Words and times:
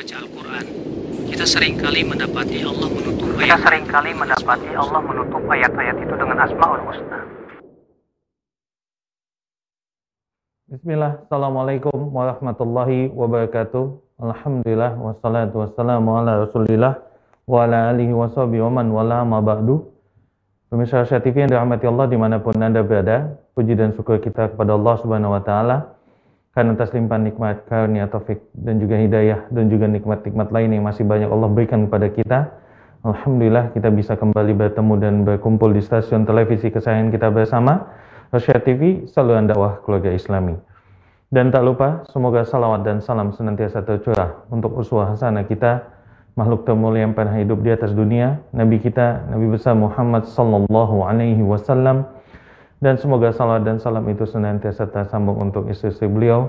membaca 0.00 0.16
Al-Quran, 0.16 0.64
kita 1.28 1.44
sering 1.44 1.76
kali 1.76 2.00
mendapati 2.00 2.64
Allah 2.64 2.88
menutup 2.88 3.28
Kita 3.36 3.44
ayat 3.44 3.60
sering 3.60 3.84
kali 3.84 4.10
mendapati 4.16 4.68
Allah 4.72 5.00
menutup 5.04 5.42
ayat-ayat 5.44 5.96
itu 6.00 6.14
dengan 6.16 6.36
Asmaul 6.40 6.80
Husna. 6.88 7.18
Bismillah, 10.72 11.12
Assalamualaikum 11.28 12.16
warahmatullahi 12.16 13.12
wabarakatuh. 13.12 13.84
Alhamdulillah, 14.24 14.96
wassalatu 14.96 15.68
wassalamu 15.68 16.16
ala 16.16 16.48
rasulillah 16.48 16.96
wa 17.44 17.68
ala 17.68 17.92
alihi 17.92 18.16
wa 18.16 18.32
sahbihi 18.32 18.64
wa 18.64 18.80
man 18.80 18.88
wala 18.88 19.20
ma 19.28 19.44
ba'du. 19.44 19.84
Pemirsa 20.72 21.04
TV 21.04 21.44
yang 21.44 21.52
dirahmati 21.52 21.84
Allah 21.84 22.08
di 22.08 22.16
mana 22.16 22.40
pun 22.40 22.56
Anda 22.56 22.80
berada, 22.80 23.36
puji 23.52 23.76
dan 23.76 23.92
syukur 23.92 24.16
kita 24.16 24.48
kepada 24.56 24.80
Allah 24.80 24.96
Subhanahu 24.96 25.36
wa 25.36 25.44
Ta'ala 25.44 25.99
karena 26.50 26.74
atas 26.74 26.90
limpahan 26.90 27.30
nikmat, 27.30 27.62
karunia, 27.70 28.10
taufik, 28.10 28.42
dan 28.58 28.82
juga 28.82 28.98
hidayah, 28.98 29.46
dan 29.54 29.70
juga 29.70 29.86
nikmat-nikmat 29.86 30.50
lain 30.50 30.74
yang 30.74 30.82
masih 30.82 31.06
banyak 31.06 31.30
Allah 31.30 31.46
berikan 31.46 31.86
kepada 31.86 32.10
kita. 32.10 32.38
Alhamdulillah 33.06 33.72
kita 33.72 33.88
bisa 33.94 34.18
kembali 34.18 34.52
bertemu 34.58 34.94
dan 34.98 35.14
berkumpul 35.22 35.70
di 35.72 35.80
stasiun 35.80 36.26
televisi 36.26 36.68
kesayangan 36.68 37.14
kita 37.14 37.30
bersama, 37.30 37.86
Asia 38.34 38.58
TV, 38.58 39.06
saluran 39.08 39.46
dakwah 39.46 39.78
keluarga 39.86 40.10
Islami. 40.10 40.58
Dan 41.30 41.54
tak 41.54 41.62
lupa, 41.62 42.02
semoga 42.10 42.42
salawat 42.42 42.82
dan 42.82 42.98
salam 42.98 43.30
senantiasa 43.30 43.86
tercurah 43.86 44.42
untuk 44.50 44.74
uswah 44.74 45.14
hasanah 45.14 45.46
kita, 45.46 45.86
makhluk 46.34 46.66
termulia 46.66 47.06
yang 47.06 47.14
pernah 47.14 47.38
hidup 47.38 47.62
di 47.62 47.70
atas 47.70 47.94
dunia, 47.94 48.42
Nabi 48.50 48.82
kita, 48.82 49.30
Nabi 49.30 49.54
besar 49.54 49.78
Muhammad 49.78 50.26
sallallahu 50.26 51.06
alaihi 51.06 51.40
wasallam, 51.46 52.02
dan 52.80 52.96
semoga 52.96 53.30
salawat 53.30 53.62
dan 53.62 53.76
salam 53.76 54.04
itu 54.08 54.24
senantiasa 54.24 54.88
tersambung 54.88 55.38
untuk 55.38 55.68
istri-istri 55.68 56.08
beliau, 56.08 56.48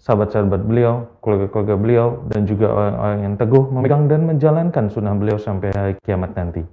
sahabat-sahabat 0.00 0.64
beliau, 0.64 1.06
keluarga-keluarga 1.20 1.76
beliau, 1.76 2.06
dan 2.32 2.48
juga 2.48 2.72
orang-orang 2.72 3.20
yang 3.22 3.34
teguh 3.36 3.64
memegang 3.68 4.02
dan 4.08 4.20
menjalankan 4.24 4.84
sunnah 4.88 5.14
beliau 5.14 5.36
sampai 5.36 5.68
hari 5.76 5.92
kiamat 6.02 6.32
nanti. 6.32 6.64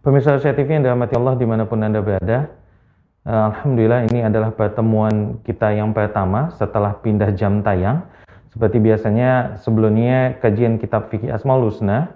Pemirsa 0.00 0.36
Asia 0.36 0.52
TV 0.52 0.68
yang 0.80 0.84
dirahmati 0.84 1.16
Allah 1.16 1.36
di 1.36 1.46
mana 1.48 1.64
pun 1.64 1.80
Anda 1.80 2.04
berada, 2.04 2.64
Eh, 3.24 3.32
Alhamdulillah 3.32 4.04
ini 4.04 4.20
adalah 4.20 4.52
pertemuan 4.52 5.40
kita 5.48 5.72
yang 5.72 5.96
pertama 5.96 6.52
setelah 6.60 6.92
pindah 7.00 7.32
jam 7.32 7.64
tayang. 7.64 8.04
Seperti 8.52 8.84
biasanya 8.84 9.56
sebelumnya 9.64 10.36
kajian 10.44 10.76
kitab 10.76 11.08
fikih 11.08 11.32
Asmaul 11.32 11.72
Husna 11.72 12.12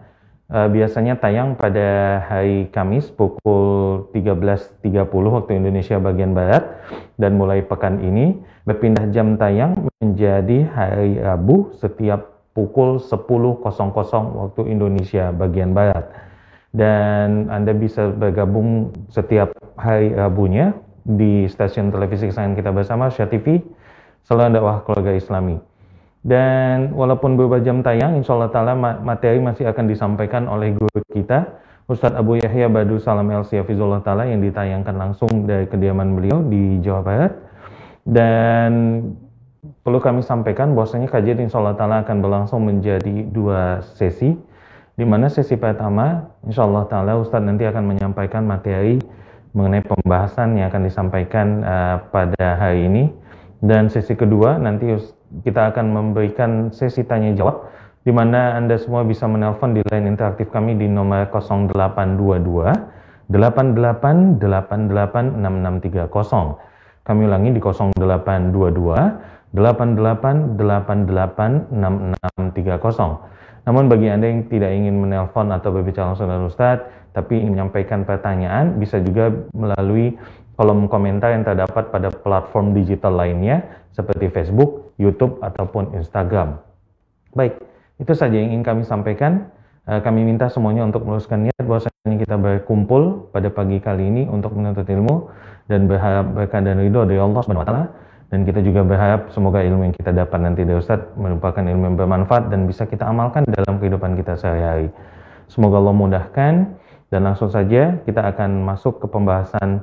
uh, 0.52 0.68
biasanya 0.68 1.20
tayang 1.20 1.54
pada 1.54 2.20
hari 2.24 2.68
Kamis 2.72 3.08
pukul 3.12 4.08
13.30 4.12 4.82
waktu 5.08 5.52
Indonesia 5.56 5.96
bagian 6.00 6.32
Barat 6.32 6.64
dan 7.20 7.36
mulai 7.36 7.64
pekan 7.64 8.00
ini 8.00 8.36
berpindah 8.64 9.08
jam 9.12 9.36
tayang 9.40 9.88
menjadi 10.00 10.68
hari 10.68 11.20
Rabu 11.20 11.72
setiap 11.76 12.38
pukul 12.52 12.98
10.00 12.98 13.62
waktu 14.34 14.60
Indonesia 14.66 15.30
bagian 15.30 15.72
Barat. 15.72 16.04
Dan 16.68 17.48
Anda 17.48 17.72
bisa 17.72 18.12
bergabung 18.12 18.92
setiap 19.08 19.56
hari 19.80 20.12
Rabunya 20.12 20.76
di 21.00 21.48
stasiun 21.48 21.88
televisi 21.88 22.28
kesayangan 22.28 22.58
kita 22.60 22.70
bersama, 22.76 23.08
Syah 23.08 23.24
TV, 23.24 23.64
selalu 24.28 24.60
dakwah 24.60 24.84
keluarga 24.84 25.16
Islami. 25.16 25.67
Dan 26.28 26.92
walaupun 26.92 27.40
beberapa 27.40 27.64
jam 27.64 27.80
tayang, 27.80 28.20
insya 28.20 28.36
Allah 28.36 28.52
ta'ala 28.52 28.76
materi 29.00 29.40
masih 29.40 29.64
akan 29.64 29.88
disampaikan 29.88 30.44
oleh 30.44 30.76
guru 30.76 31.00
kita, 31.08 31.56
Ustadz 31.88 32.20
Abu 32.20 32.36
Yahya 32.36 32.68
Badu 32.68 33.00
Salam 33.00 33.32
El 33.32 33.48
Siyafizullah 33.48 34.04
Ta'ala 34.04 34.28
yang 34.28 34.44
ditayangkan 34.44 34.92
langsung 34.92 35.48
dari 35.48 35.64
kediaman 35.64 36.12
beliau 36.12 36.44
di 36.44 36.84
Jawa 36.84 37.00
Barat. 37.00 37.32
Dan 38.04 38.72
perlu 39.80 39.96
kami 40.04 40.20
sampaikan 40.20 40.76
bahwasanya 40.76 41.08
kajian 41.08 41.40
insya 41.40 41.64
Allah 41.64 41.80
Ta'ala 41.80 42.04
akan 42.04 42.16
berlangsung 42.20 42.60
menjadi 42.60 43.24
dua 43.32 43.80
sesi, 43.96 44.36
di 45.00 45.04
mana 45.08 45.32
sesi 45.32 45.56
pertama, 45.56 46.28
insya 46.44 46.68
Allah 46.68 46.84
Ta'ala 46.92 47.16
Ustadz 47.24 47.48
nanti 47.48 47.64
akan 47.64 47.88
menyampaikan 47.88 48.44
materi 48.44 49.00
mengenai 49.56 49.80
pembahasan 49.80 50.60
yang 50.60 50.68
akan 50.68 50.82
disampaikan 50.84 51.64
uh, 51.64 51.96
pada 52.12 52.60
hari 52.60 52.84
ini. 52.84 53.04
Dan 53.64 53.88
sesi 53.88 54.12
kedua 54.12 54.60
nanti 54.60 54.92
kita 55.44 55.68
akan 55.74 55.92
memberikan 55.92 56.72
sesi 56.72 57.04
tanya 57.04 57.36
jawab 57.36 57.68
di 58.02 58.12
mana 58.14 58.56
Anda 58.56 58.78
semua 58.80 59.04
bisa 59.04 59.28
menelpon 59.28 59.76
di 59.76 59.84
line 59.84 60.08
interaktif 60.08 60.48
kami 60.48 60.80
di 60.80 60.88
nomor 60.88 61.28
0822 61.28 63.28
88 63.28 64.40
88 64.40 65.36
6630. 65.36 66.56
Kami 67.04 67.20
ulangi 67.24 67.50
di 67.52 67.60
0822 67.60 69.52
88 69.52 70.56
88 70.56 71.72
6630. 71.72 73.68
Namun 73.68 73.84
bagi 73.92 74.08
Anda 74.08 74.32
yang 74.32 74.48
tidak 74.48 74.72
ingin 74.72 75.04
menelpon 75.04 75.52
atau 75.52 75.68
berbicara 75.68 76.08
langsung 76.12 76.32
dengan 76.32 76.48
Ustadz, 76.48 77.12
tapi 77.12 77.36
ingin 77.36 77.60
menyampaikan 77.60 78.08
pertanyaan 78.08 78.80
bisa 78.80 78.96
juga 79.04 79.28
melalui 79.52 80.16
kolom 80.58 80.90
komentar 80.90 81.30
yang 81.30 81.46
terdapat 81.46 81.94
pada 81.94 82.10
platform 82.10 82.74
digital 82.74 83.14
lainnya 83.14 83.62
seperti 83.94 84.26
Facebook, 84.26 84.90
YouTube, 84.98 85.38
ataupun 85.38 85.94
Instagram. 85.94 86.58
Baik, 87.30 87.62
itu 88.02 88.10
saja 88.10 88.34
yang 88.34 88.50
ingin 88.50 88.66
kami 88.66 88.82
sampaikan. 88.82 89.54
Eh, 89.86 90.02
kami 90.02 90.26
minta 90.26 90.50
semuanya 90.50 90.82
untuk 90.82 91.06
meluruskan 91.06 91.46
niat 91.46 91.62
bahwasanya 91.62 92.18
kita 92.18 92.34
berkumpul 92.36 93.30
pada 93.30 93.48
pagi 93.54 93.78
kali 93.78 94.10
ini 94.10 94.22
untuk 94.26 94.52
menuntut 94.58 94.84
ilmu 94.84 95.30
dan 95.70 95.86
berharap 95.86 96.34
berkah 96.34 96.60
dan 96.60 96.82
ridho 96.82 97.06
dari 97.06 97.22
Allah 97.22 97.40
Subhanahu 97.40 97.64
wa 97.64 97.68
taala 97.70 97.84
dan 98.28 98.44
kita 98.44 98.60
juga 98.60 98.84
berharap 98.84 99.32
semoga 99.32 99.64
ilmu 99.64 99.88
yang 99.88 99.94
kita 99.96 100.12
dapat 100.12 100.44
nanti 100.44 100.68
dari 100.68 100.76
Ustaz 100.76 101.00
merupakan 101.16 101.64
ilmu 101.64 101.88
yang 101.88 101.96
bermanfaat 101.96 102.52
dan 102.52 102.68
bisa 102.68 102.84
kita 102.84 103.08
amalkan 103.08 103.48
dalam 103.48 103.80
kehidupan 103.80 104.12
kita 104.20 104.36
sehari-hari. 104.36 104.92
Semoga 105.48 105.80
Allah 105.80 105.96
mudahkan 105.96 106.54
dan 107.08 107.20
langsung 107.24 107.48
saja 107.48 107.96
kita 108.04 108.20
akan 108.20 108.68
masuk 108.68 109.00
ke 109.00 109.08
pembahasan 109.08 109.80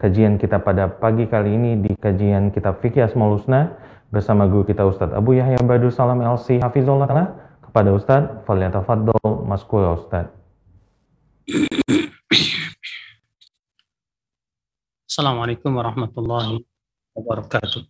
kajian 0.00 0.36
kita 0.36 0.58
pada 0.58 0.90
pagi 0.90 1.30
kali 1.30 1.54
ini 1.54 1.70
di 1.78 1.94
kajian 1.94 2.50
kitab 2.50 2.82
Fikih 2.82 3.06
Asmaul 3.06 3.38
Husna 3.38 3.78
bersama 4.10 4.50
guru 4.50 4.66
kita 4.66 4.82
Ustadz 4.82 5.14
Abu 5.14 5.38
Yahya 5.38 5.62
Badu 5.62 5.88
Salam 5.88 6.20
LC 6.20 6.58
Hafizullah 6.58 7.06
Ta'ala 7.06 7.26
kepada 7.62 7.90
Ustadz 7.94 8.44
Falyatafaddal 8.44 9.46
Maskura 9.46 9.94
Ustadz 9.94 10.34
Assalamualaikum 15.12 15.76
warahmatullahi 15.76 16.64
wabarakatuh. 17.12 17.84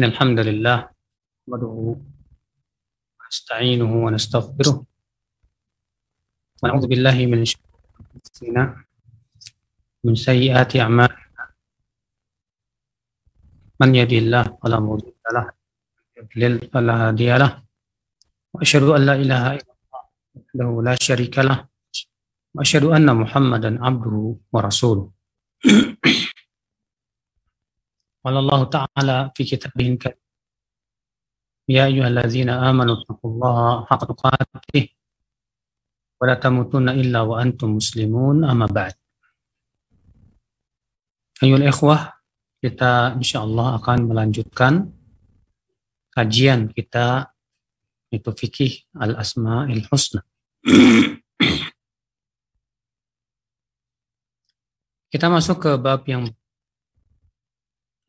Innal 0.00 0.16
hamdalillah 0.16 0.88
nahmaduhu 1.44 2.00
wa 2.00 3.22
nasta'inuhu 3.28 3.96
wa 4.08 4.10
nastaghfiruh 4.14 4.76
ونعوذ 6.62 6.86
بالله 6.86 7.16
من 7.26 7.42
شرور 7.42 7.74
أنفسنا 8.14 8.62
من 10.07 10.15
سيئات 10.15 10.71
أعمالنا 10.75 11.27
من 13.81 13.89
يهد 13.95 14.13
الله 14.23 14.43
فلا 14.63 14.79
مضل 14.79 15.11
له 15.35 15.45
يضلل 16.17 16.53
فلا 16.71 16.93
هادي 17.07 17.29
له 17.37 17.51
وأشهد 18.53 18.83
أن 18.95 19.01
لا 19.05 19.15
إله 19.23 19.43
إلا 19.59 19.71
الله 19.75 20.01
وحده 20.35 20.69
لا 20.87 20.95
شريك 20.95 21.35
له 21.39 21.67
وأشهد 22.55 22.83
أن 22.95 23.07
محمدا 23.15 23.85
عبده 23.85 24.15
ورسوله 24.53 25.11
قال 28.25 28.35
الله 28.37 28.59
تعالى 28.63 29.17
في 29.35 29.43
كتابه 29.43 29.87
الكريم 29.93 30.21
يا 31.69 31.85
أيها 31.85 32.07
الذين 32.07 32.49
آمنوا 32.49 32.95
اتقوا 33.01 33.31
الله 33.31 33.85
حق 33.85 34.01
تقاته 34.11 34.85
ولا 36.21 36.33
تموتن 36.33 36.89
إلا 36.89 37.21
وأنتم 37.21 37.75
مسلمون 37.75 38.43
أما 38.47 38.65
بعد 38.65 38.93
Ayol 41.37 41.69
ikhwah, 41.69 42.17
kita 42.57 43.13
insya 43.13 43.45
Allah 43.45 43.77
akan 43.77 44.09
melanjutkan 44.09 44.89
kajian 46.09 46.73
kita 46.73 47.29
itu 48.09 48.33
fikih 48.33 48.89
al-asma'il 48.97 49.85
husna. 49.93 50.25
kita 55.13 55.29
masuk 55.29 55.61
ke 55.61 55.77
bab 55.77 56.09
yang 56.09 56.25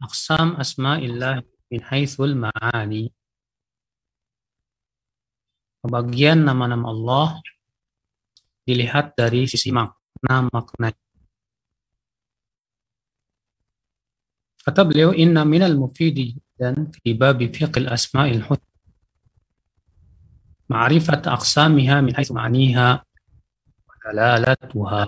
aqsam 0.01 0.57
asma'illah 0.57 1.45
min 1.69 1.81
haithul 1.85 2.33
ma'ani. 2.33 3.13
Pembagian 5.85 6.49
nama-nama 6.49 6.89
Allah 6.89 7.45
dilihat 8.65 9.13
dari 9.21 9.45
sisi 9.45 9.69
makna 9.69 10.49
makna. 10.49 10.97
Kata 14.65 14.85
beliau, 14.85 15.15
inna 15.15 15.43
minal 15.47 15.75
mufidi 15.79 16.37
dan 16.59 16.91
fi 16.91 17.15
babi 17.15 17.49
fiqil 17.49 17.87
asma'il 17.87 18.43
husna 18.45 18.69
ma'rifat 20.69 21.25
aqsamiha 21.25 22.05
min 22.05 22.13
haitsu 22.13 22.37
ma'niha 22.37 22.89
wa 23.89 23.95
dalalatuha. 24.05 25.03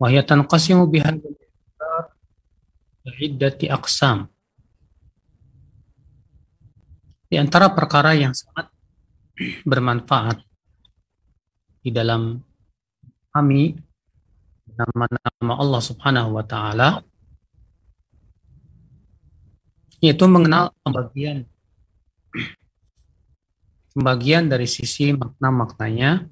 Wa 0.00 0.06
hiya 0.10 0.24
tanqasimu 0.24 0.88
biha 0.88 1.12
aqsam. 3.70 4.26
Di 7.28 7.36
antara 7.36 7.68
perkara 7.70 8.16
yang 8.16 8.32
sangat 8.32 8.72
bermanfaat 9.70 10.40
di 11.84 11.92
dalam 11.92 12.40
kami 13.34 13.76
nama-nama 14.74 15.52
Allah 15.58 15.80
Subhanahu 15.82 16.34
wa 16.34 16.44
taala 16.44 17.02
yaitu 20.02 20.26
mengenal 20.28 20.74
pembagian 20.84 21.48
pembagian 23.94 24.50
dari 24.50 24.66
sisi 24.66 25.14
makna-maknanya 25.14 26.26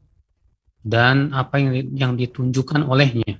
dan 0.82 1.30
apa 1.30 1.62
yang 1.62 1.72
yang 1.94 2.12
ditunjukkan 2.18 2.82
olehnya. 2.82 3.38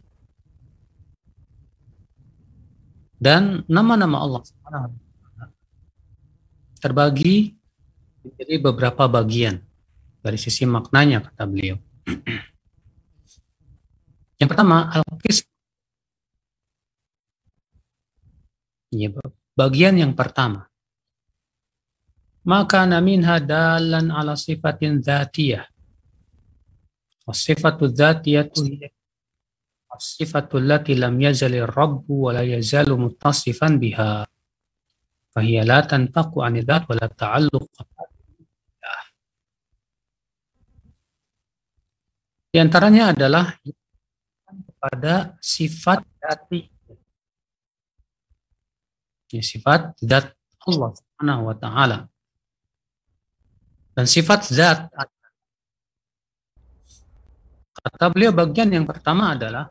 Dan 3.23 3.63
nama-nama 3.71 4.23
Allah 4.23 4.43
terbagi 6.83 7.55
menjadi 8.23 8.55
beberapa 8.59 9.07
bagian 9.07 9.63
dari 10.23 10.39
sisi 10.39 10.67
maknanya 10.67 11.23
kata 11.23 11.47
beliau. 11.47 11.79
Yang 14.43 14.49
pertama 14.51 14.91
al-qism. 14.91 15.47
Ya, 18.93 19.09
bagian 19.55 19.95
yang 19.97 20.19
pertama 20.19 20.73
maka 22.43 22.83
minha 22.99 23.39
dalan 23.39 24.11
ala 24.11 24.35
sifatin 24.35 24.99
dzatiyah. 24.99 25.67
Sifatu 27.33 27.87
dzatiyatu 27.87 28.67
sifatu 29.95 30.59
allati 30.59 30.99
lam 30.99 31.15
yazal 31.23 31.55
ar-rabb 31.55 32.09
wa 32.11 32.35
la 32.35 32.43
yazalu 32.43 32.99
muttasifan 32.99 33.79
biha. 33.79 34.27
Fahiya 35.31 35.63
la 35.63 35.87
tanfaqu 35.87 36.43
an 36.43 36.59
dzat 36.59 36.83
wa 36.91 36.95
la 36.99 37.07
ta'alluq 37.09 37.67
Di 42.53 42.61
antaranya 42.61 43.17
adalah 43.17 43.49
pada 44.83 45.39
sifat 45.39 46.03
dati. 46.19 46.67
Ya, 49.31 49.41
sifat 49.41 49.95
zat 50.03 50.35
Allah 50.67 50.91
Subhanahu 50.91 51.43
wa 51.47 51.55
taala. 51.55 51.99
Dan 53.95 54.11
sifat 54.11 54.51
zat 54.51 54.91
kata 57.83 58.15
beliau 58.15 58.35
bagian 58.35 58.71
yang 58.71 58.87
pertama 58.87 59.35
adalah 59.39 59.71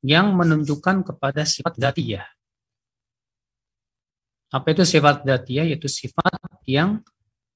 yang 0.00 0.32
menunjukkan 0.32 1.04
kepada 1.12 1.44
sifat 1.44 1.76
zatiyah. 1.76 2.24
Apa 4.50 4.72
itu 4.72 4.82
sifat 4.88 5.22
zatiyah? 5.28 5.68
Yaitu 5.68 5.86
sifat 5.86 6.40
yang 6.64 7.04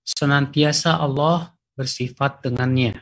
senantiasa 0.05 1.01
Allah 1.01 1.57
bersifat 1.75 2.45
dengannya. 2.45 3.01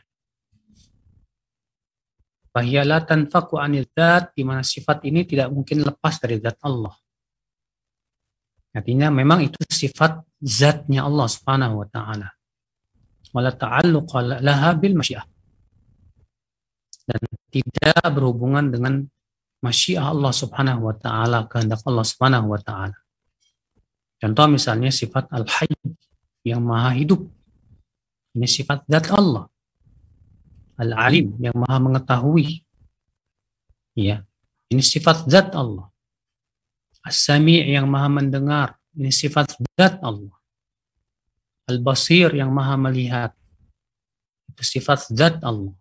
Bahyalah 2.53 3.01
tanfaku 3.09 3.57
anil 3.57 3.89
zat, 3.89 4.37
di 4.37 4.45
mana 4.45 4.61
sifat 4.61 5.01
ini 5.09 5.25
tidak 5.25 5.49
mungkin 5.49 5.81
lepas 5.81 6.21
dari 6.21 6.37
zat 6.37 6.61
Allah. 6.61 6.93
Artinya 8.73 9.09
memang 9.09 9.41
itu 9.41 9.57
sifat 9.65 10.21
zatnya 10.37 11.05
Allah 11.05 11.25
Subhanahu 11.29 11.81
wa 11.81 11.87
taala. 11.89 12.29
Wala 13.33 13.49
ta'alluqa 13.53 14.41
laha 14.41 14.69
bil 14.77 14.93
masyiah. 14.93 15.25
Dan 17.09 17.21
tidak 17.49 18.05
berhubungan 18.13 18.69
dengan 18.69 19.01
masyiah 19.61 20.13
Allah 20.13 20.29
Subhanahu 20.29 20.89
wa 20.89 20.95
taala, 20.97 21.49
kehendak 21.49 21.81
Allah 21.85 22.05
Subhanahu 22.05 22.53
wa 22.53 22.61
taala. 22.61 22.97
Contoh 24.21 24.45
misalnya 24.45 24.93
sifat 24.93 25.29
al-hayy 25.33 25.73
yang 26.45 26.61
maha 26.61 26.93
hidup. 26.97 27.25
Ini 28.33 28.45
sifat 28.45 28.85
zat 28.89 29.09
Allah. 29.09 29.52
Al-alim 30.77 31.37
yang 31.37 31.53
maha 31.53 31.77
mengetahui. 31.77 32.65
Ya, 33.93 34.25
ini 34.73 34.81
sifat 34.81 35.29
zat 35.29 35.53
Allah. 35.53 35.93
As-Sami' 37.05 37.61
yang 37.69 37.85
maha 37.85 38.09
mendengar. 38.09 38.79
Ini 38.97 39.13
sifat 39.13 39.59
zat 39.77 40.01
Allah. 40.01 40.33
Al-Basir 41.69 42.33
yang 42.33 42.49
maha 42.49 42.73
melihat. 42.79 43.31
Itu 44.49 44.63
sifat 44.65 45.13
zat 45.13 45.37
Allah. 45.45 45.77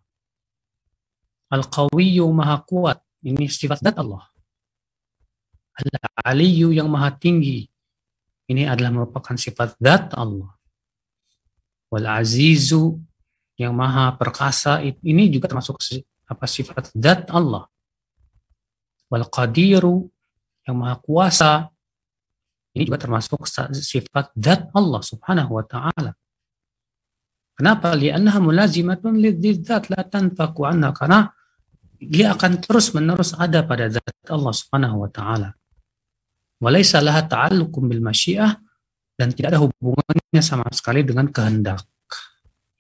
Al-Qawiyyu 1.49 2.29
maha 2.29 2.61
kuat. 2.61 3.01
Ini 3.25 3.49
sifat 3.49 3.81
zat 3.81 3.97
Allah. 3.97 4.29
Al-Aliyyu 5.73 6.77
yang 6.77 6.93
maha 6.93 7.17
tinggi. 7.17 7.65
Ini 8.51 8.69
adalah 8.69 8.93
merupakan 8.93 9.33
sifat 9.39 9.81
zat 9.81 10.13
Allah. 10.13 10.53
Wal-Azizu 11.89 13.01
yang 13.63 13.75
maha 13.79 14.19
perkasa. 14.19 14.83
Ini 14.83 15.31
juga 15.31 15.47
termasuk 15.47 15.79
apa 16.27 16.45
sifat 16.51 16.91
zat 16.99 17.31
Allah. 17.31 17.71
Wal-Qadiru 19.07 20.11
yang 20.67 20.77
maha 20.83 20.99
kuasa. 20.99 21.71
Ini 22.73 22.83
juga 22.89 22.99
termasuk 22.99 23.47
sifat 23.77 24.35
zat 24.35 24.73
Allah 24.75 25.01
subhanahu 25.05 25.61
wa 25.61 25.65
ta'ala. 25.65 26.13
Kenapa? 27.53 27.93
Liannaha 27.95 28.41
mulazimatun 28.41 29.21
lidzat 29.21 29.93
la 29.93 30.03
tanfaku 30.03 30.65
anha. 30.67 30.91
Karena 30.97 31.29
dia 32.03 32.35
akan 32.35 32.59
terus 32.59 32.91
menerus 32.97 33.37
ada 33.37 33.63
pada 33.63 33.87
zat 33.93 34.27
Allah 34.27 34.51
subhanahu 34.51 35.07
wa 35.07 35.11
ta'ala. 35.13 35.55
Walaysa 36.59 37.05
laha 37.05 37.23
ta'allukum 37.29 37.87
bil 37.87 38.01
masyiah 38.01 38.57
dan 39.21 39.31
tidak 39.37 39.55
ada 39.55 39.61
hubungannya 39.63 40.43
sama 40.43 40.67
sekali 40.73 41.05
dengan 41.05 41.29
kehendak. 41.29 41.85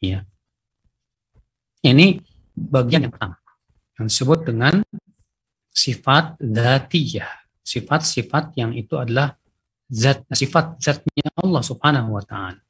Ya. 0.02 0.26
Ini 1.82 2.23
bagian 2.55 3.06
yang 3.06 3.12
pertama 3.12 3.38
yang 3.99 4.06
disebut 4.06 4.38
dengan 4.46 4.75
sifat 5.73 6.38
dzatiyah 6.38 7.43
sifat-sifat 7.62 8.58
yang 8.58 8.75
itu 8.75 8.99
adalah 8.99 9.34
zat 9.87 10.26
sifat 10.34 10.82
zatnya 10.82 11.31
Allah 11.38 11.62
Subhanahu 11.62 12.19
wa 12.19 12.23
taala. 12.23 12.61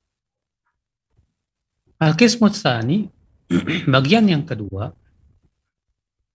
Al-qismu 2.03 2.50
tsani 2.53 3.09
bagian 3.94 4.29
yang 4.29 4.44
kedua 4.44 4.93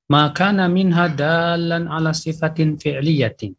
maka 0.08 0.56
minha 0.72 1.12
dalan 1.12 1.92
ala 1.92 2.16
sifatin 2.16 2.80
fi'liyatin 2.80 3.52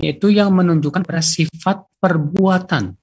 yaitu 0.00 0.32
yang 0.32 0.48
menunjukkan 0.56 1.04
pada 1.04 1.20
sifat 1.20 1.84
perbuatan. 2.00 2.96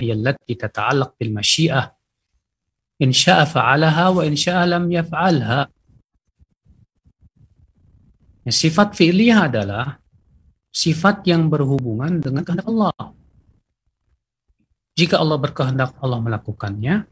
Yallati 0.00 0.56
tata'allaq 0.56 1.20
bil 1.20 1.32
masyiah. 1.36 1.92
In 3.00 3.12
sya'a 3.12 3.44
fa'alaha 3.44 4.16
wa 4.16 4.22
in 4.24 4.34
sya'a 4.36 4.64
lam 4.64 4.88
yaf'alha. 4.88 5.68
Ya, 8.48 8.52
sifat 8.52 8.96
fi'liyah 8.96 9.52
adalah 9.52 10.00
sifat 10.72 11.28
yang 11.28 11.52
berhubungan 11.52 12.20
dengan 12.24 12.40
kehendak 12.40 12.68
Allah. 12.68 12.92
Jika 14.96 15.16
Allah 15.20 15.38
berkehendak, 15.40 15.96
Allah 16.00 16.20
melakukannya. 16.20 17.04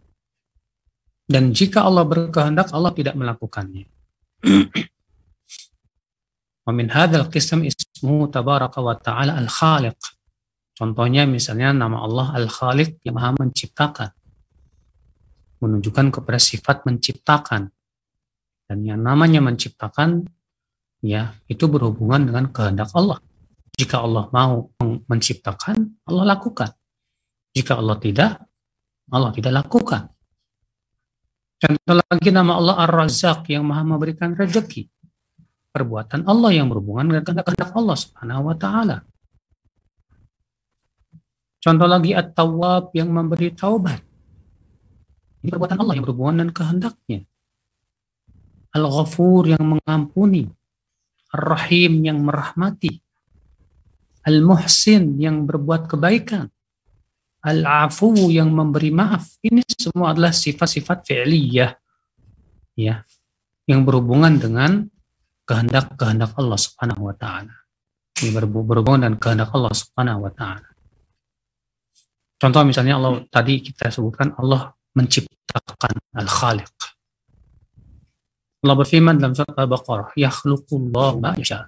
Dan 1.28 1.52
jika 1.52 1.84
Allah 1.84 2.04
berkehendak, 2.08 2.72
Allah 2.72 2.92
tidak 2.96 3.12
melakukannya. 3.16 3.84
Hadal 6.68 7.32
qism 7.32 7.64
ismu 7.64 8.28
tabaraka 8.28 8.84
wa 8.84 8.92
ta'ala 8.92 9.40
al-khaliq. 9.40 9.96
Contohnya 10.78 11.26
misalnya 11.26 11.74
nama 11.74 12.06
Allah 12.06 12.38
al-khaliq 12.38 13.02
yang 13.02 13.18
maha 13.18 13.34
menciptakan. 13.34 14.14
Menunjukkan 15.58 16.14
kepada 16.14 16.38
sifat 16.38 16.86
menciptakan. 16.86 17.66
Dan 18.70 18.78
yang 18.86 19.02
namanya 19.02 19.42
menciptakan 19.42 20.22
ya 21.02 21.34
itu 21.50 21.66
berhubungan 21.66 22.30
dengan 22.30 22.54
kehendak 22.54 22.94
Allah. 22.94 23.18
Jika 23.74 24.06
Allah 24.06 24.30
mau 24.30 24.70
menciptakan, 25.10 26.06
Allah 26.06 26.24
lakukan. 26.38 26.70
Jika 27.58 27.74
Allah 27.74 27.98
tidak, 27.98 28.38
Allah 29.10 29.34
tidak 29.34 29.66
lakukan. 29.66 30.14
Contoh 31.58 31.98
lagi 31.98 32.30
nama 32.30 32.54
Allah 32.54 32.86
Ar-Razzaq 32.86 33.50
yang 33.50 33.66
maha 33.66 33.82
memberikan 33.82 34.30
rezeki. 34.38 34.86
Perbuatan 35.74 36.22
Allah 36.22 36.54
yang 36.54 36.70
berhubungan 36.70 37.10
dengan 37.18 37.26
kehendak 37.26 37.74
Allah 37.74 37.96
subhanahu 37.98 38.46
wa 38.46 38.54
ta'ala. 38.54 39.02
Contoh 41.68 41.84
lagi 41.84 42.16
At-Tawwab 42.16 42.96
yang 42.96 43.12
memberi 43.12 43.52
taubat. 43.52 44.00
Ini 45.44 45.52
perbuatan 45.52 45.84
Allah 45.84 46.00
yang 46.00 46.04
berhubungan 46.08 46.34
dengan 46.40 46.54
kehendaknya. 46.56 47.28
Al-Ghafur 48.72 49.52
yang 49.52 49.76
mengampuni. 49.76 50.48
Ar-Rahim 51.28 52.00
yang 52.08 52.24
merahmati, 52.24 53.04
Al-Muhsin 54.24 55.20
yang 55.20 55.44
berbuat 55.44 55.84
kebaikan, 55.84 56.48
Al-Afu 57.44 58.32
yang 58.32 58.48
memberi 58.48 58.88
maaf. 58.88 59.36
Ini 59.44 59.60
semua 59.68 60.16
adalah 60.16 60.32
sifat-sifat 60.32 61.04
fi'liyah 61.04 61.76
ya, 62.80 63.04
yang 63.68 63.84
berhubungan 63.84 64.40
dengan 64.40 64.88
kehendak-kehendak 65.44 66.32
Allah 66.32 66.56
Subhanahu 66.56 67.12
wa 67.12 67.14
taala. 67.16 67.52
ini 68.24 68.32
berhubungan 68.32 69.04
dengan 69.04 69.16
kehendak 69.20 69.52
Allah 69.52 69.74
Subhanahu 69.76 70.24
wa 70.24 70.32
taala. 70.32 70.68
Contoh 72.38 72.62
misalnya 72.62 73.02
Allah 73.02 73.26
tadi 73.26 73.58
kita 73.58 73.90
sebutkan 73.90 74.30
Allah 74.38 74.70
menciptakan 74.94 75.98
Al-Khaliq. 76.14 76.74
Allah 78.62 78.74
berfirman 78.78 79.18
dalam 79.18 79.34
surat 79.34 79.54
Al-Baqarah, 79.58 80.14
"Yakhluqullahu 80.14 81.18
ma 81.18 81.34
yasha." 81.34 81.66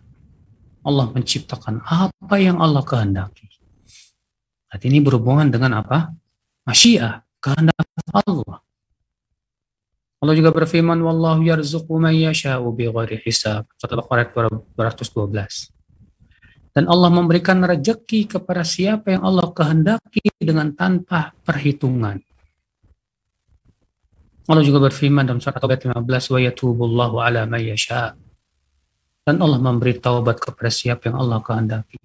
Allah 0.87 1.07
menciptakan 1.11 1.83
apa 1.85 2.37
yang 2.39 2.63
Allah 2.63 2.87
kehendaki. 2.87 3.51
Arti 4.71 4.87
ini 4.87 5.03
berhubungan 5.03 5.51
dengan 5.51 5.83
apa? 5.83 6.15
Masyiah, 6.63 7.27
kehendak 7.43 7.75
Allah. 8.15 8.63
Allah 10.21 10.35
juga 10.37 10.55
berfirman, 10.55 11.01
Wallahu 11.03 11.43
yarzuqu 11.43 11.91
man 11.99 12.15
yasha'u 12.15 12.71
bighairi 12.71 13.19
hisab. 13.27 13.67
Surat 13.75 13.99
Al-Baqarah 13.99 14.31
212. 14.79 15.80
Dan 16.81 16.89
Allah 16.89 17.13
memberikan 17.13 17.61
rezeki 17.61 18.25
kepada 18.25 18.65
siapa 18.65 19.13
yang 19.13 19.21
Allah 19.21 19.53
kehendaki 19.53 20.33
dengan 20.41 20.73
tanpa 20.73 21.37
perhitungan. 21.45 22.17
Allah 24.49 24.65
juga 24.65 24.89
berfirman 24.89 25.29
dalam 25.29 25.45
surat 25.45 25.61
At-Taubah 25.61 25.77
15, 25.77 26.33
Wa 26.33 26.41
yatubullahu 26.41 27.21
ala 27.21 27.45
man 27.45 27.61
yasha' 27.61 28.17
Dan 29.29 29.45
Allah 29.45 29.61
memberi 29.61 30.01
taubat 30.01 30.41
kepada 30.41 30.73
siapa 30.73 31.13
yang 31.13 31.21
Allah 31.21 31.45
kehendaki. 31.45 32.01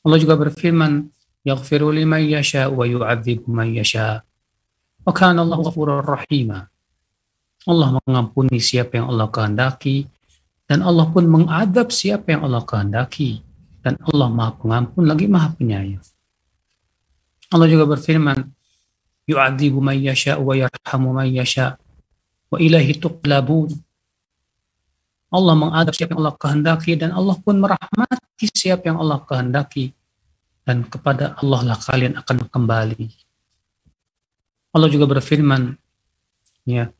Allah 0.00 0.16
juga 0.16 0.40
berfirman, 0.40 1.12
Yaghfiru 1.44 1.92
liman 1.92 2.24
yasha' 2.24 2.72
wa 2.72 2.88
yu'adzibu 2.88 3.52
man 3.52 3.76
yasha' 3.76 4.24
Wa 5.04 5.12
kana 5.12 5.44
Allah 5.44 5.60
ghafurur 5.60 6.00
rahima. 6.00 6.64
Allah 7.68 8.00
mengampuni 8.08 8.56
siapa 8.56 8.96
yang 8.96 9.12
Allah 9.12 9.28
kehendaki 9.28 10.15
dan 10.66 10.82
Allah 10.82 11.06
pun 11.10 11.24
mengadab 11.26 11.94
siapa 11.94 12.34
yang 12.34 12.42
Allah 12.46 12.62
kehendaki 12.66 13.42
dan 13.86 13.94
Allah 14.02 14.26
Maha 14.26 14.58
Pengampun 14.58 15.06
lagi 15.06 15.30
Maha 15.30 15.54
Penyayang. 15.54 16.02
Allah 17.54 17.70
juga 17.70 17.86
berfirman, 17.86 18.50
yu'adzibu 19.30 19.78
man 19.78 19.94
yasha 19.94 20.42
wa 20.42 20.58
yarhamu 20.58 21.14
man 21.14 21.30
yasha 21.30 21.78
wa 22.50 22.58
ilahi 22.58 22.98
tuqlabun. 22.98 23.70
Allah 25.30 25.54
mengadab 25.54 25.94
siapa 25.94 26.14
yang 26.14 26.22
Allah 26.26 26.38
kehendaki 26.38 26.92
dan 26.98 27.10
Allah 27.14 27.38
pun 27.38 27.58
merahmati 27.58 28.46
siapa 28.50 28.90
yang 28.90 28.98
Allah 28.98 29.22
kehendaki 29.22 29.94
dan 30.66 30.82
kepada 30.82 31.38
Allah 31.38 31.74
lah 31.74 31.78
kalian 31.78 32.18
akan 32.18 32.50
kembali. 32.50 33.06
Allah 34.74 34.88
juga 34.90 35.06
berfirman, 35.06 35.78
ya, 36.66 36.90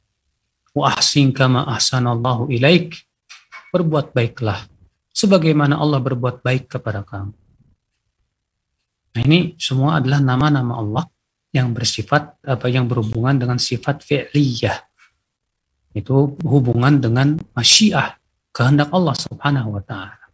wa 0.70 0.86
ahsin 0.94 1.34
kama 1.34 1.66
ahsanallahu 1.66 2.48
ilaik. 2.54 3.05
Berbuat 3.70 4.16
baiklah 4.16 4.66
sebagaimana 5.10 5.80
Allah 5.80 6.00
berbuat 6.02 6.44
baik 6.44 6.78
kepada 6.78 7.02
kamu. 7.02 7.34
Nah, 9.16 9.20
ini 9.24 9.56
semua 9.56 10.00
adalah 10.00 10.20
nama-nama 10.20 10.76
Allah 10.76 11.04
yang 11.50 11.72
bersifat 11.72 12.36
apa 12.44 12.68
yang 12.68 12.84
berhubungan 12.84 13.36
dengan 13.40 13.56
sifat 13.56 14.04
fi'liyah. 14.04 14.76
Itu 15.96 16.36
hubungan 16.44 17.00
dengan 17.00 17.40
masyiah, 17.56 18.20
kehendak 18.52 18.92
Allah 18.92 19.16
Subhanahu 19.16 19.80
wa 19.80 19.82
taala. 19.84 20.26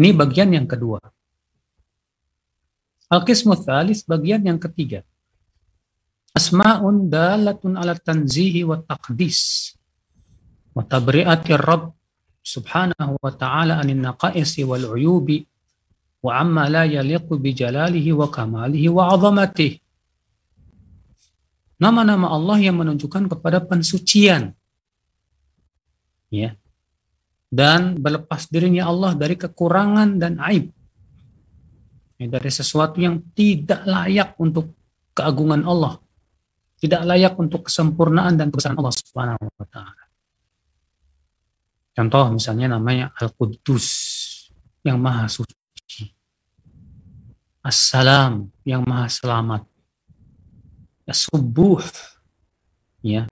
Ini 0.00 0.16
bagian 0.16 0.56
yang 0.56 0.64
kedua. 0.64 1.00
Al-Qismu 3.12 3.54
bagian 4.08 4.42
yang 4.42 4.58
ketiga 4.58 5.04
asma'un 6.36 7.08
dalatun 7.08 7.80
ala 7.80 7.96
tanzihi 7.96 8.60
wa 8.68 8.76
taqdis 8.84 9.72
wa 10.76 10.84
tabri'ati 10.84 11.56
rabb 11.56 11.96
subhanahu 12.44 13.16
wa 13.16 13.32
ta'ala 13.32 13.80
anin 13.80 14.04
naqaisi 14.04 14.60
wal 14.68 14.92
uyubi 14.92 15.40
wa 16.20 16.36
amma 16.36 16.68
la 16.68 16.84
nama-nama 21.76 22.32
Allah 22.32 22.56
yang 22.60 22.80
menunjukkan 22.80 23.28
kepada 23.36 23.60
pensucian. 23.60 24.56
Ya. 26.32 26.56
Dan 27.46 28.00
berlepas 28.00 28.50
dirinya 28.50 28.90
Allah 28.90 29.14
dari 29.14 29.38
kekurangan 29.38 30.18
dan 30.18 30.40
aib. 30.50 30.72
Ya, 32.16 32.26
dari 32.32 32.48
sesuatu 32.48 32.96
yang 32.98 33.20
tidak 33.36 33.84
layak 33.84 34.34
untuk 34.40 34.72
keagungan 35.12 35.62
Allah. 35.68 36.00
Tidak 36.76 37.04
layak 37.04 37.36
untuk 37.40 37.68
kesempurnaan 37.68 38.36
dan 38.36 38.52
kebesaran 38.52 38.76
Allah 38.76 38.96
Subhanahu 38.96 39.44
wa 39.46 39.66
taala. 39.68 40.05
Contoh 41.96 42.28
misalnya 42.36 42.76
namanya 42.76 43.08
Al-Quddus 43.16 43.88
yang 44.84 45.00
maha 45.00 45.32
suci. 45.32 46.12
Assalam 47.64 48.52
yang 48.68 48.84
maha 48.84 49.08
selamat. 49.08 49.64
As-Subuh 51.08 51.80
ya 53.00 53.24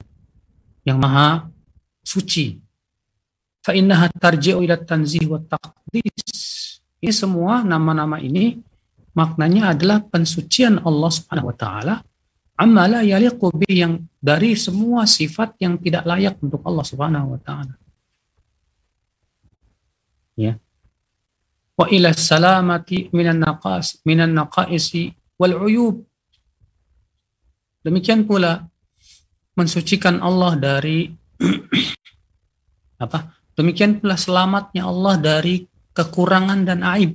yang 0.88 0.96
maha 0.96 1.52
suci. 2.00 2.56
Fa 3.60 3.76
innaha 3.76 4.08
tarji'u 4.08 4.64
ila 4.64 4.80
tanzih 4.80 5.28
wa 5.28 5.44
taqdis. 5.44 6.80
Ini 7.04 7.12
semua 7.12 7.60
nama-nama 7.60 8.16
ini 8.16 8.64
maknanya 9.12 9.76
adalah 9.76 10.00
pensucian 10.00 10.80
Allah 10.80 11.10
Subhanahu 11.12 11.52
wa 11.52 11.56
taala 11.56 11.94
amala 12.56 13.04
yaliqu 13.04 13.52
yang 13.68 14.00
dari 14.24 14.56
semua 14.56 15.04
sifat 15.04 15.58
yang 15.60 15.76
tidak 15.76 16.08
layak 16.08 16.40
untuk 16.40 16.64
Allah 16.64 16.84
Subhanahu 16.86 17.36
wa 17.36 17.40
taala. 17.44 17.83
Ya. 20.34 20.58
Wa 21.74 21.90
ila 21.90 22.14
salamati 22.14 23.10
minan 23.10 23.42
naqas 23.42 24.02
minan 24.06 24.34
naqaisi 24.34 25.14
wal 25.38 25.58
uyub. 25.66 26.06
Demikian 27.82 28.24
pula 28.24 28.64
mensucikan 29.58 30.22
Allah 30.22 30.54
dari 30.58 31.10
apa? 33.04 33.34
Demikian 33.54 34.02
pula 34.02 34.18
selamatnya 34.18 34.86
Allah 34.86 35.14
dari 35.18 35.62
kekurangan 35.94 36.66
dan 36.66 36.82
aib. 36.82 37.14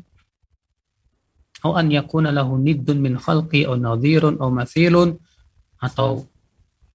Au 1.68 1.76
an 1.76 1.92
yakuna 1.92 2.32
lahu 2.32 2.56
niddun 2.56 3.04
min 3.04 3.20
khalqi 3.20 3.68
au 3.68 3.76
nadhirun 3.76 4.40
au 4.40 4.48
mathilun 4.48 5.20
atau 5.84 6.24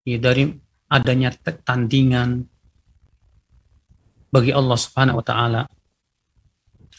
ya 0.08 0.16
dari 0.16 0.48
adanya 0.88 1.32
tandingan 1.36 2.48
bagi 4.32 4.52
Allah 4.56 4.76
Subhanahu 4.80 5.20
wa 5.20 5.24
taala 5.24 5.62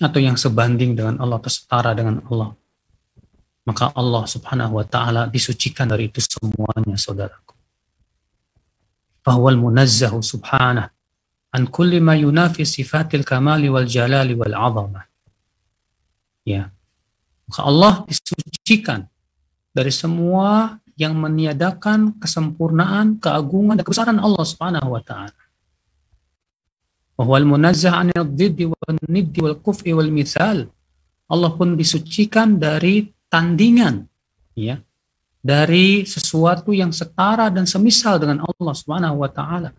atau 0.01 0.19
yang 0.19 0.35
sebanding 0.35 0.95
dengan 0.95 1.19
Allah 1.23 1.39
atau 1.39 1.51
setara 1.51 1.95
dengan 1.95 2.19
Allah 2.27 2.51
maka 3.65 3.89
Allah 3.97 4.23
Subhanahu 4.29 4.77
wa 4.77 4.85
taala 4.85 5.25
disucikan 5.25 5.89
dari 5.89 6.07
itu 6.13 6.21
semuanya 6.21 6.95
saudaraku. 6.95 7.57
Fahwal 9.25 9.57
munazzahu 9.57 10.21
subhanahu 10.21 10.85
an 11.49 11.61
kulli 11.73 11.97
ma 11.97 12.13
yunafi 12.13 12.61
sifatil 12.61 13.25
kamali 13.25 13.65
wal 13.73 13.89
jalali 13.89 14.37
wal 14.37 14.53
azamah 14.53 15.05
ya. 16.45 16.69
Maka 17.49 17.61
Allah 17.65 17.93
disucikan 18.05 19.09
dari 19.73 19.89
semua 19.89 20.77
yang 20.95 21.17
meniadakan 21.17 22.15
kesempurnaan, 22.21 23.17
keagungan 23.17 23.75
dan 23.75 23.83
kebesaran 23.83 24.17
Allah 24.21 24.45
Subhanahu 24.45 24.93
wa 24.93 25.01
taala. 25.01 25.44
Wa 27.15 27.39
munazzah 27.39 28.03
'anil 28.03 28.27
dhiddi 28.27 28.67
wal 28.67 28.99
niddi 29.07 29.39
wal 29.39 29.55
kuf'i 29.63 29.95
wal 29.95 30.11
mithal. 30.11 30.67
Allah 31.31 31.51
pun 31.55 31.79
disucikan 31.79 32.59
dari 32.59 33.07
tandingan 33.31 34.05
ya 34.53 34.77
dari 35.39 36.03
sesuatu 36.03 36.75
yang 36.75 36.91
setara 36.91 37.47
dan 37.53 37.63
semisal 37.65 38.19
dengan 38.19 38.43
Allah 38.43 38.73
Subhanahu 38.75 39.23
wa 39.23 39.29
taala. 39.31 39.71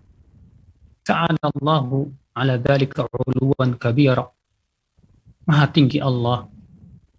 Ta'ala 1.06 1.38
Allahu 1.38 2.10
ala 2.32 2.56
dzalika 2.56 3.04
'uluwan 3.06 3.76
kabira. 3.76 4.26
Maha 5.46 5.66
tinggi 5.70 6.02
Allah 6.02 6.50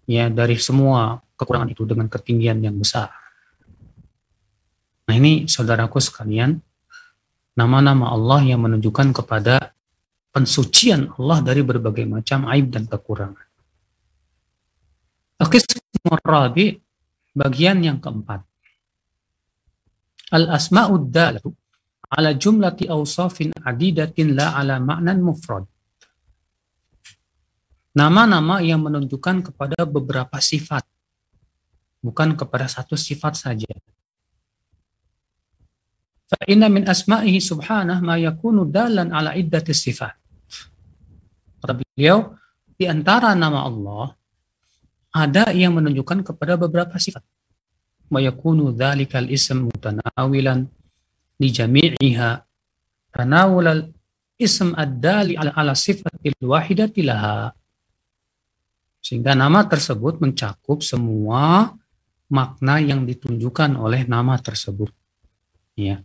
ya 0.04 0.28
dari 0.28 0.58
semua 0.58 1.22
kekurangan 1.38 1.70
itu 1.70 1.86
dengan 1.86 2.10
ketinggian 2.10 2.58
yang 2.58 2.76
besar. 2.76 3.08
Nah 5.08 5.14
ini 5.16 5.48
saudaraku 5.48 6.02
sekalian, 6.02 6.60
nama-nama 7.56 8.12
Allah 8.12 8.44
yang 8.44 8.60
menunjukkan 8.60 9.16
kepada 9.16 9.72
pensucian 10.32 11.08
Allah 11.16 11.38
dari 11.42 11.62
berbagai 11.64 12.04
macam 12.04 12.46
aib 12.52 12.70
dan 12.70 12.84
kekurangan. 12.86 13.46
Al-Qismu 15.38 16.18
Rabi, 16.22 16.74
bagian 17.34 17.78
yang 17.82 17.98
keempat. 18.02 18.42
Al-asma'ud 20.34 21.08
dalatu 21.08 21.54
ala 22.08 22.34
jumlati 22.34 22.88
awsafin 22.88 23.52
adidatin 23.64 24.36
la 24.36 24.56
ala 24.56 24.80
ma'nan 24.80 25.18
mufrad. 25.20 25.64
Nama-nama 27.96 28.62
yang 28.62 28.84
menunjukkan 28.84 29.50
kepada 29.50 29.82
beberapa 29.88 30.38
sifat, 30.38 30.86
bukan 31.98 32.38
kepada 32.38 32.70
satu 32.70 32.94
sifat 32.94 33.34
saja. 33.34 33.72
Fa'inna 36.28 36.68
min 36.68 36.84
asma'ihi 36.84 37.40
subhanah 37.40 38.04
ma 38.04 38.20
yakunu 38.20 38.68
dalan 38.68 39.08
ala 39.08 39.32
iddati 39.32 39.72
sifat. 39.72 40.12
Kata 41.64 41.72
beliau, 41.72 42.36
di 42.76 42.84
antara 42.84 43.32
nama 43.32 43.64
Allah 43.64 44.12
ada 45.08 45.50
yang 45.56 45.74
menunjukkan 45.80 46.20
kepada 46.22 46.60
beberapa 46.60 47.00
sifat. 47.00 47.24
Wa 48.12 48.20
yakunu 48.20 48.76
dhalikal 48.76 49.28
ism 49.32 49.72
mutanawilan 49.72 50.68
li 51.40 51.48
jami'iha 51.48 52.44
tanawul 53.12 53.88
ism 54.38 54.76
ad-dali 54.76 55.34
ala, 55.34 55.50
ala 55.56 55.72
sifatil 55.72 56.36
wahidati 56.44 57.02
laha. 57.02 57.50
Sehingga 59.02 59.32
nama 59.32 59.64
tersebut 59.64 60.20
mencakup 60.20 60.84
semua 60.84 61.72
makna 62.28 62.78
yang 62.78 63.08
ditunjukkan 63.08 63.74
oleh 63.80 64.04
nama 64.04 64.36
tersebut. 64.36 64.92
Ya. 65.74 66.04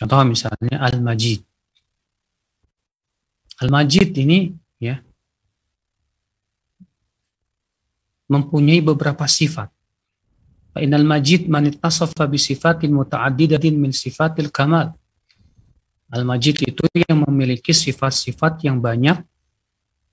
Contoh 0.00 0.24
misalnya 0.24 0.80
Al-Majid. 0.80 1.44
Al-Majid 3.60 4.16
ini 4.16 4.48
ya 4.80 4.96
mempunyai 8.32 8.80
beberapa 8.80 9.28
sifat. 9.28 9.68
Fa'inal 10.72 11.04
majid 11.04 11.52
man 11.52 11.68
ittasafa 11.68 12.24
bi 12.24 12.40
sifatin 12.40 12.96
muta'addidatin 12.96 13.76
min 13.76 13.92
sifatil 13.92 14.48
kamal. 14.48 14.96
Al-Majid 16.08 16.64
itu 16.64 16.88
yang 16.96 17.20
memiliki 17.28 17.76
sifat-sifat 17.76 18.64
yang 18.64 18.80
banyak 18.80 19.20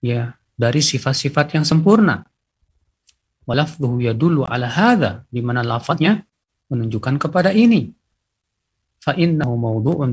ya 0.03 0.35
dari 0.59 0.83
sifat-sifat 0.83 1.55
yang 1.55 1.63
sempurna. 1.63 2.27
Walafduhu 3.47 4.03
yadullu 4.03 4.43
ala 4.43 4.67
hadha 4.67 5.23
di 5.31 5.39
mana 5.39 5.63
lafadznya 5.63 6.27
menunjukkan 6.67 7.15
kepada 7.15 7.55
ini. 7.55 7.95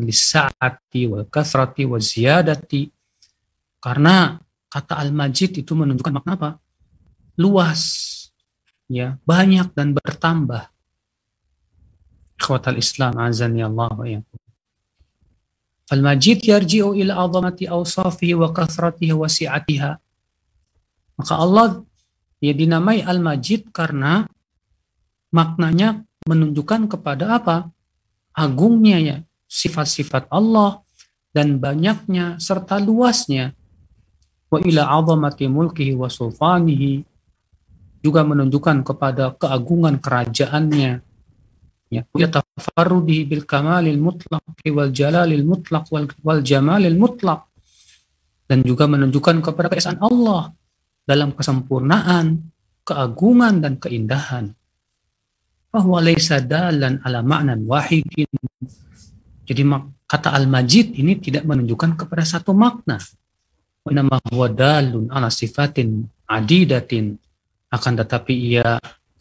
Lis-sa'ati 0.04 1.10
wal 1.10 1.26
kathrati 1.26 1.82
wa 1.88 1.98
ziyadati. 1.98 2.86
Karena 3.82 4.38
kata 4.70 5.00
al-majid 5.02 5.58
itu 5.58 5.72
menunjukkan 5.74 6.14
makna 6.14 6.38
apa? 6.38 6.50
Luas, 7.34 7.82
ya, 8.86 9.18
banyak 9.26 9.74
dan 9.74 9.90
bertambah. 9.90 10.70
Ikhwatal 12.38 12.78
Islam 12.78 13.18
azani 13.18 13.66
Allah 13.66 13.90
wa 13.90 14.06
Al-Majid 15.92 16.48
yarji'u 16.48 16.96
ila 16.96 17.28
azamati 17.28 17.68
awsafihi 17.68 18.32
wa 18.32 18.48
kathratihi 18.56 19.12
wa 19.12 19.28
si'atiha. 19.28 19.92
Maka 21.20 21.34
Allah 21.36 21.84
ya 22.40 22.56
dinamai 22.56 23.04
Al-Majid 23.04 23.68
karena 23.68 24.24
maknanya 25.28 26.00
menunjukkan 26.24 26.88
kepada 26.88 27.36
apa? 27.36 27.73
Agungnya 28.34 28.98
ya 28.98 29.16
sifat-sifat 29.46 30.26
Allah 30.28 30.82
dan 31.30 31.62
banyaknya 31.62 32.38
serta 32.42 32.82
luasnya. 32.82 33.54
Wa 34.50 34.58
ila 34.62 34.90
azamati 34.98 35.46
mulkihi 35.46 35.94
wa 35.94 36.10
sultanihi 36.10 37.02
juga 38.04 38.20
menunjukkan 38.26 38.84
kepada 38.84 39.32
keagungan 39.38 39.96
kerajaannya 39.96 41.00
ya 41.88 42.02
yatafarrudi 42.12 43.24
bil 43.24 43.48
kamalil 43.48 43.96
mutlaq 43.96 44.44
wal 44.74 44.92
jalalil 44.92 45.44
mutlaq 45.46 45.88
wal, 45.88 46.04
wal 46.20 46.40
jamalil 46.44 46.98
mutlaq 46.98 47.48
dan 48.44 48.60
juga 48.60 48.84
menunjukkan 48.84 49.40
kepada 49.40 49.72
keesaan 49.72 50.00
Allah 50.04 50.52
dalam 51.04 51.32
kesempurnaan, 51.32 52.44
keagungan 52.84 53.60
dan 53.60 53.80
keindahan. 53.80 54.52
Bahwa 55.74 55.98
laisa 55.98 56.38
dalan 56.38 57.02
ala 57.02 57.18
ma'nan 57.26 57.66
wahidin. 57.66 58.30
Jadi 59.42 59.62
kata 60.06 60.30
al-majid 60.30 60.94
ini 60.94 61.18
tidak 61.18 61.42
menunjukkan 61.42 61.98
kepada 61.98 62.22
satu 62.22 62.54
makna. 62.54 63.02
Nama 63.84 64.16
huwa 64.30 64.48
dalun 64.48 65.10
ala 65.10 65.28
sifatin 65.28 66.06
adidatin 66.30 67.18
akan 67.74 67.92
tetapi 68.00 68.32
ia 68.32 68.78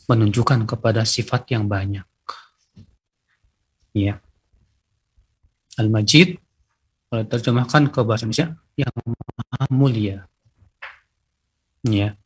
menunjukkan 0.08 0.70
kepada 0.70 1.04
sifat 1.04 1.50
yang 1.52 1.66
banyak. 1.66 2.06
Ya. 3.94 4.22
Al-Majid 5.78 6.38
kalau 7.10 7.24
terjemahkan 7.30 7.94
ke 7.94 8.00
bahasa 8.02 8.26
Indonesia 8.26 8.58
yang 8.78 8.94
maha 9.06 9.66
mulia. 9.70 10.18
Ya. 11.86 12.18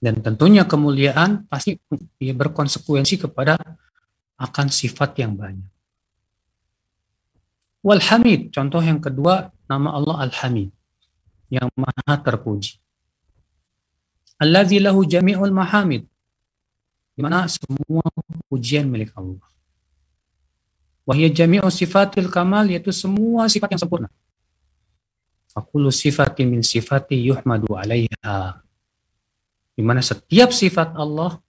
Dan 0.00 0.24
tentunya 0.24 0.64
kemuliaan 0.64 1.44
pasti 1.44 1.76
ya, 2.16 2.32
berkonsekuensi 2.32 3.20
kepada 3.20 3.60
akan 4.40 4.66
sifat 4.72 5.20
yang 5.20 5.36
banyak. 5.36 5.68
Wal-Hamid, 7.84 8.52
contoh 8.52 8.80
yang 8.80 9.00
kedua 9.00 9.52
nama 9.68 9.92
Allah 9.92 10.24
Al-Hamid 10.24 10.72
yang 11.52 11.68
maha 11.76 12.16
terpuji. 12.24 12.80
Alladzi 14.40 14.80
lahu 14.80 15.04
jami'ul 15.04 15.52
mahamid. 15.52 16.08
Di 17.12 17.20
mana 17.20 17.44
semua 17.44 18.04
pujian 18.48 18.88
milik 18.88 19.12
Allah. 19.12 19.44
Wahya 21.04 21.28
jami'u 21.28 21.68
sifatil 21.68 22.32
kamal 22.32 22.64
yaitu 22.72 22.88
semua 22.88 23.50
sifat 23.52 23.76
yang 23.76 23.82
sempurna. 23.82 24.08
Fakulu 25.52 25.92
sifatin 25.92 26.48
min 26.48 26.64
sifati 26.64 27.20
yuhmadu 27.20 27.76
alaiha. 27.76 28.64
Di 29.80 29.82
mana 29.88 30.04
setiap 30.04 30.52
sifat 30.52 30.92
Allah 30.92 31.40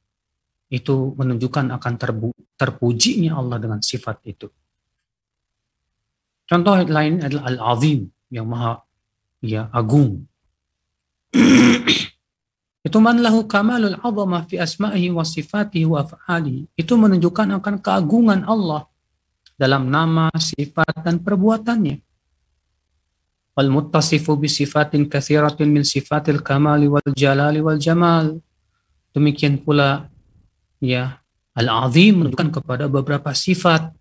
itu 0.71 1.11
menunjukkan 1.19 1.67
akan 1.75 1.93
terbu, 1.99 2.31
terpujinya 2.55 3.35
Allah 3.35 3.59
dengan 3.59 3.83
sifat 3.83 4.23
itu. 4.23 4.47
Contoh 6.47 6.79
lain 6.79 7.19
adalah 7.19 7.51
Al-Azim 7.51 8.07
yang 8.31 8.47
maha 8.47 8.79
ya 9.43 9.67
agung. 9.75 10.23
itu 12.87 12.97
man 13.03 13.19
lahu 13.19 13.43
kamalul 13.51 13.99
azama 13.99 14.47
fi 14.47 14.63
asma'ihi 14.63 15.11
wa 15.11 15.27
sifatihi 15.27 15.83
wa 15.83 16.07
af'alihi. 16.07 16.71
Itu 16.79 16.95
menunjukkan 16.95 17.59
akan 17.59 17.83
keagungan 17.83 18.47
Allah 18.47 18.87
dalam 19.59 19.91
nama, 19.91 20.31
sifat, 20.39 21.03
dan 21.03 21.19
perbuatannya. 21.19 21.99
Kathiratin 25.11 25.69
min 25.69 25.83
sifatil 25.85 26.41
kamali 26.41 26.87
wal 26.87 27.11
jalali 27.13 27.59
wal 27.59 27.77
jamal. 27.77 28.39
Demikian 29.11 29.59
pula 29.59 30.07
ya 30.79 31.19
al-azim 31.53 32.23
menunjukkan 32.23 32.49
kepada 32.63 32.87
beberapa 32.87 33.35
sifat 33.35 33.91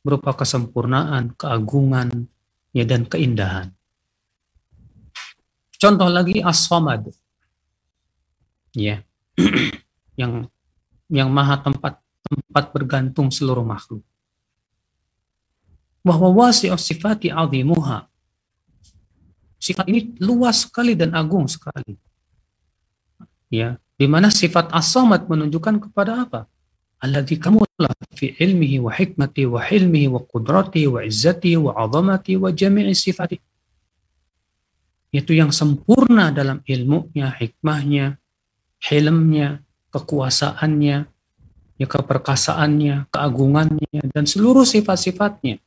berupa 0.00 0.32
kesempurnaan, 0.32 1.36
keagungan, 1.36 2.30
ya 2.72 2.86
dan 2.88 3.04
keindahan. 3.04 3.74
Contoh 5.76 6.08
lagi 6.08 6.40
as-samad. 6.40 7.12
Ya. 8.72 9.04
yang 10.20 10.48
yang 11.12 11.28
maha 11.28 11.60
tempat 11.60 12.00
tempat 12.26 12.64
bergantung 12.72 13.28
seluruh 13.28 13.62
makhluk 13.62 14.02
bahwa 16.06 16.30
wasi'us 16.30 16.86
sifati 16.86 17.34
azimuha. 17.34 18.06
Sifat 19.66 19.90
ini 19.90 20.14
luas 20.22 20.62
sekali 20.62 20.94
dan 20.94 21.10
agung 21.10 21.50
sekali. 21.50 21.98
Ya, 23.50 23.82
di 23.98 24.06
mana 24.06 24.30
sifat 24.30 24.70
as-samad 24.70 25.26
menunjukkan 25.26 25.90
kepada 25.90 26.22
apa? 26.22 26.46
Alladzi 27.02 27.42
kamula 27.42 27.90
fi 28.14 28.30
ilmihi 28.38 28.78
wa 28.78 28.94
hikmati 28.94 29.42
wa 29.42 29.58
hilmihi 29.58 30.06
wa 30.06 30.22
qudrati 30.22 30.86
wa 30.86 31.02
izzati 31.02 31.58
wa 31.58 31.74
azamati 31.74 32.38
wa 32.38 32.54
jami'i 32.54 32.94
sifati. 32.94 33.42
Itu 35.10 35.34
yang 35.34 35.50
sempurna 35.50 36.30
dalam 36.30 36.62
ilmunya, 36.62 37.34
hikmahnya, 37.34 38.22
hilmnya, 38.86 39.66
kekuasaannya, 39.90 40.96
ya 41.74 41.86
keperkasaannya, 41.90 43.10
keagungannya, 43.10 44.02
dan 44.14 44.24
seluruh 44.30 44.62
sifat-sifatnya. 44.62 45.58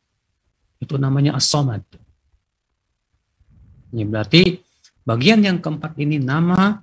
Itu 0.79 0.95
namanya 0.95 1.35
as-somad. 1.35 1.83
Ini 3.89 4.03
berarti 4.05 4.61
bagian 5.01 5.41
yang 5.41 5.57
keempat 5.57 5.97
ini 5.97 6.21
nama 6.21 6.77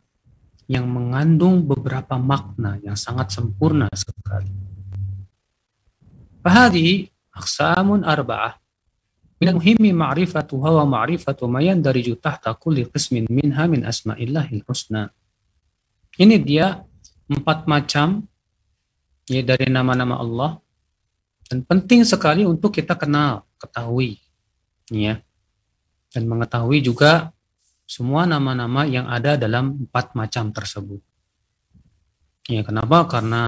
yang 0.66 0.90
mengandung 0.90 1.62
beberapa 1.62 2.18
makna 2.18 2.82
yang 2.82 2.98
sangat 2.98 3.30
sempurna 3.30 3.86
sekali. 3.94 4.50
Fahadi 6.42 7.06
aksamun 7.30 8.02
arba'ah. 8.02 8.58
Min 9.36 9.60
muhimmi 9.60 9.92
ma'rifatu 9.92 10.56
wa 10.56 10.82
ma'rifatu 10.82 11.44
ma 11.44 11.60
yandariju 11.60 12.16
tahta 12.16 12.56
kulli 12.56 12.88
qismin 12.88 13.28
minha 13.28 13.68
min 13.68 13.84
asma'illahil 13.84 14.64
husna. 14.64 15.12
Ini 16.16 16.40
dia 16.40 16.80
empat 17.28 17.68
macam 17.68 18.24
ya 19.28 19.44
dari 19.44 19.68
nama-nama 19.68 20.16
Allah 20.18 20.56
dan 21.46 21.62
penting 21.62 22.02
sekali 22.02 22.42
untuk 22.42 22.74
kita 22.74 22.98
kenal, 22.98 23.46
ketahui. 23.60 24.18
Ya. 24.90 25.22
Dan 26.16 26.32
mengetahui 26.32 26.80
juga 26.80 27.28
semua 27.84 28.24
nama-nama 28.24 28.88
yang 28.88 29.04
ada 29.04 29.36
dalam 29.36 29.84
empat 29.84 30.16
macam 30.16 30.48
tersebut. 30.48 31.04
Ya, 32.48 32.64
kenapa? 32.64 33.04
Karena 33.04 33.44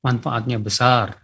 manfaatnya 0.00 0.56
besar. 0.56 1.20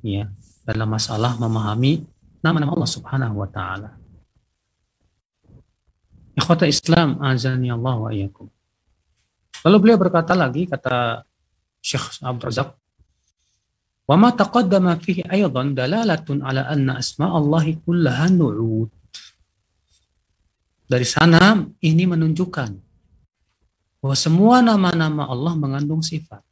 Ya, 0.00 0.32
dalam 0.64 0.88
masalah 0.88 1.36
memahami 1.36 2.08
nama-nama 2.40 2.72
Allah 2.72 2.88
Subhanahu 2.88 3.36
wa 3.36 3.48
taala. 3.52 4.00
Ikhwata 6.40 6.64
Islam 6.64 7.20
azani 7.20 7.68
Allah 7.68 7.96
wa 8.00 8.08
iyyakum. 8.08 8.48
Lalu 9.60 9.76
beliau 9.76 9.98
berkata 10.00 10.32
lagi 10.32 10.64
kata 10.64 11.20
Syekh 11.84 12.24
Abdul 12.24 12.48
Razak 12.48 12.80
ma 14.10 14.34
taqaddama 14.34 14.98
fihi 14.98 15.22
aydan 15.22 15.76
dalalatun 15.76 16.42
ala 16.42 16.66
anna 16.66 16.98
asma 16.98 17.30
Allah 17.30 17.62
kullaha 17.86 18.26
nu'ud. 18.26 18.90
Dari 20.90 21.06
sana 21.06 21.62
ini 21.86 22.02
menunjukkan 22.02 22.70
bahwa 24.02 24.16
semua 24.18 24.58
nama-nama 24.58 25.30
Allah 25.30 25.54
mengandung 25.54 26.02
sifat. 26.02 26.42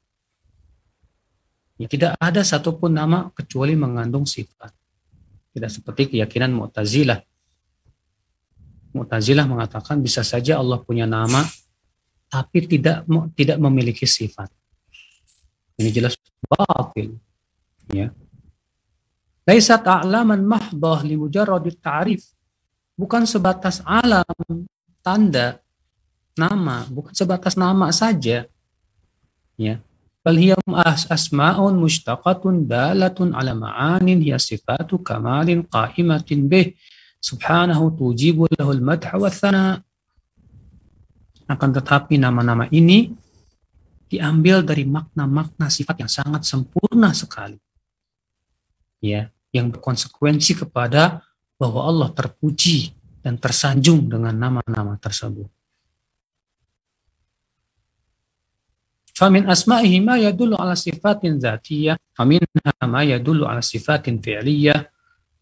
Ya, 1.74 1.90
tidak 1.90 2.14
ada 2.22 2.46
satupun 2.46 2.94
nama 2.94 3.35
kecuali 3.35 3.74
mengandung 3.74 4.31
sifat. 4.31 4.70
Tidak 5.51 5.66
seperti 5.66 6.14
keyakinan 6.14 6.55
Mu'tazilah. 6.55 7.18
Mu'tazilah 8.94 9.46
mengatakan 9.51 9.98
bisa 9.98 10.22
saja 10.22 10.62
Allah 10.62 10.79
punya 10.87 11.11
nama 11.11 11.42
tapi 12.31 12.68
tidak 12.68 13.09
tidak 13.35 13.59
memiliki 13.59 14.07
sifat. 14.07 14.53
Ini 15.83 15.90
jelas 15.90 16.14
batil. 16.46 17.16
Ya. 17.90 18.14
Laisat 19.48 19.83
a'laman 19.83 20.44
mahdah 20.44 21.03
li 21.03 21.16
mujarradit 21.16 21.81
ta'rif. 21.81 22.38
Bukan 22.99 23.23
sebatas 23.31 23.79
alam, 23.87 24.27
tanda, 25.07 25.63
nama, 26.35 26.83
bukan 26.91 27.15
sebatas 27.15 27.55
nama 27.55 27.95
saja. 27.95 28.51
Ya. 29.55 29.79
Bal 30.27 30.35
hiya 30.35 30.59
asma'un 30.91 31.79
mushtaqatun 31.79 32.67
dalatun 32.67 33.33
ala 33.39 33.55
ma'anin 33.55 34.19
hiya 34.19 34.37
sifatu 34.37 34.99
kamalin 34.99 35.63
qa'imatin 35.63 36.51
bih 36.51 36.75
subhanahu 37.23 37.95
tujibu 37.95 38.51
lahul 38.59 38.83
madha 38.83 39.15
wa 39.15 39.31
thana. 39.31 39.79
Akan 41.47 41.71
tetapi 41.71 42.19
nama-nama 42.19 42.67
ini 42.75 43.15
diambil 44.11 44.67
dari 44.67 44.85
makna-makna 44.85 45.71
sifat 45.71 46.03
yang 46.03 46.11
sangat 46.11 46.43
sempurna 46.45 47.15
sekali 47.15 47.57
ya 49.05 49.31
yang 49.55 49.73
berkonsekuensi 49.73 50.65
kepada 50.65 51.25
bahwa 51.59 51.85
Allah 51.90 52.09
terpuji 52.14 52.94
dan 53.21 53.37
tersanjung 53.37 54.07
dengan 54.07 54.33
nama-nama 54.33 54.94
tersebut. 54.97 55.51
Famin 59.18 59.51
asma'ihi 59.51 59.99
ma 59.99 60.14
yadullu 60.14 60.55
ala 60.55 60.79
sifatin 60.79 61.42
zatiyah, 61.42 61.99
faminha 62.14 62.73
ma 62.87 63.03
yadullu 63.03 63.51
ala 63.51 63.59
sifatin 63.59 64.23
fi'liyah, 64.23 64.87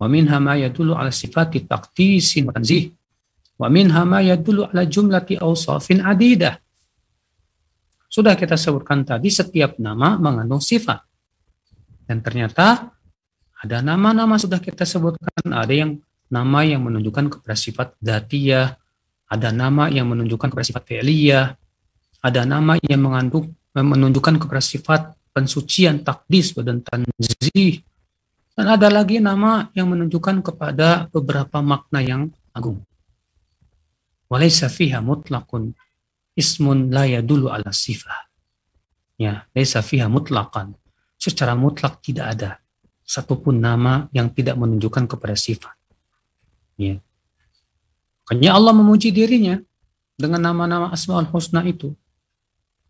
wa 0.00 0.06
minha 0.08 0.36
ma 0.40 0.56
yadullu 0.56 0.96
ala 0.96 1.12
sifati 1.12 1.64
taqtisin 1.64 2.48
wa 2.48 2.56
tanzih, 2.56 2.92
wa 3.60 3.68
minha 3.68 4.02
ma 4.04 4.20
yadullu 4.24 4.68
ala 4.72 4.84
jumlati 4.84 5.40
awsafin 5.40 6.04
adidah. 6.04 6.56
Sudah 8.08 8.32
kita 8.32 8.56
sebutkan 8.56 9.04
tadi 9.04 9.28
setiap 9.28 9.76
nama 9.76 10.16
mengandung 10.16 10.62
sifat. 10.62 11.04
Dan 12.06 12.22
ternyata 12.22 12.96
ada 13.60 13.78
nama-nama 13.82 14.38
sudah 14.38 14.62
kita 14.62 14.86
sebutkan, 14.86 15.52
ada 15.52 15.74
yang 15.74 16.00
nama 16.32 16.66
yang 16.66 16.82
menunjukkan 16.82 17.38
kepada 17.38 17.54
sifat 17.54 17.94
datiyah, 18.02 18.74
ada 19.26 19.48
nama 19.50 19.90
yang 19.90 20.06
menunjukkan 20.10 20.50
kepada 20.50 20.66
sifat 20.66 20.84
fi'liyah, 20.86 21.54
ada 22.22 22.42
nama 22.46 22.78
yang 22.82 23.02
mengandung 23.02 23.54
menunjukkan 23.76 24.40
kepada 24.40 24.62
sifat 24.64 25.00
pensucian 25.36 26.00
takdis 26.00 26.56
dan 26.56 26.80
tanzih. 26.80 27.84
Dan 28.56 28.72
ada 28.72 28.88
lagi 28.88 29.20
nama 29.20 29.68
yang 29.76 29.92
menunjukkan 29.92 30.40
kepada 30.40 31.12
beberapa 31.12 31.60
makna 31.60 32.00
yang 32.00 32.32
agung. 32.56 32.80
Walaysa 34.32 34.72
fiha 34.72 35.04
mutlaqun 35.04 35.76
ismun 36.32 36.88
la 36.88 37.04
yadulu 37.04 37.52
ala 37.52 37.68
sifah. 37.68 38.32
Ya, 39.20 39.44
laisa 39.52 39.84
fiha 39.84 40.08
mutlaqan. 40.08 40.72
Secara 41.20 41.52
mutlak 41.52 42.00
tidak 42.00 42.26
ada 42.36 42.50
satupun 43.04 43.60
nama 43.60 44.08
yang 44.12 44.32
tidak 44.32 44.56
menunjukkan 44.56 45.04
kepada 45.04 45.36
sifat. 45.36 45.75
Ya. 46.76 47.00
Makanya 48.26 48.50
Allah 48.56 48.72
memuji 48.76 49.08
dirinya 49.12 49.60
dengan 50.16 50.40
nama-nama 50.52 50.92
Asmaul 50.92 51.28
Husna 51.28 51.64
itu. 51.64 51.92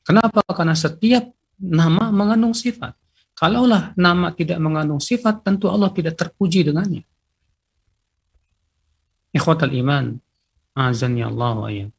Kenapa? 0.07 0.42
Karena 0.55 0.75
setiap 0.79 1.27
nama 1.59 2.14
mengandung 2.14 2.55
sifat. 2.55 2.94
Kalaulah 3.37 3.92
nama 4.01 4.33
tidak 4.33 4.57
mengandung 4.57 5.03
sifat, 5.03 5.44
tentu 5.44 5.68
Allah 5.68 5.92
tidak 5.92 6.16
terpuji 6.16 6.64
dengannya. 6.64 7.05
Ikhwatal 9.37 9.77
iman, 9.77 10.16
azan 10.72 11.20
ya 11.20 11.29
Allah 11.29 11.53
wa 11.53 11.68
ya. 11.68 11.92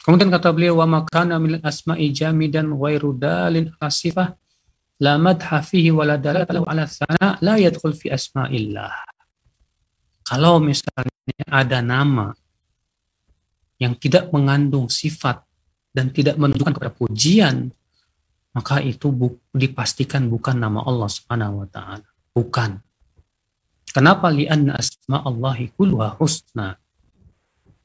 Kemudian 0.00 0.32
kata 0.32 0.48
beliau, 0.56 0.80
wa 0.80 0.88
makana 0.88 1.36
min 1.36 1.60
asma'i 1.60 2.08
jamidan 2.08 2.72
ghairu 2.72 3.12
dalin 3.12 3.68
asifah 3.76 4.32
la 5.00 5.16
madha 5.16 5.64
fihi 5.64 5.88
wa 5.88 6.04
la 6.04 6.20
dalalata 6.20 6.60
ala 6.60 6.84
sana 6.84 7.40
la 7.40 7.56
yadkhul 7.56 7.96
fi 7.96 8.12
asma'illah. 8.12 8.92
Kalau 10.28 10.60
misalnya 10.60 11.48
ada 11.48 11.80
nama 11.80 12.30
yang 13.80 13.96
tidak 13.96 14.28
mengandung 14.30 14.92
sifat 14.92 15.40
dan 15.90 16.12
tidak 16.12 16.36
menunjukkan 16.36 16.76
kepada 16.76 16.92
pujian, 16.92 17.72
maka 18.52 18.84
itu 18.84 19.08
bu 19.10 19.40
dipastikan 19.50 20.28
bukan 20.28 20.60
nama 20.60 20.84
Allah 20.84 21.08
Subhanahu 21.08 21.64
wa 21.64 21.68
taala. 21.72 22.06
Bukan. 22.36 22.78
Kenapa 23.90 24.30
li'anna 24.30 24.78
asma 24.78 25.24
Allahi 25.26 25.72
kulluha 25.74 26.14
husna. 26.20 26.78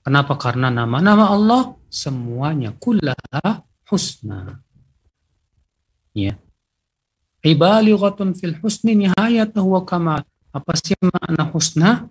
Kenapa? 0.06 0.38
Karena 0.38 0.69
nama-nama 0.69 1.34
Allah 1.34 1.73
semuanya 1.89 2.78
kullaha 2.78 3.65
husna. 3.89 4.62
Ya 6.13 6.38
ibalighatun 7.45 8.34
fil 8.34 8.58
husni 8.60 8.97
nihayatahu 8.97 9.77
wa 9.77 9.81
kamal. 9.86 10.21
Apa 10.49 10.73
sih 10.73 10.97
makna 10.97 11.45
husna? 11.53 12.10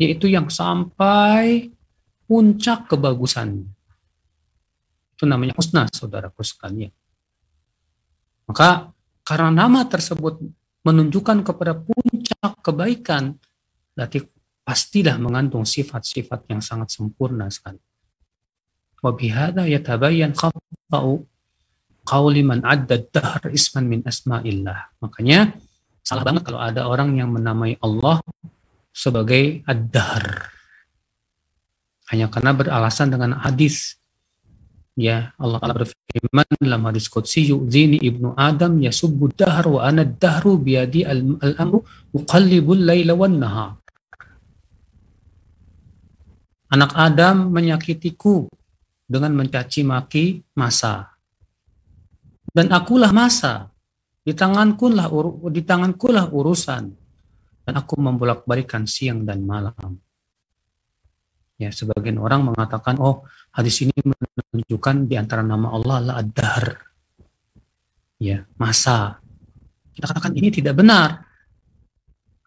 Yaitu 0.00 0.32
yang 0.32 0.48
sampai 0.48 1.68
puncak 2.24 2.88
kebagusan. 2.88 3.68
Itu 5.16 5.24
namanya 5.24 5.56
husna, 5.56 5.88
saudaraku 5.92 6.40
sekalian. 6.44 6.92
Maka 8.48 8.92
karena 9.26 9.50
nama 9.64 9.84
tersebut 9.84 10.38
menunjukkan 10.86 11.42
kepada 11.42 11.74
puncak 11.74 12.62
kebaikan, 12.62 13.34
berarti 13.96 14.22
pastilah 14.62 15.18
mengandung 15.18 15.66
sifat-sifat 15.66 16.46
yang 16.46 16.62
sangat 16.62 16.94
sempurna 16.94 17.50
sekali. 17.50 17.82
Wabihada 19.02 19.66
yatabayyan 19.66 20.34
khata'u 20.34 21.26
qauli 22.06 22.46
man 22.46 22.62
adda 22.62 23.02
dahr 23.10 23.42
isman 23.50 23.90
min 23.90 24.00
asma'illah. 24.06 25.02
Makanya 25.02 25.58
salah 26.06 26.22
banget 26.22 26.46
kalau 26.46 26.62
ada 26.62 26.86
orang 26.86 27.18
yang 27.18 27.34
menamai 27.34 27.74
Allah 27.82 28.22
sebagai 28.94 29.66
ad-dahr. 29.66 30.54
Hanya 32.14 32.30
karena 32.30 32.54
beralasan 32.54 33.10
dengan 33.10 33.34
hadis. 33.42 33.98
Ya, 34.96 35.36
Allah 35.36 35.60
Ta'ala 35.60 35.76
berfirman 35.76 36.48
dalam 36.56 36.80
hadis 36.88 37.10
Qudsi, 37.12 37.52
yu'zini 37.52 38.00
ibnu 38.00 38.32
Adam 38.32 38.80
yasubbu 38.80 39.28
dahr 39.36 39.68
wa 39.68 39.84
ana 39.84 40.08
dahru 40.08 40.56
biyadi 40.56 41.04
al-amru 41.04 41.84
uqallibul 42.16 42.80
layla 42.80 43.12
wan 43.12 43.36
nahar. 43.36 43.76
Anak 46.72 46.96
Adam 46.96 47.52
menyakitiku 47.52 48.48
dengan 49.04 49.36
mencaci 49.36 49.84
maki 49.84 50.40
masa 50.56 51.15
dan 52.56 52.72
akulah 52.72 53.12
masa 53.12 53.68
di 54.24 54.32
tanganku 54.32 54.88
lah 54.88 55.12
di 55.52 55.60
tanganku 55.60 56.08
lah 56.08 56.24
urusan 56.32 56.88
dan 57.68 57.74
aku 57.76 58.00
membolak-balikan 58.00 58.88
siang 58.88 59.28
dan 59.28 59.44
malam. 59.44 60.00
Ya, 61.58 61.72
sebagian 61.72 62.20
orang 62.22 62.46
mengatakan, 62.52 63.00
oh 63.02 63.26
hadis 63.50 63.82
ini 63.82 63.92
menunjukkan 63.96 65.08
di 65.08 65.16
antara 65.18 65.42
nama 65.42 65.72
Allah 65.74 65.94
adalah 65.98 66.16
ad-dahr. 66.22 66.66
Ya, 68.22 68.46
masa. 68.60 69.18
Kita 69.92 70.12
katakan 70.12 70.36
ini 70.36 70.52
tidak 70.52 70.78
benar. 70.78 71.26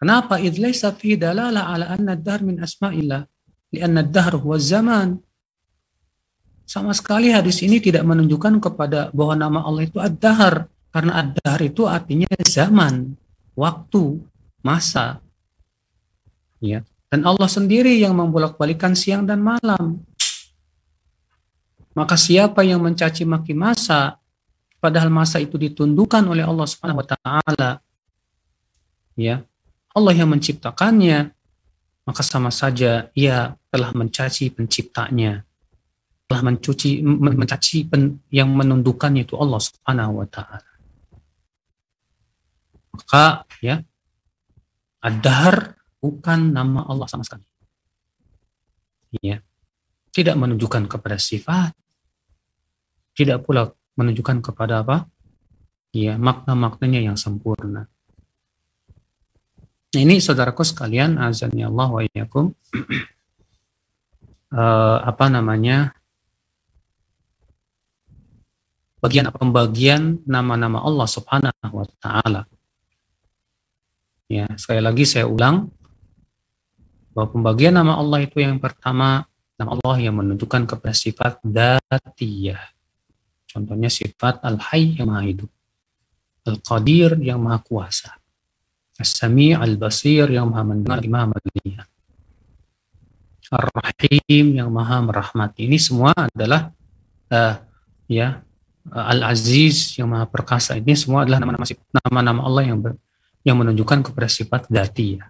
Kenapa? 0.00 0.40
Idh 0.40 0.56
laysa 0.62 0.94
fi 0.94 1.18
dalalah 1.20 1.68
ala 1.68 1.90
anna 1.90 2.16
ad-dahr 2.16 2.40
min 2.46 2.62
asma'illah. 2.62 3.26
Lianna 3.74 4.00
ad-dahr 4.06 4.40
huwa 4.40 4.56
zaman. 4.56 5.18
Sama 6.70 6.94
sekali 6.94 7.34
hadis 7.34 7.66
ini 7.66 7.82
tidak 7.82 8.06
menunjukkan 8.06 8.62
kepada 8.62 9.10
bahwa 9.10 9.34
nama 9.34 9.58
Allah 9.66 9.90
itu 9.90 9.98
ad-dahar. 9.98 10.70
Karena 10.94 11.18
ad-dahar 11.18 11.66
itu 11.66 11.82
artinya 11.90 12.30
zaman, 12.46 13.18
waktu, 13.58 14.22
masa. 14.62 15.18
Ya. 16.62 16.86
Dan 17.10 17.26
Allah 17.26 17.50
sendiri 17.50 17.98
yang 17.98 18.14
membolak-balikan 18.14 18.94
siang 18.94 19.26
dan 19.26 19.42
malam. 19.42 19.98
Maka 21.90 22.14
siapa 22.14 22.62
yang 22.62 22.78
mencaci 22.78 23.26
maki 23.26 23.50
masa, 23.50 24.22
padahal 24.78 25.10
masa 25.10 25.42
itu 25.42 25.58
ditundukkan 25.58 26.22
oleh 26.22 26.46
Allah 26.46 26.70
Subhanahu 26.70 27.02
wa 27.02 27.06
taala. 27.10 27.82
Ya. 29.18 29.42
Allah 29.90 30.14
yang 30.14 30.30
menciptakannya, 30.30 31.34
maka 32.06 32.22
sama 32.22 32.54
saja 32.54 33.10
ia 33.10 33.58
telah 33.74 33.90
mencaci 33.90 34.54
penciptanya, 34.54 35.42
telah 36.30 36.46
mencuci 36.46 37.02
mencaci 37.02 37.90
pen, 37.90 38.22
yang 38.30 38.54
menundukkannya 38.54 39.26
itu 39.26 39.34
Allah 39.34 39.58
Subhanahu 39.58 40.22
wa 40.22 40.26
taala. 40.30 40.70
Maka 42.94 43.42
ya 43.58 43.82
Ad-Dahr 45.02 45.74
bukan 45.98 46.54
nama 46.54 46.86
Allah 46.86 47.10
sama 47.10 47.26
sekali. 47.26 47.42
Ya. 49.18 49.42
Tidak 50.14 50.38
menunjukkan 50.38 50.86
kepada 50.86 51.18
sifat, 51.18 51.74
tidak 53.14 53.42
pula 53.42 53.74
menunjukkan 53.98 54.42
kepada 54.42 54.86
apa? 54.86 55.10
Ya, 55.90 56.14
makna-maknanya 56.14 57.02
yang 57.02 57.18
sempurna. 57.18 57.90
Nah, 59.90 60.00
ini 60.06 60.22
saudaraku 60.22 60.62
sekalian, 60.62 61.18
azannya 61.18 61.66
Allah 61.66 61.88
wa 61.90 62.02
iyyakum. 62.06 62.54
uh, 64.54 64.98
apa 65.10 65.26
namanya? 65.26 65.94
Bagian 69.00 69.32
pembagian 69.32 70.20
nama-nama 70.28 70.84
Allah 70.84 71.08
Subhanahu 71.08 71.72
wa 71.72 71.86
taala. 72.04 72.44
Ya, 74.28 74.46
sekali 74.60 74.84
lagi 74.84 75.08
saya 75.08 75.24
ulang 75.26 75.72
bahwa 77.16 77.32
pembagian 77.32 77.74
nama 77.74 77.96
Allah 77.96 78.22
itu 78.22 78.38
yang 78.38 78.60
pertama 78.60 79.24
nama 79.56 79.76
Allah 79.76 79.96
yang 80.04 80.20
menunjukkan 80.20 80.68
kepada 80.68 80.92
sifat 80.92 81.40
datiyah. 81.42 82.60
Contohnya 83.50 83.90
sifat 83.90 84.44
Al-Hayy 84.44 85.00
yang 85.00 85.10
maha 85.10 85.26
hidup. 85.26 85.50
Al-Qadir 86.46 87.18
yang 87.18 87.42
maha 87.42 87.58
kuasa. 87.64 88.14
As-Sami' 89.00 89.56
Al-Basir 89.56 90.28
yang 90.28 90.52
maha 90.52 90.62
mendengar, 90.62 91.02
maha 91.08 91.34
melihat. 91.34 91.88
Ar-Rahim 93.50 94.54
yang 94.54 94.70
maha 94.70 95.02
merahmati. 95.02 95.66
Ini 95.66 95.78
semua 95.82 96.14
adalah 96.14 96.70
uh, 97.34 97.54
ya 98.06 98.38
Al-Aziz 98.88 100.00
yang 100.00 100.08
maha 100.08 100.24
perkasa. 100.24 100.80
Ini 100.80 100.96
semua 100.96 101.28
adalah 101.28 101.44
nama-nama 101.44 101.66
nama-nama 102.00 102.40
Allah 102.48 102.64
yang 102.64 102.78
ber, 102.80 102.96
yang 103.44 103.60
menunjukkan 103.60 104.08
kepada 104.08 104.28
sifat 104.30 104.72
ya. 104.72 105.28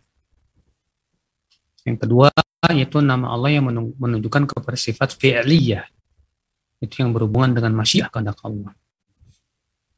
Yang 1.82 1.98
kedua 2.06 2.30
yaitu 2.70 3.02
nama 3.02 3.34
Allah 3.34 3.50
yang 3.56 3.66
menunjukkan 3.98 4.46
kepada 4.46 4.76
sifat 4.78 5.16
fi'liyah. 5.16 5.88
Itu 6.80 7.02
yang 7.02 7.10
berhubungan 7.10 7.56
dengan 7.56 7.72
masyiah 7.74 8.12
kehendak 8.12 8.38
Allah. 8.44 8.72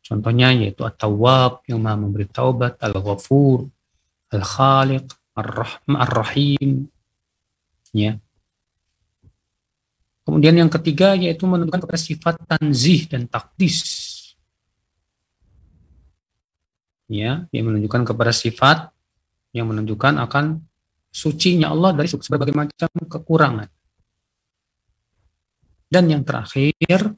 Contohnya 0.03 0.51
yaitu 0.55 0.83
At-Tawwab 0.83 1.62
yang 1.71 1.79
maha 1.79 1.95
memberi 1.95 2.27
taubat, 2.27 2.79
Al-Ghafur, 2.83 3.71
Al-Khaliq, 4.35 5.07
Ar-Rahim. 5.37 6.91
Ya. 7.93 8.21
Kemudian 10.22 10.54
yang 10.54 10.70
ketiga 10.70 11.18
yaitu 11.18 11.44
menunjukkan 11.50 11.82
kepada 11.82 11.98
sifat 11.98 12.35
tanzih 12.46 13.11
dan 13.11 13.26
takdis 13.26 13.82
ya 17.12 17.44
yang 17.52 17.64
menunjukkan 17.68 18.08
kepada 18.08 18.32
sifat 18.32 18.88
yang 19.52 19.68
menunjukkan 19.68 20.16
akan 20.22 20.64
sucinya 21.12 21.68
Allah 21.68 21.92
dari 21.92 22.08
berbagai 22.08 22.56
macam 22.56 22.88
kekurangan. 22.88 23.68
Dan 25.92 26.08
yang 26.08 26.24
terakhir 26.24 27.12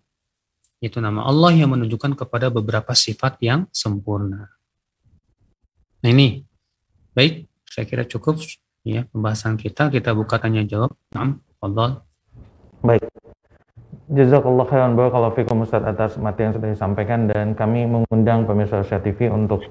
itu 0.83 0.99
nama 0.99 1.23
Allah 1.23 1.55
yang 1.55 1.71
menunjukkan 1.79 2.19
kepada 2.19 2.51
beberapa 2.51 2.91
sifat 2.91 3.39
yang 3.39 3.71
sempurna. 3.71 4.51
Nah 6.03 6.11
ini 6.11 6.43
baik, 7.15 7.47
saya 7.71 7.87
kira 7.87 8.03
cukup 8.03 8.43
ya 8.83 9.07
pembahasan 9.09 9.55
kita. 9.55 9.95
Kita 9.95 10.11
buka 10.11 10.43
tanya 10.43 10.67
jawab. 10.67 10.91
Nah, 11.15 11.39
Allah. 11.63 12.03
Baik. 12.85 13.09
Jazakallah 14.13 14.69
khairan 14.69 14.93
barakallahu 14.93 15.41
fikum 15.41 15.65
Ustaz 15.65 15.81
atas 15.81 16.21
materi 16.21 16.53
yang 16.53 16.61
sudah 16.61 16.69
disampaikan 16.69 17.25
dan 17.25 17.57
kami 17.57 17.89
mengundang 17.89 18.45
pemirsa 18.45 18.85
Asia 18.85 19.01
TV 19.01 19.33
untuk 19.33 19.65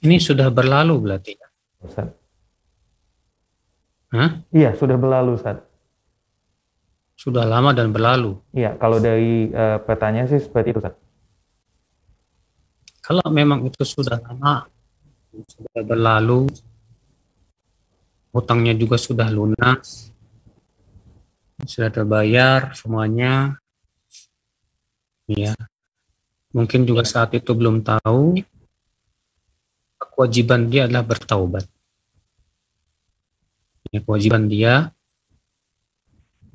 Ini 0.04 0.20
sudah 0.20 0.52
berlalu 0.52 1.00
berarti 1.00 1.32
ya? 1.32 1.48
Ustaz. 1.80 2.12
Hah? 4.12 4.44
Iya, 4.52 4.76
sudah 4.76 5.00
berlalu, 5.00 5.40
Ustaz. 5.40 5.64
Sudah 7.16 7.48
lama 7.48 7.72
dan 7.72 7.88
berlalu. 7.88 8.36
Iya, 8.52 8.76
kalau 8.76 9.00
dari 9.00 9.48
uh, 9.48 9.80
pertanyaan 9.80 10.28
sih 10.28 10.44
seperti 10.44 10.76
itu, 10.76 10.84
Ustaz. 10.84 11.00
Kalau 13.00 13.24
memang 13.32 13.64
itu 13.64 13.80
sudah 13.80 14.20
lama, 14.20 14.68
sudah 15.32 15.80
berlalu, 15.80 16.52
hutangnya 18.28 18.76
juga 18.76 19.00
sudah 19.00 19.32
lunas, 19.32 20.12
sudah 21.64 21.88
terbayar 21.88 22.76
semuanya 22.76 23.56
ya 25.28 25.56
mungkin 26.54 26.86
juga 26.86 27.02
saat 27.02 27.34
itu 27.34 27.50
belum 27.52 27.82
tahu 27.82 28.38
kewajiban 29.98 30.70
dia 30.70 30.86
adalah 30.86 31.02
bertaubat. 31.02 31.64
Ya, 33.90 34.00
kewajiban 34.02 34.46
dia 34.46 34.94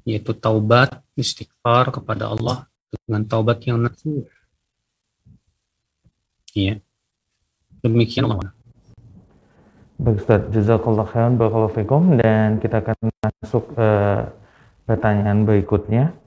yaitu 0.08 0.32
taubat 0.34 1.04
istighfar 1.14 1.92
kepada 1.94 2.32
Allah 2.32 2.66
dengan 3.06 3.22
taubat 3.28 3.62
yang 3.68 3.84
nasuh 3.84 4.26
ya 6.56 6.80
demikian 7.84 8.28
Allah. 8.28 8.52
Baik 10.00 10.24
Ustaz, 10.24 10.48
jazakallah 10.56 11.04
khairan 11.12 11.36
barakallahu 11.36 11.76
fikum. 11.76 12.16
Dan 12.16 12.64
kita 12.64 12.80
akan 12.80 13.12
masuk 13.20 13.76
uh, 13.76 14.32
Pertanyaan 14.90 15.46
berikutnya, 15.46 16.18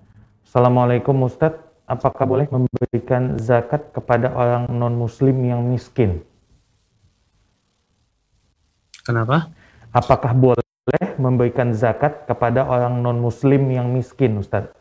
Assalamualaikum 0.46 1.26
Ustadz, 1.26 1.58
apakah 1.86 2.24
boleh 2.24 2.46
memberikan 2.48 3.38
zakat 3.38 3.90
kepada 3.90 4.30
orang 4.32 4.70
non-muslim 4.70 5.36
yang 5.42 5.66
miskin? 5.66 6.22
Kenapa? 9.02 9.50
Apakah 9.90 10.32
boleh 10.32 11.08
memberikan 11.18 11.74
zakat 11.74 12.24
kepada 12.24 12.62
orang 12.64 13.02
non-muslim 13.02 13.66
yang 13.70 13.90
miskin, 13.90 14.38
Ustadz? 14.38 14.72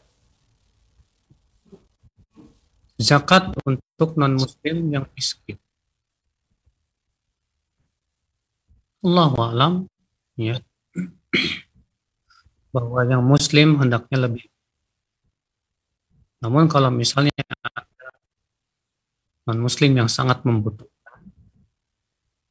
Zakat 3.01 3.49
untuk 3.65 4.13
non-muslim 4.13 4.93
yang 4.93 5.09
miskin. 5.17 5.57
Allah 9.01 9.33
alam, 9.33 9.73
ya 10.37 10.61
bahwa 12.75 13.01
yang 13.09 13.25
muslim 13.25 13.81
hendaknya 13.81 14.29
lebih. 14.29 14.50
Namun 16.41 16.65
kalau 16.65 16.89
misalnya 16.89 17.31
non 19.45 19.59
muslim 19.61 19.93
yang 19.93 20.09
sangat 20.09 20.41
membutuhkan 20.41 21.21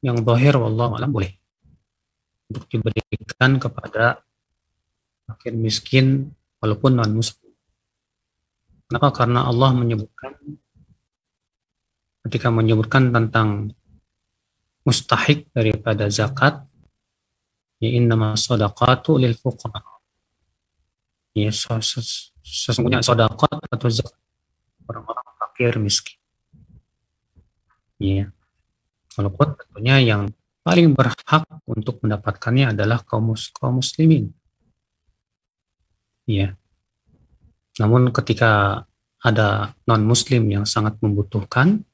yang 0.03 0.23
dohir 0.23 0.55
wallah 0.55 0.95
alam 0.95 1.11
boleh. 1.11 1.35
Untuk 2.51 2.67
diberikan 2.67 3.59
kepada 3.59 4.19
fakir 5.27 5.55
miskin 5.55 6.31
walaupun 6.59 6.99
non 6.99 7.11
muslim 7.15 7.51
kenapa? 8.91 9.23
Karena 9.23 9.47
Allah 9.47 9.71
menyebutkan 9.71 10.35
ketika 12.27 12.51
menyebutkan 12.51 13.15
tentang 13.15 13.71
mustahik 14.83 15.47
daripada 15.55 16.11
zakat 16.11 16.67
ya 17.79 17.89
innama 17.89 18.35
sadaqatu 18.35 19.15
lil 19.15 19.33
fuqara. 19.39 19.79
Ya 21.31 21.55
sesungguhnya 22.51 22.99
sedekah 22.99 23.55
atau 23.71 23.87
zakat 23.87 24.19
orang-orang 24.91 25.27
fakir 25.39 25.79
miskin 25.79 26.19
Ya. 28.01 28.33
Walaupun 29.13 29.53
tentunya 29.53 30.01
yang 30.01 30.33
paling 30.65 30.97
berhak 30.97 31.45
untuk 31.69 32.01
mendapatkannya 32.01 32.73
adalah 32.73 33.05
kaum, 33.05 33.37
kaum 33.53 33.77
muslimin. 33.77 34.33
Ya. 36.25 36.57
Namun 37.77 38.09
ketika 38.09 38.83
ada 39.21 39.77
non 39.85 40.01
muslim 40.01 40.49
yang 40.49 40.65
sangat 40.65 40.97
membutuhkan, 40.97 41.85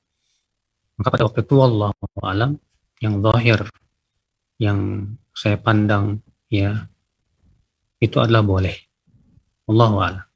maka 0.95 1.07
pada 1.11 1.27
waktu 1.27 1.43
itu 1.43 1.59
Allah 1.59 1.91
alam 2.23 2.55
yang 3.03 3.19
zahir 3.19 3.67
yang 4.57 5.11
saya 5.35 5.59
pandang 5.59 6.23
ya 6.47 6.87
itu 7.99 8.15
adalah 8.23 8.47
boleh. 8.47 8.73
Allah 9.67 9.91
alam. 9.91 10.26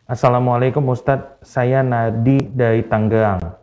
Assalamualaikum 0.06 0.86
Ustadz, 0.86 1.41
saya 1.41 1.82
Nadi 1.82 2.46
dari 2.54 2.86
Tangerang. 2.86 3.62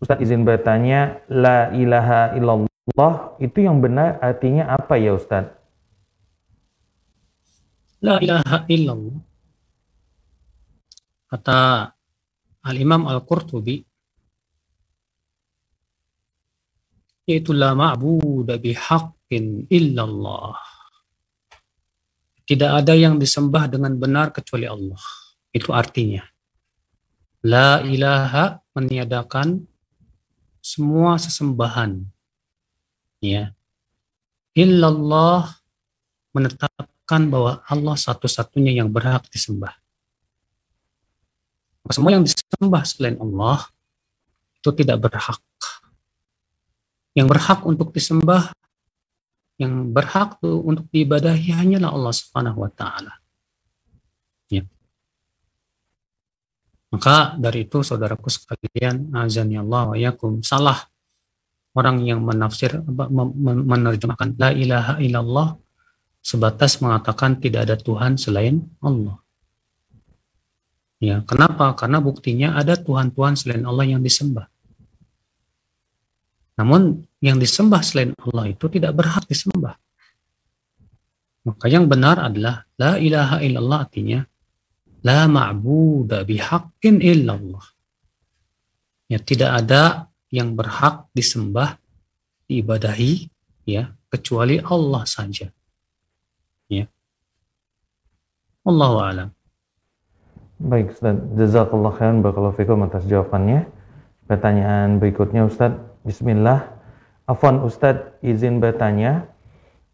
Ustaz 0.00 0.16
izin 0.24 0.48
bertanya, 0.48 1.20
la 1.28 1.68
ilaha 1.76 2.32
illallah 2.32 3.36
itu 3.36 3.58
yang 3.60 3.84
benar 3.84 4.16
artinya 4.24 4.72
apa 4.72 4.96
ya 4.96 5.12
Ustaz? 5.12 5.52
La 8.00 8.16
ilaha 8.16 8.64
illallah. 8.64 9.20
Kata 11.28 11.92
Al-Imam 12.64 13.04
Al-Qurtubi, 13.12 13.84
yaitu 17.28 17.52
la 17.52 17.76
ma'buda 17.76 18.56
bihaqqin 18.56 19.68
illallah. 19.68 20.56
Tidak 22.48 22.70
ada 22.72 22.96
yang 22.96 23.20
disembah 23.20 23.70
dengan 23.70 23.94
benar 24.00 24.34
kecuali 24.34 24.64
Allah. 24.66 24.98
Itu 25.54 25.70
artinya. 25.70 26.24
La 27.46 27.78
ilaha 27.84 28.58
meniadakan 28.74 29.69
semua 30.70 31.18
sesembahan. 31.18 32.06
Ya. 33.18 33.50
Illallah 34.54 35.58
menetapkan 36.30 37.26
bahwa 37.26 37.62
Allah 37.66 37.96
satu-satunya 37.98 38.78
yang 38.78 38.90
berhak 38.90 39.26
disembah. 39.30 39.74
Semua 41.90 42.14
yang 42.14 42.22
disembah 42.22 42.82
selain 42.86 43.18
Allah 43.18 43.66
itu 44.62 44.70
tidak 44.78 45.10
berhak. 45.10 45.42
Yang 47.18 47.26
berhak 47.34 47.60
untuk 47.66 47.90
disembah 47.90 48.54
yang 49.60 49.92
berhak 49.92 50.40
untuk 50.40 50.88
diibadahi 50.88 51.52
hanyalah 51.52 51.92
Allah 51.92 52.14
Subhanahu 52.16 52.64
wa 52.64 52.72
taala 52.72 53.20
ya 54.48 54.64
maka 56.90 57.38
dari 57.38 57.70
itu 57.70 57.86
saudaraku 57.86 58.26
sekalian, 58.26 59.14
azan 59.14 59.50
Allah 59.54 59.94
wa 59.94 59.96
yakum, 59.96 60.42
salah 60.42 60.90
orang 61.78 62.02
yang 62.02 62.20
menafsir 62.26 62.82
menerjemahkan 63.70 64.34
la 64.34 64.50
ilaha 64.50 64.98
illallah 64.98 65.54
sebatas 66.18 66.82
mengatakan 66.82 67.38
tidak 67.38 67.70
ada 67.70 67.76
Tuhan 67.78 68.18
selain 68.18 68.66
Allah. 68.82 69.22
Ya, 71.00 71.24
kenapa? 71.24 71.72
Karena 71.78 72.02
buktinya 72.02 72.60
ada 72.60 72.76
Tuhan-Tuhan 72.76 73.32
selain 73.32 73.64
Allah 73.64 73.88
yang 73.88 74.04
disembah. 74.04 74.50
Namun 76.60 77.08
yang 77.24 77.40
disembah 77.40 77.80
selain 77.80 78.12
Allah 78.20 78.52
itu 78.52 78.68
tidak 78.68 78.92
berhak 78.92 79.24
disembah. 79.24 79.80
Maka 81.40 81.72
yang 81.72 81.88
benar 81.88 82.20
adalah 82.20 82.68
la 82.76 83.00
ilaha 83.00 83.40
illallah 83.40 83.88
artinya 83.88 84.20
La 85.00 85.24
ma'buda 85.26 86.28
bihaqqin 86.28 87.00
illallah. 87.00 87.64
Ya, 89.08 89.18
tidak 89.18 89.64
ada 89.64 90.12
yang 90.30 90.54
berhak 90.54 91.08
disembah, 91.16 91.80
diibadahi, 92.46 93.26
ya, 93.66 93.96
kecuali 94.12 94.60
Allah 94.62 95.02
saja. 95.08 95.48
Ya. 96.70 96.86
Allahu 98.62 98.96
a'lam. 99.02 99.28
Baik, 100.60 100.92
Ustaz. 100.92 101.16
Jazakallah 101.34 101.96
khairan 101.96 102.20
barakallahu 102.20 102.54
fikum 102.60 102.84
atas 102.84 103.08
jawabannya. 103.08 103.64
Pertanyaan 104.28 105.00
berikutnya, 105.00 105.48
Ustaz. 105.48 105.72
Bismillah. 106.04 106.68
Afwan, 107.24 107.64
Ustaz, 107.64 107.96
izin 108.20 108.60
bertanya. 108.60 109.26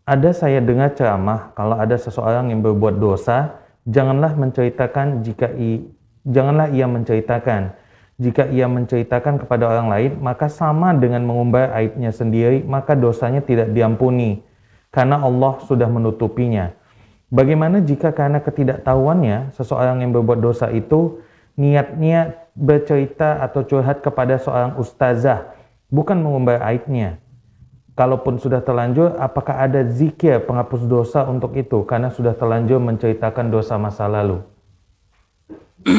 Ada 0.02 0.34
saya 0.34 0.58
dengar 0.58 0.94
ceramah 0.98 1.54
kalau 1.54 1.78
ada 1.78 1.94
seseorang 1.94 2.50
yang 2.50 2.62
berbuat 2.62 2.98
dosa, 2.98 3.58
janganlah 3.86 4.34
menceritakan 4.34 5.22
jika 5.22 5.48
i, 5.54 5.86
janganlah 6.26 6.68
ia 6.74 6.84
menceritakan. 6.90 7.72
Jika 8.16 8.48
ia 8.48 8.64
menceritakan 8.64 9.44
kepada 9.44 9.68
orang 9.68 9.88
lain 9.92 10.12
maka 10.24 10.48
sama 10.48 10.96
dengan 10.96 11.20
mengumbar 11.28 11.68
aibnya 11.76 12.08
sendiri 12.08 12.64
maka 12.64 12.96
dosanya 12.96 13.44
tidak 13.44 13.68
diampuni 13.76 14.40
karena 14.88 15.20
Allah 15.20 15.60
sudah 15.68 15.84
menutupinya. 15.84 16.72
Bagaimana 17.28 17.84
jika 17.84 18.16
karena 18.16 18.40
ketidaktahuannya 18.40 19.52
seseorang 19.52 20.00
yang 20.00 20.16
berbuat 20.16 20.40
dosa 20.40 20.72
itu 20.72 21.20
niatnya 21.60 22.48
bercerita 22.56 23.44
atau 23.44 23.68
curhat 23.68 24.00
kepada 24.00 24.40
seorang 24.40 24.80
ustazah 24.80 25.52
bukan 25.92 26.16
mengumbar 26.16 26.64
aibnya 26.64 27.20
kalaupun 27.96 28.36
sudah 28.36 28.60
terlanjur, 28.60 29.16
apakah 29.16 29.56
ada 29.64 29.80
zikir 29.88 30.44
penghapus 30.44 30.84
dosa 30.84 31.24
untuk 31.24 31.56
itu 31.56 31.82
karena 31.88 32.12
sudah 32.12 32.36
terlanjur 32.36 32.76
menceritakan 32.78 33.48
dosa 33.48 33.80
masa 33.80 34.04
lalu? 34.04 34.44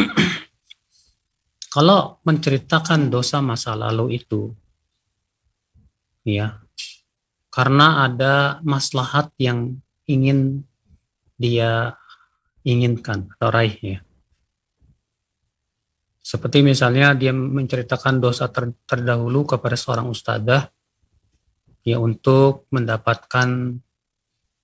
Kalau 1.76 2.22
menceritakan 2.22 3.10
dosa 3.10 3.42
masa 3.42 3.74
lalu 3.74 4.22
itu, 4.22 4.54
ya, 6.22 6.62
karena 7.50 8.06
ada 8.06 8.62
maslahat 8.62 9.34
yang 9.42 9.82
ingin 10.06 10.64
dia 11.38 11.98
inginkan 12.62 13.30
atau 13.38 13.50
raih 13.50 13.78
ya. 13.82 14.00
Seperti 16.22 16.60
misalnya 16.60 17.16
dia 17.16 17.32
menceritakan 17.32 18.20
dosa 18.20 18.52
ter 18.52 18.76
terdahulu 18.84 19.48
kepada 19.48 19.80
seorang 19.80 20.12
ustadzah 20.12 20.68
ya 21.88 22.04
untuk 22.04 22.68
mendapatkan 22.76 23.80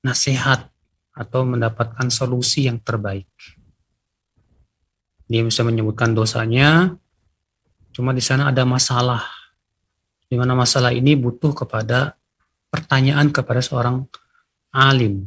nasihat 0.04 0.68
atau 1.16 1.48
mendapatkan 1.48 2.12
solusi 2.12 2.68
yang 2.68 2.84
terbaik. 2.84 3.32
Dia 5.32 5.40
bisa 5.48 5.64
menyebutkan 5.64 6.12
dosanya, 6.12 6.92
cuma 7.96 8.12
di 8.12 8.20
sana 8.20 8.52
ada 8.52 8.68
masalah. 8.68 9.24
Di 10.28 10.36
mana 10.36 10.52
masalah 10.52 10.92
ini 10.92 11.16
butuh 11.16 11.56
kepada 11.56 12.20
pertanyaan 12.68 13.32
kepada 13.32 13.64
seorang 13.64 14.04
alim. 14.76 15.24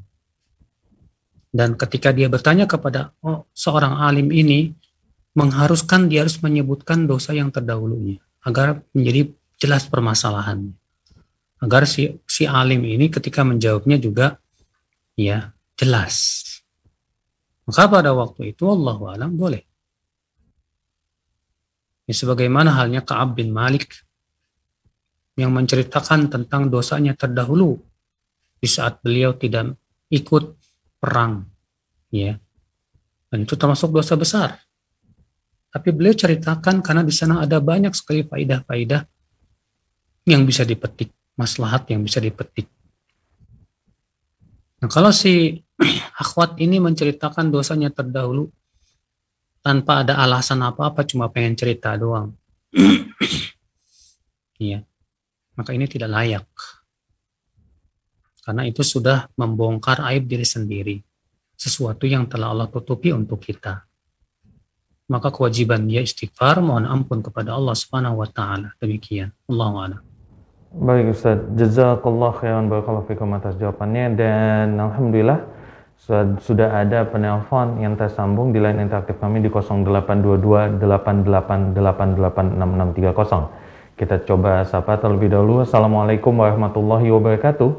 Dan 1.48 1.80
ketika 1.80 2.12
dia 2.12 2.28
bertanya 2.28 2.68
kepada 2.68 3.16
oh, 3.24 3.48
seorang 3.56 4.04
alim 4.04 4.28
ini, 4.36 4.76
mengharuskan 5.32 6.12
dia 6.12 6.28
harus 6.28 6.36
menyebutkan 6.44 7.08
dosa 7.08 7.32
yang 7.32 7.48
terdahulunya 7.48 8.20
agar 8.44 8.84
menjadi 8.92 9.32
jelas 9.56 9.88
permasalahannya 9.88 10.76
agar 11.62 11.88
si 11.88 12.20
si 12.28 12.44
alim 12.44 12.84
ini 12.84 13.08
ketika 13.08 13.40
menjawabnya 13.46 13.96
juga 13.96 14.26
ya 15.16 15.52
jelas. 15.76 16.44
Maka 17.66 17.90
pada 17.90 18.14
waktu 18.14 18.54
itu 18.54 18.62
Allah 18.68 18.98
alam 19.18 19.34
boleh. 19.34 19.64
Ya, 22.06 22.14
sebagaimana 22.14 22.70
halnya 22.70 23.02
Ka'ab 23.02 23.34
bin 23.34 23.50
Malik 23.50 23.90
yang 25.34 25.50
menceritakan 25.50 26.30
tentang 26.30 26.70
dosanya 26.70 27.18
terdahulu 27.18 27.82
di 28.62 28.68
saat 28.70 29.02
beliau 29.02 29.34
tidak 29.34 29.74
ikut 30.06 30.54
perang, 31.02 31.42
ya. 32.14 32.38
Dan 33.26 33.42
itu 33.42 33.58
termasuk 33.58 33.90
dosa 33.90 34.14
besar. 34.14 34.62
Tapi 35.66 35.90
beliau 35.90 36.14
ceritakan 36.14 36.78
karena 36.80 37.02
di 37.02 37.10
sana 37.10 37.42
ada 37.42 37.58
banyak 37.58 37.90
sekali 37.90 38.22
faidah-faidah 38.22 39.02
yang 40.30 40.46
bisa 40.46 40.62
dipetik, 40.62 41.10
maslahat 41.36 41.86
yang 41.92 42.02
bisa 42.02 42.18
dipetik. 42.18 42.66
Nah, 44.80 44.88
kalau 44.88 45.12
si 45.12 45.62
akhwat 46.22 46.56
ini 46.60 46.80
menceritakan 46.80 47.52
dosanya 47.52 47.92
terdahulu 47.92 48.48
tanpa 49.60 50.02
ada 50.04 50.20
alasan 50.20 50.64
apa-apa, 50.64 51.04
cuma 51.04 51.28
pengen 51.28 51.54
cerita 51.54 51.94
doang. 51.94 52.34
Iya. 54.56 54.80
Maka 55.52 55.76
ini 55.76 55.84
tidak 55.84 56.08
layak. 56.08 56.48
Karena 58.40 58.64
itu 58.64 58.80
sudah 58.80 59.28
membongkar 59.36 60.00
aib 60.08 60.24
diri 60.24 60.48
sendiri. 60.48 60.96
Sesuatu 61.52 62.08
yang 62.08 62.24
telah 62.24 62.56
Allah 62.56 62.64
tutupi 62.64 63.12
untuk 63.12 63.44
kita. 63.44 63.84
Maka 65.12 65.28
kewajiban 65.28 65.84
dia 65.84 66.00
istighfar, 66.00 66.64
mohon 66.64 66.88
ampun 66.88 67.20
kepada 67.20 67.52
Allah 67.52 67.76
Subhanahu 67.76 68.24
wa 68.24 68.28
taala. 68.32 68.72
Demikian. 68.80 69.28
Allahu 69.44 69.76
Baik 70.74 71.14
Ustaz, 71.14 71.38
jazakallah 71.54 72.34
khairan 72.42 72.66
barakallahu 72.66 73.06
fikum 73.06 73.30
atas 73.38 73.54
jawabannya 73.54 74.18
dan 74.18 74.74
alhamdulillah 74.74 75.46
sudah 76.42 76.82
ada 76.82 77.06
penelpon 77.06 77.78
yang 77.82 77.96
tersambung 77.98 78.52
di 78.54 78.60
line 78.62 78.78
interaktif 78.82 79.18
kami 79.18 79.40
di 79.42 79.48
0822 79.50 80.78
88886630. 80.78 83.50
Kita 83.96 84.20
coba 84.28 84.60
sapa 84.68 85.00
terlebih 85.00 85.32
dahulu. 85.32 85.64
Assalamualaikum 85.64 86.36
warahmatullahi 86.36 87.08
wabarakatuh. 87.14 87.70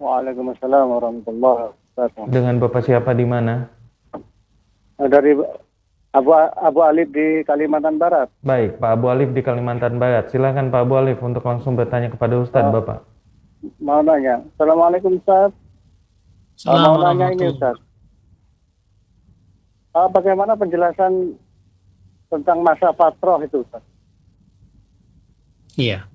Waalaikumsalam 0.00 0.88
warahmatullahi 0.88 1.76
wabarakatuh. 1.76 2.32
Dengan 2.32 2.56
Bapak 2.56 2.88
siapa 2.88 3.12
di 3.12 3.28
mana? 3.28 3.68
Dari 4.96 5.36
Abu 6.18 6.34
Abu 6.34 6.80
Alif 6.82 7.08
di 7.14 7.46
Kalimantan 7.46 7.94
Barat. 7.94 8.26
Baik, 8.42 8.82
Pak 8.82 8.90
Abu 8.98 9.06
Alif 9.06 9.30
di 9.30 9.40
Kalimantan 9.46 10.02
Barat. 10.02 10.34
Silakan 10.34 10.74
Pak 10.74 10.82
Abu 10.82 10.98
Alif 10.98 11.22
untuk 11.22 11.46
langsung 11.46 11.78
bertanya 11.78 12.10
kepada 12.10 12.34
Ustadz, 12.42 12.74
oh, 12.74 12.74
Bapak. 12.82 12.98
Mau 13.78 14.02
nanya. 14.02 14.42
Assalamualaikum 14.54 15.22
Ustaz. 15.22 15.54
Mau 16.66 16.98
nanya 16.98 17.30
ini 17.30 17.54
Ustaz. 17.54 17.78
Uh, 19.94 20.10
bagaimana 20.10 20.58
penjelasan 20.58 21.38
tentang 22.26 22.66
masa 22.66 22.90
patroh 22.90 23.38
itu 23.46 23.62
Ustaz? 23.62 23.82
Iya. 25.78 26.10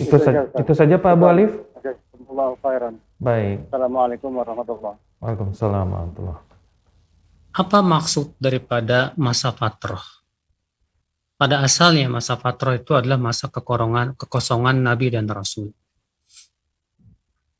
Itu, 0.00 0.08
itu, 0.08 0.16
saja, 0.16 0.48
itu 0.48 0.72
saja 0.72 0.96
Pak 0.96 1.12
Abu 1.12 1.24
Alif. 1.28 1.52
Baik. 3.20 3.68
Assalamualaikum 3.68 4.32
warahmatullahi 4.32 4.96
wabarakatuh. 4.96 5.20
Waalaikumsalam 5.20 5.86
warahmatullahi 5.92 6.51
Apa 7.52 7.84
maksud 7.84 8.40
daripada 8.40 9.12
masa 9.20 9.52
patroh? 9.52 10.00
Pada 11.36 11.60
asalnya 11.60 12.08
masa 12.08 12.40
patroh 12.40 12.72
itu 12.72 12.96
adalah 12.96 13.20
masa 13.20 13.52
kekorongan, 13.52 14.16
kekosongan 14.16 14.80
Nabi 14.80 15.12
dan 15.12 15.28
Rasul. 15.28 15.68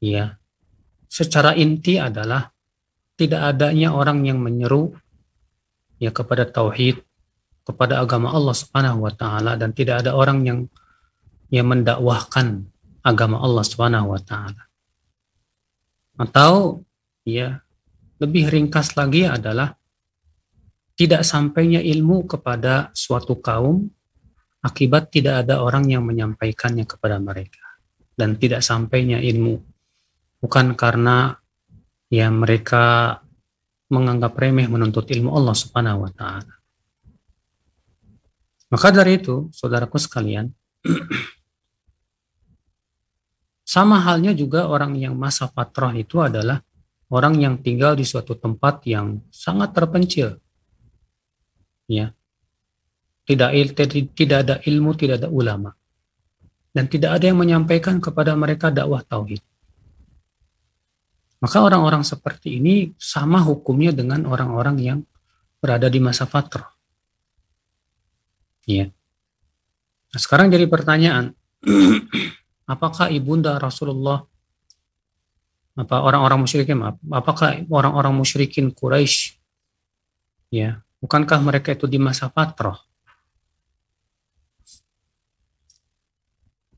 Iya, 0.01 0.41
secara 1.13 1.53
inti 1.53 2.01
adalah 2.01 2.49
tidak 3.21 3.53
adanya 3.53 3.93
orang 3.93 4.25
yang 4.25 4.41
menyeru 4.41 4.97
ya 6.01 6.09
kepada 6.09 6.49
tauhid, 6.49 7.05
kepada 7.69 8.01
agama 8.01 8.33
Allah 8.33 8.57
Subhanahu 8.57 9.05
wa 9.05 9.13
taala 9.13 9.61
dan 9.61 9.77
tidak 9.77 10.03
ada 10.03 10.17
orang 10.17 10.43
yang 10.49 10.61
yang 11.53 11.69
mendakwahkan 11.69 12.65
agama 13.05 13.45
Allah 13.45 13.61
Subhanahu 13.61 14.17
wa 14.17 14.21
taala. 14.25 14.73
Atau 16.17 16.87
ya 17.29 17.61
lebih 18.23 18.49
ringkas 18.49 18.97
lagi 18.97 19.29
adalah 19.29 19.82
tidak 20.99 21.25
sampainya 21.25 21.81
ilmu 21.81 22.29
kepada 22.29 22.93
suatu 22.93 23.41
kaum 23.41 23.89
akibat 24.63 25.11
tidak 25.11 25.47
ada 25.47 25.65
orang 25.65 25.89
yang 25.89 26.05
menyampaikannya 26.05 26.87
kepada 26.87 27.19
mereka 27.19 27.65
dan 28.15 28.37
tidak 28.37 28.61
sampainya 28.61 29.19
ilmu 29.19 29.59
bukan 30.43 30.75
karena 30.77 31.39
ya 32.13 32.29
mereka 32.29 33.17
menganggap 33.89 34.37
remeh 34.37 34.69
menuntut 34.69 35.09
ilmu 35.09 35.33
Allah 35.33 35.57
Subhanahu 35.57 36.05
wa 36.05 36.13
taala. 36.13 36.55
Maka 38.73 38.89
dari 38.89 39.21
itu, 39.21 39.53
saudaraku 39.53 40.01
sekalian, 40.01 40.53
sama 43.73 44.01
halnya 44.01 44.33
juga 44.33 44.69
orang 44.69 44.97
yang 44.97 45.17
masa 45.17 45.49
fatrah 45.49 45.93
itu 45.97 46.21
adalah 46.25 46.61
orang 47.13 47.37
yang 47.41 47.55
tinggal 47.61 47.97
di 47.97 48.05
suatu 48.05 48.37
tempat 48.37 48.85
yang 48.89 49.21
sangat 49.29 49.77
terpencil. 49.77 50.41
Ya. 51.91 52.15
Tidak 53.23 53.51
tidak 54.13 54.39
ada 54.43 54.55
ilmu, 54.67 54.93
tidak 54.99 55.23
ada 55.23 55.29
ulama. 55.31 55.71
Dan 56.73 56.89
tidak 56.89 57.21
ada 57.21 57.25
yang 57.31 57.39
menyampaikan 57.39 58.03
kepada 58.03 58.33
mereka 58.35 58.73
dakwah 58.73 59.05
tauhid. 59.05 59.41
Maka 61.43 61.59
orang-orang 61.59 62.07
seperti 62.07 62.63
ini 62.63 62.95
sama 62.99 63.43
hukumnya 63.43 63.91
dengan 63.91 64.27
orang-orang 64.31 64.77
yang 64.79 64.99
berada 65.59 65.91
di 65.91 65.99
masa 65.99 66.27
fatrah. 66.27 66.71
Ya. 68.67 68.91
Nah, 70.15 70.21
sekarang 70.23 70.55
jadi 70.55 70.71
pertanyaan, 70.71 71.35
apakah 72.73 73.11
ibunda 73.11 73.59
Rasulullah 73.59 74.23
apa 75.73 76.05
orang-orang 76.05 76.45
musyrikin 76.45 76.77
apakah 77.09 77.65
orang-orang 77.73 78.13
musyrikin 78.13 78.77
Quraisy 78.77 79.41
ya 80.53 80.85
bukankah 81.03 81.43
mereka 81.43 81.75
itu 81.75 81.91
di 81.91 81.99
masa 81.99 82.31
fatrah 82.31 82.79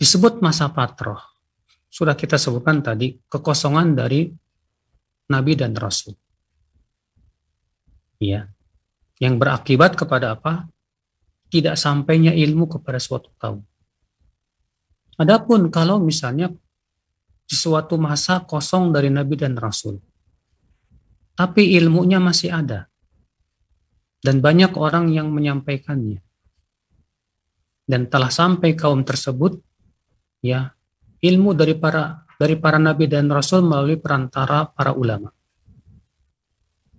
disebut 0.01 0.41
masa 0.41 0.72
fatrah 0.72 1.22
sudah 1.95 2.18
kita 2.18 2.35
sebutkan 2.35 2.83
tadi 2.83 3.14
kekosongan 3.31 3.95
dari 3.95 4.27
nabi 5.31 5.53
dan 5.55 5.79
rasul. 5.79 6.18
Ya. 8.18 8.51
Yang 9.22 9.35
berakibat 9.39 9.95
kepada 9.95 10.35
apa? 10.35 10.66
Tidak 11.49 11.79
sampainya 11.79 12.35
ilmu 12.35 12.66
kepada 12.66 12.99
suatu 12.99 13.31
kaum. 13.39 13.62
Adapun 15.14 15.70
kalau 15.70 16.03
misalnya 16.03 16.51
di 17.47 17.55
suatu 17.55 17.95
masa 17.95 18.43
kosong 18.43 18.91
dari 18.91 19.07
nabi 19.07 19.39
dan 19.39 19.55
rasul, 19.55 20.03
tapi 21.39 21.79
ilmunya 21.79 22.18
masih 22.18 22.51
ada 22.51 22.91
dan 24.25 24.41
banyak 24.41 24.72
orang 24.81 25.12
yang 25.12 25.29
menyampaikannya 25.29 26.25
dan 27.85 28.09
telah 28.09 28.33
sampai 28.33 28.72
kaum 28.72 29.05
tersebut 29.05 29.61
ya 30.41 30.72
ilmu 31.20 31.53
dari 31.53 31.77
para 31.77 32.25
dari 32.41 32.57
para 32.57 32.81
nabi 32.81 33.05
dan 33.05 33.29
rasul 33.29 33.62
melalui 33.62 34.01
perantara 34.01 34.66
para 34.66 34.97
ulama. 34.97 35.31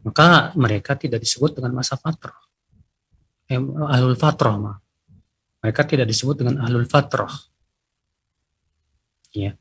Maka 0.05 0.53
mereka 0.53 0.93
tidak 0.93 1.17
disebut 1.17 1.57
dengan 1.57 1.81
masa 1.81 1.97
fatrah. 1.97 2.37
Eh, 3.49 3.57
ahlul 3.57 4.13
fatrah 4.13 4.55
mah. 4.57 4.77
Mereka 5.65 5.81
tidak 5.89 6.05
disebut 6.05 6.45
dengan 6.45 6.61
ahlul 6.61 6.85
fatrah. 6.85 7.33
Ya. 9.33 9.57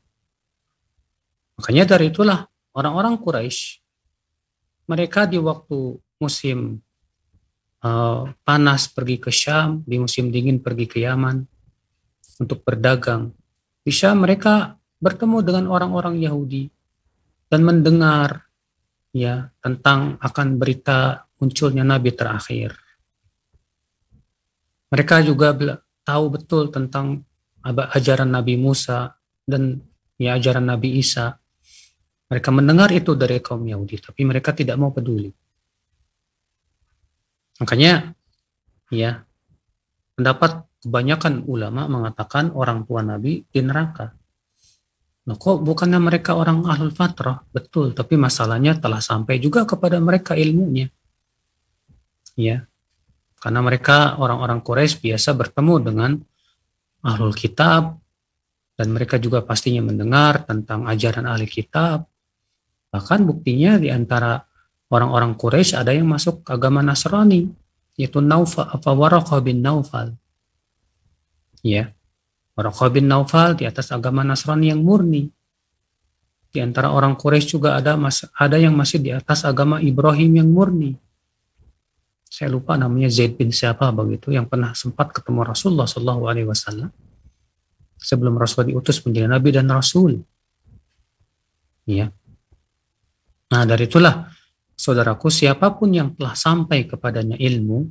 Makanya 1.57 1.97
dari 1.97 2.13
itulah 2.13 2.45
orang-orang 2.77 3.17
Quraisy 3.17 3.81
mereka 4.85 5.25
di 5.25 5.41
waktu 5.41 5.97
musim 6.21 6.84
uh, 7.85 8.33
panas 8.41 8.89
pergi 8.89 9.21
ke 9.21 9.29
Syam, 9.29 9.85
di 9.85 10.01
musim 10.01 10.33
dingin 10.33 10.57
pergi 10.57 10.89
ke 10.89 10.97
Yaman 11.05 11.45
untuk 12.41 12.65
berdagang. 12.65 13.29
Bisa 13.85 14.11
mereka 14.17 14.81
bertemu 14.97 15.45
dengan 15.45 15.65
orang-orang 15.69 16.17
Yahudi 16.17 16.65
dan 17.45 17.61
mendengar 17.61 18.49
ya 19.13 19.53
tentang 19.61 20.17
akan 20.17 20.47
berita 20.57 21.29
munculnya 21.37 21.85
nabi 21.85 22.09
terakhir. 22.11 22.73
Mereka 24.89 25.21
juga 25.27 25.53
tahu 26.07 26.25
betul 26.39 26.71
tentang 26.71 27.25
ajaran 27.65 28.29
Nabi 28.29 28.55
Musa 28.55 29.17
dan 29.43 29.81
ya 30.15 30.37
ajaran 30.37 30.63
Nabi 30.63 31.01
Isa. 31.01 31.35
Mereka 32.29 32.49
mendengar 32.53 32.89
itu 32.93 33.13
dari 33.17 33.41
kaum 33.41 33.65
Yahudi, 33.65 34.01
tapi 34.01 34.21
mereka 34.23 34.53
tidak 34.53 34.77
mau 34.77 34.93
peduli. 34.93 35.29
Makanya 37.61 38.15
ya 38.91 39.23
pendapat 40.15 40.67
kebanyakan 40.83 41.47
ulama 41.47 41.87
mengatakan 41.87 42.51
orang 42.53 42.83
tua 42.83 43.01
Nabi 43.01 43.43
di 43.47 43.59
neraka. 43.63 44.13
Nah, 45.25 45.33
kok 45.41 45.65
bukannya 45.65 45.97
mereka 45.97 46.37
orang 46.37 46.61
ahlul 46.69 46.93
fatrah? 46.93 47.41
Betul, 47.49 47.97
tapi 47.97 48.13
masalahnya 48.13 48.77
telah 48.77 49.01
sampai 49.01 49.41
juga 49.41 49.65
kepada 49.65 49.97
mereka 49.97 50.37
ilmunya. 50.37 50.85
Ya. 52.37 52.69
Karena 53.41 53.65
mereka 53.65 54.21
orang-orang 54.21 54.61
Quraisy 54.61 55.01
biasa 55.01 55.33
bertemu 55.33 55.75
dengan 55.81 56.11
ahlul 57.01 57.33
kitab 57.33 57.97
dan 58.77 58.87
mereka 58.93 59.17
juga 59.17 59.41
pastinya 59.41 59.81
mendengar 59.81 60.45
tentang 60.45 60.85
ajaran 60.85 61.25
ahli 61.25 61.49
kitab 61.49 62.05
Bahkan 62.95 63.27
buktinya 63.27 63.75
di 63.75 63.91
antara 63.91 64.39
orang-orang 64.89 65.33
Quraisy 65.37 65.77
ada 65.77 65.91
yang 65.93 66.09
masuk 66.09 66.45
agama 66.45 66.81
Nasrani, 66.85 67.49
yaitu 67.97 68.19
Naufal, 68.21 68.69
apa 68.69 68.89
Waraqah 68.91 69.39
bin 69.41 69.61
Naufal. 69.63 70.13
Ya, 71.65 71.95
Waraqah 72.53 72.89
bin 72.93 73.09
Naufal 73.09 73.57
di 73.57 73.65
atas 73.65 73.89
agama 73.89 74.21
Nasrani 74.21 74.69
yang 74.71 74.81
murni. 74.85 75.31
Di 76.55 76.63
antara 76.63 76.93
orang 76.93 77.19
Quraisy 77.19 77.59
juga 77.59 77.75
ada 77.75 77.99
ada 78.39 78.57
yang 78.57 78.71
masih 78.77 79.03
di 79.03 79.11
atas 79.11 79.43
agama 79.43 79.83
Ibrahim 79.83 80.39
yang 80.39 80.49
murni. 80.49 80.95
Saya 82.31 82.51
lupa 82.51 82.75
namanya 82.75 83.07
Zaid 83.07 83.39
bin 83.39 83.51
siapa 83.51 83.91
begitu 83.95 84.31
yang 84.31 84.47
pernah 84.47 84.75
sempat 84.75 85.15
ketemu 85.15 85.47
Rasulullah 85.47 85.87
Shallallahu 85.87 86.23
Alaihi 86.27 86.47
Wasallam 86.47 86.91
sebelum 87.95 88.35
Rasul 88.35 88.69
diutus 88.69 88.99
menjadi 89.07 89.31
Nabi 89.31 89.49
dan 89.55 89.71
Rasul. 89.71 90.19
Ya. 91.87 92.11
Nah 93.49 93.63
dari 93.63 93.87
itulah 93.87 94.34
saudaraku 94.75 95.31
siapa 95.31 95.71
pun 95.73 95.89
yang 95.91 96.13
telah 96.13 96.35
sampai 96.35 96.85
kepadanya 96.85 97.39
ilmu, 97.39 97.89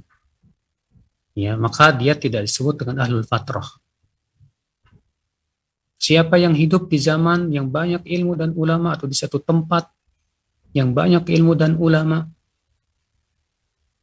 ya 1.35 1.57
maka 1.57 1.91
dia 1.97 2.15
tidak 2.15 2.47
disebut 2.47 2.85
dengan 2.85 3.05
ahlul 3.05 3.27
fatrah. 3.27 3.67
Siapa 5.97 6.37
yang 6.37 6.53
hidup 6.53 6.93
di 6.93 7.01
zaman 7.01 7.49
yang 7.49 7.73
banyak 7.73 8.05
ilmu 8.05 8.37
dan 8.37 8.53
ulama 8.53 8.93
atau 8.93 9.09
di 9.09 9.17
satu 9.17 9.41
tempat 9.41 9.89
yang 10.77 10.93
banyak 10.93 11.25
ilmu 11.25 11.57
dan 11.57 11.81
ulama 11.81 12.29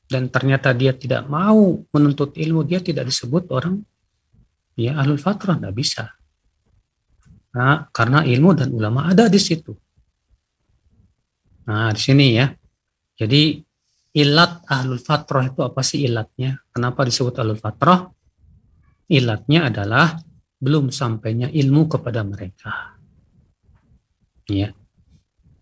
dan 0.10 0.28
ternyata 0.28 0.76
dia 0.76 0.92
tidak 0.92 1.30
mau 1.30 1.88
menuntut 1.94 2.36
ilmu, 2.36 2.68
dia 2.68 2.84
tidak 2.84 3.08
disebut 3.08 3.48
orang 3.54 3.80
ya 4.76 4.98
ahlul 4.98 5.22
fatrah, 5.22 5.56
tidak 5.56 5.76
bisa. 5.78 6.04
Nah, 7.52 7.88
karena 7.92 8.24
ilmu 8.24 8.52
dan 8.56 8.72
ulama 8.72 9.12
ada 9.12 9.28
di 9.28 9.40
situ. 9.40 9.76
Nah, 11.68 11.92
di 11.92 12.02
sini 12.02 12.28
ya. 12.36 12.48
Jadi 13.22 13.62
ilat 14.18 14.66
ahlul 14.66 14.98
fatrah 14.98 15.46
itu 15.46 15.62
apa 15.62 15.86
sih 15.86 16.10
ilatnya? 16.10 16.58
Kenapa 16.74 17.06
disebut 17.06 17.38
ahlul 17.38 17.62
fatrah? 17.62 18.10
Ilatnya 19.14 19.70
adalah 19.70 20.18
belum 20.58 20.90
sampainya 20.90 21.54
ilmu 21.54 21.86
kepada 21.86 22.26
mereka. 22.26 22.98
Ya. 24.50 24.74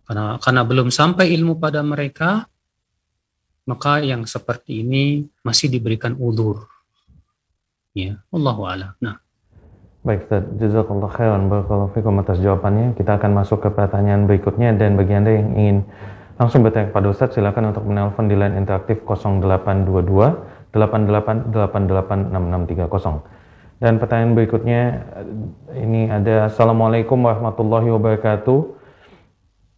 Karena 0.07 0.39
karena 0.39 0.61
belum 0.63 0.87
sampai 0.87 1.35
ilmu 1.35 1.59
pada 1.59 1.83
mereka, 1.83 2.47
maka 3.67 3.99
yang 4.01 4.23
seperti 4.23 4.81
ini 4.81 5.27
masih 5.43 5.67
diberikan 5.67 6.15
udur. 6.15 6.65
Ya, 7.93 8.23
Allahu. 8.31 8.65
Nah. 9.03 9.19
Baik, 9.99 10.31
Ustaz. 10.31 10.47
Jazakallah 10.57 11.11
khairan. 11.11 11.51
Barakallahu 11.51 11.91
fikum 11.91 12.23
atas 12.23 12.39
jawabannya. 12.39 12.95
Kita 12.95 13.19
akan 13.19 13.31
masuk 13.35 13.59
ke 13.61 13.69
pertanyaan 13.69 14.25
berikutnya 14.25 14.71
dan 14.73 14.95
bagi 14.95 15.13
Anda 15.13 15.31
yang 15.35 15.49
ingin 15.59 15.77
langsung 16.39 16.63
bertanya 16.63 16.87
kepada 16.89 17.07
Ustaz, 17.11 17.35
silakan 17.35 17.75
untuk 17.75 17.83
menelpon 17.83 18.31
di 18.31 18.39
line 18.39 18.55
interaktif 18.55 19.03
0822 19.03 20.71
88886630. 20.71 23.19
Dan 23.79 23.95
pertanyaan 23.99 24.35
berikutnya 24.35 25.03
ini 25.75 26.11
ada 26.11 26.45
Assalamualaikum 26.51 27.19
warahmatullahi 27.19 27.89
wabarakatuh. 27.91 28.79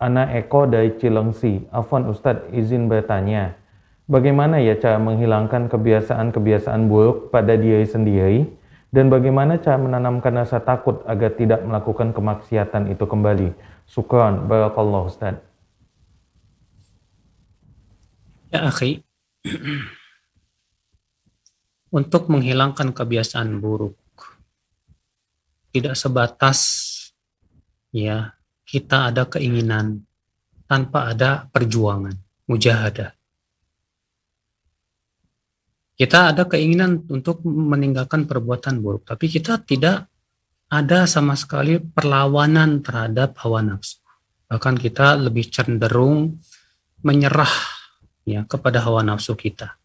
Anak 0.01 0.33
Eko 0.37 0.65
dari 0.65 0.97
Cilengsi. 0.97 1.61
Afwan 1.69 2.09
Ustadz 2.09 2.49
izin 2.49 2.89
bertanya. 2.89 3.53
Bagaimana 4.09 4.57
ya 4.57 4.73
cara 4.81 4.97
menghilangkan 4.97 5.69
kebiasaan-kebiasaan 5.69 6.89
buruk 6.89 7.29
pada 7.29 7.53
diri 7.53 7.85
sendiri? 7.85 8.49
Dan 8.91 9.07
bagaimana 9.07 9.55
cara 9.61 9.79
menanamkan 9.79 10.35
rasa 10.35 10.59
takut 10.59 10.99
agar 11.07 11.31
tidak 11.37 11.63
melakukan 11.63 12.11
kemaksiatan 12.11 12.91
itu 12.91 13.07
kembali? 13.07 13.55
Syukran, 13.87 14.51
barakallah 14.51 15.07
Ustaz. 15.07 15.39
Ya 18.51 18.67
akhi, 18.67 18.99
untuk 21.97 22.27
menghilangkan 22.27 22.91
kebiasaan 22.91 23.63
buruk. 23.63 23.95
Tidak 25.71 25.95
sebatas 25.95 26.59
ya 27.95 28.35
kita 28.67 29.11
ada 29.11 29.23
keinginan 29.31 30.03
tanpa 30.67 31.15
ada 31.15 31.47
perjuangan, 31.47 32.11
mujahadah. 32.51 33.15
Kita 35.95 36.35
ada 36.35 36.43
keinginan 36.43 37.07
untuk 37.07 37.43
meninggalkan 37.47 38.27
perbuatan 38.27 38.83
buruk, 38.83 39.07
tapi 39.07 39.31
kita 39.31 39.63
tidak 39.63 40.11
ada 40.67 41.07
sama 41.07 41.39
sekali 41.39 41.79
perlawanan 41.79 42.83
terhadap 42.83 43.39
hawa 43.43 43.63
nafsu. 43.63 43.99
Bahkan 44.51 44.75
kita 44.75 45.15
lebih 45.15 45.47
cenderung 45.47 46.35
menyerah 46.99 47.80
ya 48.25 48.45
kepada 48.45 48.81
hawa 48.83 49.01
nafsu 49.05 49.33
kita 49.33 49.81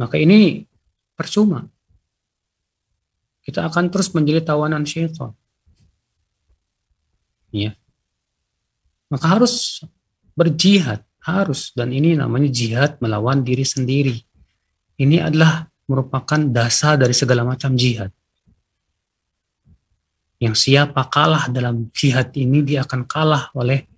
maka 0.00 0.16
ini 0.16 0.64
percuma. 1.12 1.68
Kita 3.44 3.68
akan 3.68 3.92
terus 3.92 4.08
menjadi 4.16 4.40
tawanan 4.40 4.88
syaitan. 4.88 5.36
Ya. 7.52 7.76
Maka 9.12 9.26
harus 9.28 9.84
berjihad, 10.32 11.04
harus 11.20 11.76
dan 11.76 11.92
ini 11.92 12.16
namanya 12.16 12.48
jihad 12.48 12.96
melawan 13.04 13.44
diri 13.44 13.66
sendiri. 13.66 14.16
Ini 14.96 15.28
adalah 15.28 15.68
merupakan 15.84 16.40
dasar 16.48 16.96
dari 16.96 17.12
segala 17.12 17.44
macam 17.44 17.76
jihad. 17.76 18.08
Yang 20.40 20.56
siapa 20.64 21.04
kalah 21.12 21.52
dalam 21.52 21.92
jihad 21.92 22.32
ini 22.32 22.64
dia 22.64 22.88
akan 22.88 23.04
kalah 23.04 23.52
oleh 23.52 23.89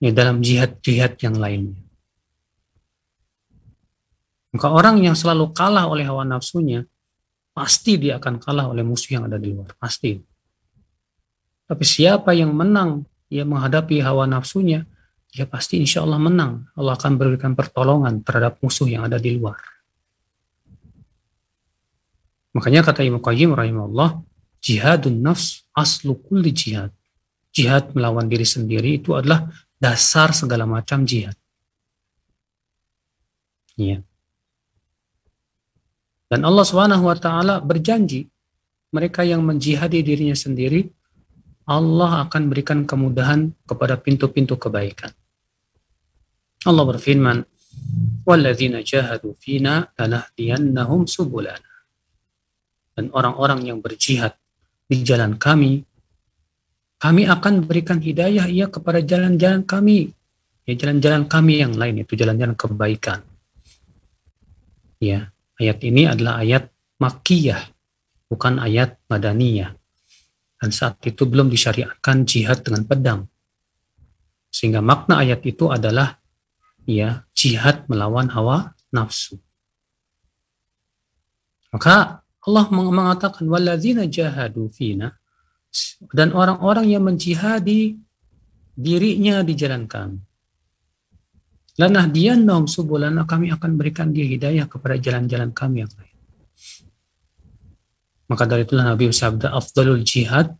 ya, 0.00 0.10
dalam 0.10 0.40
jihad-jihad 0.40 1.20
yang 1.20 1.36
lainnya. 1.36 1.78
Maka 4.50 4.66
orang 4.66 4.98
yang 4.98 5.14
selalu 5.14 5.54
kalah 5.54 5.86
oleh 5.86 6.02
hawa 6.02 6.26
nafsunya, 6.26 6.82
pasti 7.54 8.00
dia 8.00 8.18
akan 8.18 8.42
kalah 8.42 8.66
oleh 8.66 8.82
musuh 8.82 9.14
yang 9.14 9.30
ada 9.30 9.38
di 9.38 9.54
luar. 9.54 9.70
Pasti. 9.78 10.18
Tapi 11.70 11.84
siapa 11.86 12.34
yang 12.34 12.50
menang, 12.50 13.06
ia 13.30 13.46
menghadapi 13.46 14.02
hawa 14.02 14.26
nafsunya, 14.26 14.82
ya 15.30 15.46
pasti 15.46 15.78
insya 15.78 16.02
Allah 16.02 16.18
menang. 16.18 16.66
Allah 16.74 16.98
akan 16.98 17.14
berikan 17.14 17.54
pertolongan 17.54 18.26
terhadap 18.26 18.58
musuh 18.58 18.90
yang 18.90 19.06
ada 19.06 19.22
di 19.22 19.38
luar. 19.38 19.62
Makanya 22.50 22.82
kata 22.82 23.06
Imam 23.06 23.22
Qayyim 23.22 23.54
rahimahullah, 23.54 24.18
jihadun 24.58 25.22
nafs 25.22 25.62
aslu 25.70 26.18
kulli 26.18 26.50
jihad. 26.50 26.90
Jihad 27.54 27.94
melawan 27.94 28.26
diri 28.26 28.42
sendiri 28.42 28.98
itu 28.98 29.14
adalah 29.14 29.46
dasar 29.80 30.36
segala 30.36 30.68
macam 30.68 31.08
jihad. 31.08 31.34
Iya. 33.80 34.04
Dan 36.30 36.44
Allah 36.44 36.62
Subhanahu 36.68 37.08
wa 37.08 37.16
taala 37.16 37.58
berjanji 37.58 38.28
mereka 38.92 39.24
yang 39.24 39.40
menjihadi 39.42 40.04
dirinya 40.04 40.36
sendiri 40.36 40.86
Allah 41.70 42.26
akan 42.26 42.50
berikan 42.50 42.82
kemudahan 42.82 43.54
kepada 43.62 43.94
pintu-pintu 43.94 44.58
kebaikan. 44.58 45.14
Allah 46.66 46.82
berfirman, 46.82 47.46
"Walladzina 48.26 48.82
jahadu 48.82 49.38
fina 49.38 49.86
lanahdiyannahum 49.94 51.06
subulana." 51.06 51.86
Dan 52.98 53.14
orang-orang 53.14 53.70
yang 53.70 53.78
berjihad 53.78 54.34
di 54.90 55.06
jalan 55.06 55.38
kami, 55.38 55.86
kami 57.00 57.24
akan 57.24 57.64
berikan 57.64 57.98
hidayah 57.98 58.44
ia 58.46 58.68
kepada 58.68 59.00
jalan-jalan 59.00 59.64
kami, 59.64 60.12
ya 60.68 60.76
jalan-jalan 60.76 61.24
kami 61.24 61.64
yang 61.64 61.72
lain 61.72 62.04
itu 62.04 62.12
jalan-jalan 62.12 62.52
kebaikan. 62.54 63.24
Ya, 65.00 65.32
Ayat 65.60 65.84
ini 65.84 66.08
adalah 66.08 66.40
ayat 66.40 66.72
Makkiyah, 66.96 67.60
bukan 68.32 68.56
ayat 68.64 68.96
Madaniyah. 69.12 69.76
Dan 70.56 70.72
saat 70.72 70.96
itu 71.04 71.28
belum 71.28 71.52
disyariatkan 71.52 72.24
jihad 72.24 72.64
dengan 72.64 72.88
pedang. 72.88 73.20
Sehingga 74.48 74.80
makna 74.80 75.20
ayat 75.20 75.44
itu 75.44 75.68
adalah 75.68 76.16
ya 76.88 77.28
jihad 77.36 77.84
melawan 77.92 78.32
hawa 78.32 78.72
nafsu. 78.88 79.36
Maka 81.76 82.24
Allah 82.40 82.64
mengatakan 82.72 83.44
walladzina 83.44 84.08
jahadu 84.08 84.72
fina 84.72 85.19
dan 86.10 86.34
orang-orang 86.34 86.90
yang 86.90 87.06
menjihadi 87.06 87.94
dirinya 88.74 89.44
di 89.46 89.54
jalan 89.54 89.86
kami 89.86 90.20
Lanahdiyannahum 91.80 92.68
subulana 92.68 93.24
kami 93.24 93.48
akan 93.56 93.80
berikan 93.80 94.12
dia 94.12 94.28
hidayah 94.28 94.68
kepada 94.68 95.00
jalan-jalan 95.00 95.48
kami 95.56 95.80
yang 95.80 95.92
lain. 95.96 96.16
Maka 98.28 98.44
dari 98.44 98.68
itulah 98.68 98.84
Nabi 98.84 99.08
bersabda 99.08 99.48
afdalul 99.56 100.04
jihad 100.04 100.52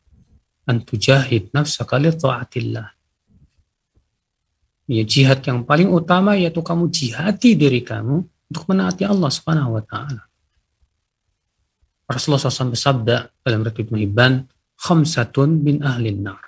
an 0.65 0.81
tujahid 0.81 1.53
nafsaka 1.53 2.01
li 2.01 2.09
taatillah. 2.09 2.89
Ya 4.89 5.05
jihad 5.05 5.45
yang 5.45 5.69
paling 5.69 5.93
utama 5.93 6.41
yaitu 6.41 6.65
kamu 6.65 6.89
jihadi 6.89 7.53
diri 7.53 7.85
kamu 7.85 8.25
untuk 8.25 8.65
menaati 8.65 9.05
Allah 9.05 9.29
Subhanahu 9.29 9.77
wa 9.77 9.85
taala. 9.85 10.25
Rasulullah 12.11 12.43
SAW 12.43 12.75
bersabda 12.75 13.29
dalam 13.45 13.61
riwayat 13.63 13.77
Ibnu 13.77 13.97
khamsatun 14.81 15.61
min 15.61 15.85
ahlin 15.85 16.25
nar. 16.25 16.41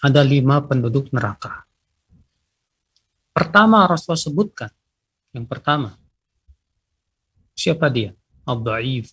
ada 0.00 0.20
lima 0.20 0.60
penduduk 0.64 1.08
neraka. 1.12 1.64
Pertama 3.32 3.84
Rasulullah 3.88 4.22
sebutkan, 4.22 4.70
yang 5.32 5.44
pertama, 5.48 5.96
siapa 7.56 7.92
dia? 7.92 8.12
Abda'if. 8.46 9.12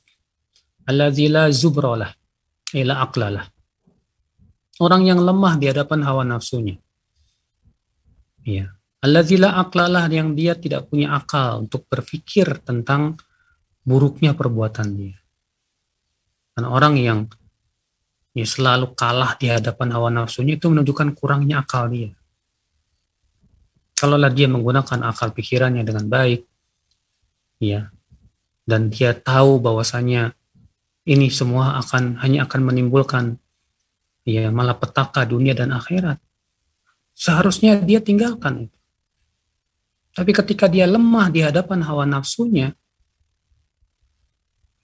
Alladzi 0.84 1.32
la 1.32 1.48
zubralah, 1.50 2.12
ila 2.76 3.04
aqlalah. 3.04 3.48
Orang 4.84 5.08
yang 5.08 5.24
lemah 5.24 5.56
di 5.56 5.72
hadapan 5.72 6.04
hawa 6.04 6.28
nafsunya. 6.28 6.76
Ya. 8.44 8.76
Alladzi 9.04 9.40
la 9.40 9.60
aqlalah 9.64 10.08
yang 10.12 10.36
dia 10.36 10.56
tidak 10.60 10.92
punya 10.92 11.16
akal 11.16 11.64
untuk 11.64 11.88
berpikir 11.88 12.64
tentang 12.64 13.16
buruknya 13.84 14.36
perbuatan 14.36 14.88
dia. 14.96 15.23
Dan 16.54 16.70
orang 16.70 16.96
yang 17.02 17.20
ya 18.34 18.46
selalu 18.46 18.94
kalah 18.94 19.38
di 19.38 19.50
hadapan 19.50 19.94
hawa 19.94 20.10
nafsunya 20.14 20.58
itu 20.58 20.70
menunjukkan 20.70 21.18
kurangnya 21.18 21.62
akal 21.66 21.90
dia. 21.90 22.14
Kalaulah 23.94 24.34
dia 24.34 24.50
menggunakan 24.50 25.06
akal 25.06 25.32
pikirannya 25.32 25.86
dengan 25.86 26.10
baik, 26.10 26.44
ya, 27.62 27.94
dan 28.68 28.92
dia 28.92 29.16
tahu 29.16 29.62
bahwasanya 29.64 30.36
ini 31.08 31.28
semua 31.32 31.80
akan 31.80 32.20
hanya 32.20 32.48
akan 32.48 32.62
menimbulkan 32.64 33.38
ya 34.28 34.50
malapetaka 34.50 35.24
dunia 35.28 35.56
dan 35.56 35.72
akhirat. 35.76 36.20
Seharusnya 37.14 37.80
dia 37.80 38.02
tinggalkan 38.02 38.68
itu. 38.68 38.78
Tapi 40.14 40.32
ketika 40.34 40.70
dia 40.70 40.86
lemah 40.86 41.30
di 41.34 41.42
hadapan 41.42 41.82
hawa 41.86 42.06
nafsunya, 42.06 42.74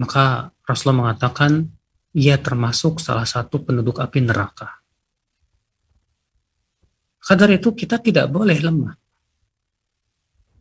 maka 0.01 0.53
Rasulullah 0.69 1.09
mengatakan 1.09 1.65
ia 2.13 2.37
termasuk 2.37 3.01
salah 3.01 3.25
satu 3.25 3.65
penduduk 3.65 3.97
api 3.97 4.21
neraka. 4.21 4.77
Kadar 7.17 7.49
itu 7.57 7.73
kita 7.73 7.97
tidak 7.97 8.29
boleh 8.29 8.57
lemah. 8.61 8.93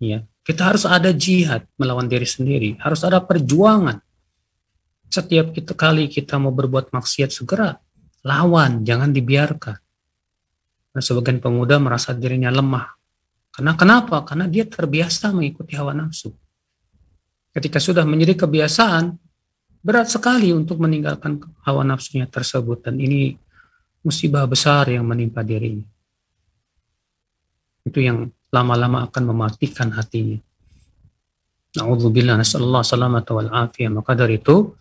Ya, 0.00 0.24
kita 0.44 0.72
harus 0.72 0.88
ada 0.88 1.12
jihad 1.12 1.68
melawan 1.76 2.08
diri 2.08 2.24
sendiri, 2.24 2.80
harus 2.80 3.04
ada 3.04 3.20
perjuangan. 3.20 4.00
Setiap 5.08 5.52
kita 5.52 5.76
kali 5.76 6.08
kita 6.08 6.40
mau 6.40 6.52
berbuat 6.52 6.92
maksiat 6.92 7.32
segera 7.32 7.76
lawan, 8.24 8.84
jangan 8.84 9.12
dibiarkan. 9.12 9.76
Dan 10.92 11.00
sebagian 11.04 11.40
pemuda 11.40 11.76
merasa 11.76 12.16
dirinya 12.16 12.48
lemah. 12.48 12.96
Karena 13.52 13.72
kenapa? 13.76 14.24
Karena 14.24 14.48
dia 14.48 14.64
terbiasa 14.68 15.32
mengikuti 15.32 15.76
hawa 15.76 15.96
nafsu. 15.96 16.32
Ketika 17.52 17.80
sudah 17.82 18.04
menjadi 18.04 18.44
kebiasaan, 18.46 19.18
berat 19.82 20.10
sekali 20.10 20.50
untuk 20.50 20.82
meninggalkan 20.82 21.38
hawa 21.64 21.86
nafsunya 21.86 22.26
tersebut 22.26 22.84
dan 22.84 22.98
ini 22.98 23.38
musibah 24.02 24.46
besar 24.46 24.88
yang 24.90 25.06
menimpa 25.06 25.42
dirinya. 25.42 25.86
Itu 27.84 28.00
yang 28.04 28.28
lama-lama 28.52 29.08
akan 29.08 29.22
mematikan 29.32 29.92
hatinya. 29.92 30.40
Na'udzubillah 31.76 32.40
nasallallahu 32.40 32.84
salamata 32.84 33.36
wal 33.36 33.52
afiyah. 33.52 33.92
Maka 33.92 34.16
dari 34.16 34.40
itu, 34.40 34.72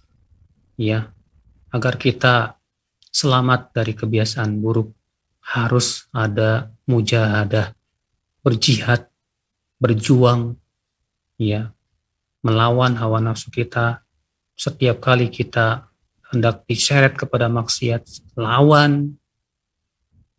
ya, 0.79 1.07
agar 1.71 1.99
kita 1.99 2.55
selamat 3.11 3.75
dari 3.75 3.91
kebiasaan 3.91 4.59
buruk, 4.63 4.91
harus 5.43 6.07
ada 6.11 6.71
mujahadah, 6.87 7.75
berjihad, 8.43 9.07
berjuang, 9.79 10.55
ya, 11.39 11.71
melawan 12.43 12.95
hawa 12.99 13.19
nafsu 13.19 13.51
kita, 13.51 14.06
setiap 14.57 14.97
kali 14.97 15.29
kita 15.29 15.85
hendak 16.33 16.65
diseret 16.65 17.13
kepada 17.13 17.45
maksiat, 17.47 18.33
lawan. 18.33 19.15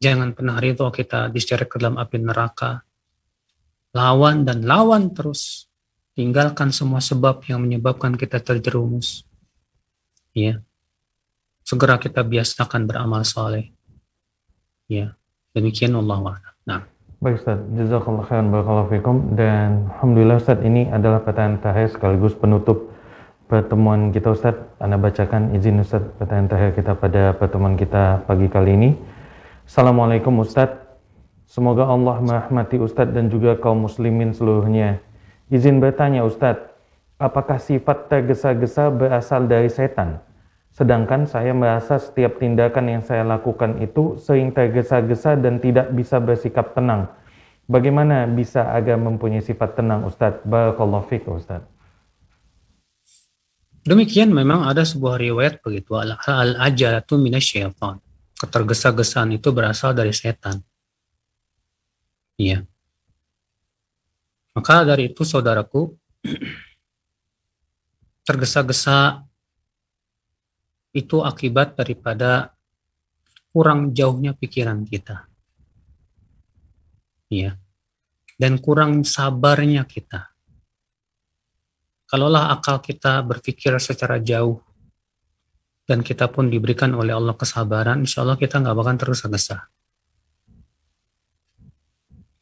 Jangan 0.02 0.34
pernah 0.34 0.58
ridho 0.58 0.90
kita 0.90 1.30
diseret 1.30 1.70
ke 1.70 1.78
dalam 1.78 1.96
api 1.96 2.18
neraka. 2.18 2.82
Lawan 3.94 4.42
dan 4.42 4.66
lawan 4.66 5.14
terus. 5.14 5.70
Tinggalkan 6.18 6.74
semua 6.74 6.98
sebab 6.98 7.46
yang 7.46 7.62
menyebabkan 7.62 8.18
kita 8.18 8.42
terjerumus. 8.42 9.22
Ya. 10.34 10.66
Segera 11.62 11.94
kita 11.98 12.26
biasakan 12.26 12.90
beramal 12.90 13.22
soleh. 13.22 13.70
Ya. 14.90 15.14
Demikian 15.54 15.94
Allah 15.94 16.42
Nah. 16.66 16.82
Baik 17.18 17.42
Ustaz, 17.42 17.58
jazakallah 17.74 18.30
khairan 18.30 18.54
barakallahu 18.54 18.94
fikum 18.94 19.16
dan 19.34 19.90
alhamdulillah 19.90 20.38
Ustaz 20.38 20.62
ini 20.62 20.86
adalah 20.86 21.18
pertanyaan 21.18 21.58
terakhir 21.58 21.90
sekaligus 21.90 22.38
penutup 22.38 22.94
pertemuan 23.48 24.12
kita 24.12 24.36
Ustaz. 24.36 24.54
Anda 24.76 25.00
bacakan 25.00 25.56
izin 25.56 25.80
Ustaz 25.80 26.04
pertanyaan 26.20 26.46
terakhir 26.52 26.72
kita 26.76 26.92
pada 26.94 27.22
pertemuan 27.34 27.74
kita 27.74 28.22
pagi 28.28 28.46
kali 28.46 28.76
ini. 28.76 28.90
Assalamualaikum 29.64 30.44
Ustaz. 30.44 30.76
Semoga 31.48 31.88
Allah 31.88 32.20
merahmati 32.20 32.76
Ustaz 32.76 33.08
dan 33.08 33.32
juga 33.32 33.56
kaum 33.56 33.88
muslimin 33.88 34.36
seluruhnya. 34.36 35.00
Izin 35.48 35.80
bertanya 35.80 36.28
Ustaz, 36.28 36.60
apakah 37.16 37.56
sifat 37.56 38.12
tergesa-gesa 38.12 38.92
berasal 38.92 39.48
dari 39.48 39.72
setan? 39.72 40.20
Sedangkan 40.76 41.24
saya 41.24 41.56
merasa 41.56 41.96
setiap 41.96 42.36
tindakan 42.36 43.00
yang 43.00 43.02
saya 43.02 43.24
lakukan 43.24 43.80
itu 43.80 44.20
sering 44.20 44.52
tergesa-gesa 44.52 45.40
dan 45.40 45.56
tidak 45.56 45.88
bisa 45.96 46.20
bersikap 46.20 46.76
tenang. 46.76 47.08
Bagaimana 47.64 48.28
bisa 48.28 48.68
agar 48.76 49.00
mempunyai 49.00 49.40
sifat 49.40 49.80
tenang 49.80 50.04
Ustaz? 50.04 50.36
Barakallahu 50.44 51.08
fiqh 51.08 51.32
Ustaz. 51.32 51.77
Demikian 53.88 54.28
memang 54.36 54.68
ada 54.68 54.84
sebuah 54.84 55.16
riwayat 55.16 55.64
begitu 55.64 55.96
al-ajalatu 55.96 57.16
minasyaitan. 57.16 57.96
Ketergesa-gesaan 58.36 59.32
itu 59.32 59.48
berasal 59.48 59.96
dari 59.96 60.12
setan. 60.12 60.60
Iya. 62.36 62.68
Maka 64.52 64.84
dari 64.84 65.08
itu 65.08 65.24
saudaraku 65.24 65.96
tergesa-gesa 68.28 69.24
itu 70.92 71.24
akibat 71.24 71.72
daripada 71.80 72.52
kurang 73.48 73.96
jauhnya 73.96 74.36
pikiran 74.36 74.84
kita. 74.84 75.24
Iya. 77.32 77.56
Dan 78.36 78.60
kurang 78.60 79.00
sabarnya 79.00 79.88
kita 79.88 80.37
kalaulah 82.08 82.50
akal 82.56 82.80
kita 82.80 83.20
berpikir 83.20 83.76
secara 83.76 84.16
jauh 84.18 84.64
dan 85.88 86.04
kita 86.04 86.28
pun 86.28 86.52
diberikan 86.52 86.92
oleh 86.92 87.16
Allah 87.16 87.32
kesabaran, 87.32 88.04
insya 88.04 88.20
Allah 88.24 88.36
kita 88.36 88.60
nggak 88.60 88.76
bakal 88.76 88.96
tergesa-gesa. 88.96 89.68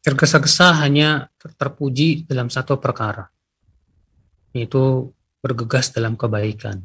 Tergesa-gesa 0.03 0.83
hanya 0.83 1.31
terpuji 1.39 2.27
dalam 2.27 2.51
satu 2.51 2.79
perkara, 2.79 3.27
yaitu 4.51 5.11
bergegas 5.39 5.95
dalam 5.95 6.19
kebaikan. 6.19 6.83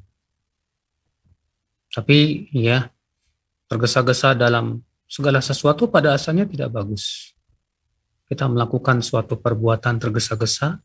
Tapi 1.90 2.50
ya, 2.54 2.90
tergesa-gesa 3.66 4.38
dalam 4.38 4.86
segala 5.10 5.42
sesuatu 5.42 5.90
pada 5.90 6.14
asalnya 6.14 6.46
tidak 6.46 6.70
bagus. 6.70 7.34
Kita 8.30 8.46
melakukan 8.46 9.02
suatu 9.02 9.38
perbuatan 9.38 9.98
tergesa-gesa, 9.98 10.78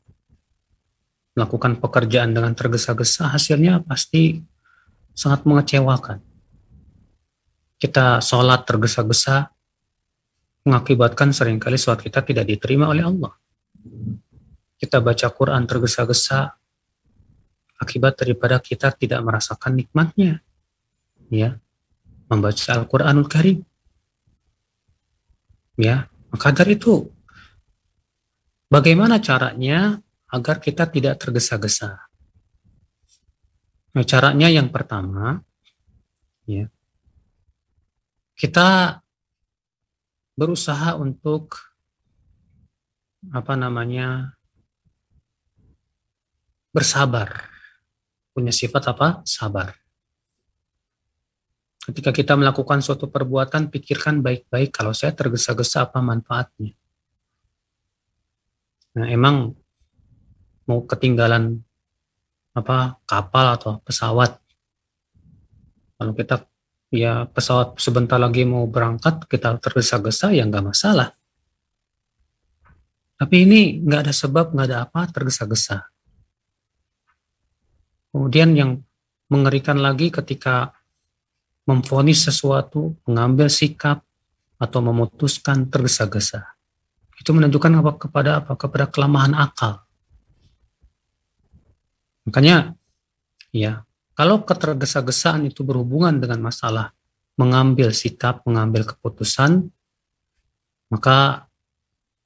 melakukan 1.37 1.77
pekerjaan 1.77 2.33
dengan 2.33 2.57
tergesa-gesa, 2.57 3.29
hasilnya 3.29 3.85
pasti 3.85 4.41
sangat 5.13 5.45
mengecewakan. 5.45 6.25
Kita 7.77 8.25
sholat 8.25 8.65
tergesa-gesa, 8.65 9.53
mengakibatkan 10.65 11.37
sering 11.37 11.61
kali 11.61 11.77
sholat 11.77 12.01
kita 12.01 12.25
tidak 12.25 12.49
diterima 12.49 12.89
oleh 12.89 13.05
Allah. 13.05 13.37
Kita 14.81 15.05
baca 15.05 15.29
Quran 15.29 15.69
tergesa-gesa, 15.69 16.57
akibat 17.77 18.17
daripada 18.17 18.57
kita 18.57 18.97
tidak 18.97 19.21
merasakan 19.21 19.77
nikmatnya. 19.77 20.41
Ya, 21.29 21.61
membaca 22.33 22.81
Al-Quranul 22.81 23.29
Karim. 23.29 23.61
Ya, 25.77 26.09
maka 26.33 26.57
dari 26.57 26.81
itu, 26.81 27.13
bagaimana 28.73 29.21
caranya 29.21 30.01
agar 30.37 30.61
kita 30.61 30.85
tidak 30.85 31.17
tergesa-gesa. 31.17 31.97
Nah, 33.97 34.05
caranya 34.05 34.53
yang 34.53 34.69
pertama, 34.69 35.41
ya, 36.45 36.69
kita 38.37 39.01
berusaha 40.37 41.01
untuk 41.01 41.57
apa 43.33 43.57
namanya 43.57 44.37
bersabar, 46.69 47.49
punya 48.37 48.53
sifat 48.53 48.93
apa? 48.93 49.09
Sabar. 49.25 49.73
Ketika 51.89 52.13
kita 52.13 52.37
melakukan 52.37 52.85
suatu 52.85 53.09
perbuatan, 53.09 53.73
pikirkan 53.73 54.21
baik-baik 54.21 54.77
kalau 54.77 54.93
saya 54.93 55.17
tergesa-gesa 55.17 55.89
apa 55.89 56.05
manfaatnya. 56.05 56.77
Nah, 59.01 59.09
emang 59.09 59.57
mau 60.67 60.83
ketinggalan 60.85 61.63
apa 62.57 62.99
kapal 63.07 63.57
atau 63.57 63.79
pesawat 63.85 64.41
kalau 65.97 66.13
kita 66.13 66.45
ya 66.93 67.25
pesawat 67.25 67.81
sebentar 67.81 68.21
lagi 68.21 68.45
mau 68.45 68.69
berangkat 68.69 69.25
kita 69.27 69.57
tergesa-gesa 69.59 70.33
ya 70.37 70.45
nggak 70.45 70.67
masalah. 70.77 71.17
Tapi 73.17 73.49
ini 73.49 73.81
nggak 73.81 74.01
ada 74.05 74.13
sebab, 74.13 74.53
nggak 74.53 74.67
ada 74.69 74.79
apa, 74.85 75.09
tergesa-gesa. 75.09 75.89
Kemudian 78.13 78.53
yang 78.53 78.71
mengerikan 79.33 79.81
lagi 79.81 80.13
ketika 80.13 80.77
memfonis 81.65 82.29
sesuatu, 82.29 82.93
mengambil 83.09 83.49
sikap, 83.49 84.05
atau 84.61 84.81
memutuskan 84.85 85.69
tergesa-gesa. 85.69 86.45
Itu 87.17 87.33
menunjukkan 87.33 87.73
apa 87.81 87.93
kepada 87.97 88.31
apa? 88.45 88.53
Kepada 88.57 88.85
kelemahan 88.93 89.33
akal. 89.33 89.86
Makanya, 92.27 92.75
ya, 93.55 93.87
kalau 94.19 94.43
ketergesa-gesaan 94.43 95.47
itu 95.47 95.63
berhubungan 95.63 96.19
dengan 96.19 96.43
masalah 96.43 96.91
mengambil 97.39 97.95
sikap, 97.95 98.43
mengambil 98.49 98.83
keputusan, 98.83 99.71
maka 100.91 101.47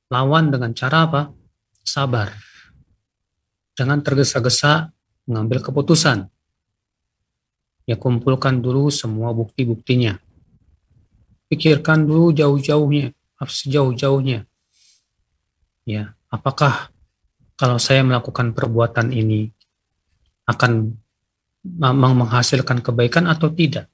lawan 0.08 0.48
dengan 0.48 0.72
cara 0.72 1.04
apa? 1.04 1.22
Sabar. 1.84 2.32
Jangan 3.76 4.00
tergesa-gesa 4.00 4.94
mengambil 5.28 5.60
keputusan. 5.60 6.30
Ya 7.84 7.96
kumpulkan 7.98 8.62
dulu 8.62 8.88
semua 8.88 9.34
bukti-buktinya. 9.34 10.16
Pikirkan 11.50 12.06
dulu 12.06 12.30
jauh-jauhnya, 12.30 13.10
sejauh-jauhnya. 13.42 14.46
Ya, 15.82 16.14
apakah 16.30 16.94
kalau 17.58 17.82
saya 17.82 18.06
melakukan 18.06 18.54
perbuatan 18.54 19.10
ini 19.10 19.50
akan 20.50 20.98
menghasilkan 21.94 22.82
kebaikan 22.82 23.30
atau 23.30 23.48
tidak? 23.54 23.86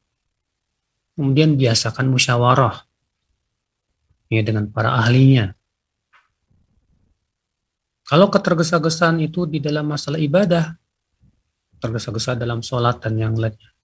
Kemudian 1.16 1.57
biasakan 1.61 2.09
musyawarah 2.09 2.84
ya 4.32 4.40
dengan 4.40 4.68
para 4.72 4.96
ahlinya 4.96 5.57
kalau 8.07 8.30
ketergesa-gesaan 8.30 9.18
itu 9.18 9.50
di 9.50 9.59
dalam 9.59 9.90
masalah 9.90 10.22
ibadah, 10.22 10.78
tergesa-gesa 11.82 12.38
dalam 12.38 12.62
sholat 12.62 13.02
dan 13.02 13.18
yang 13.18 13.34
lainnya, 13.34 13.74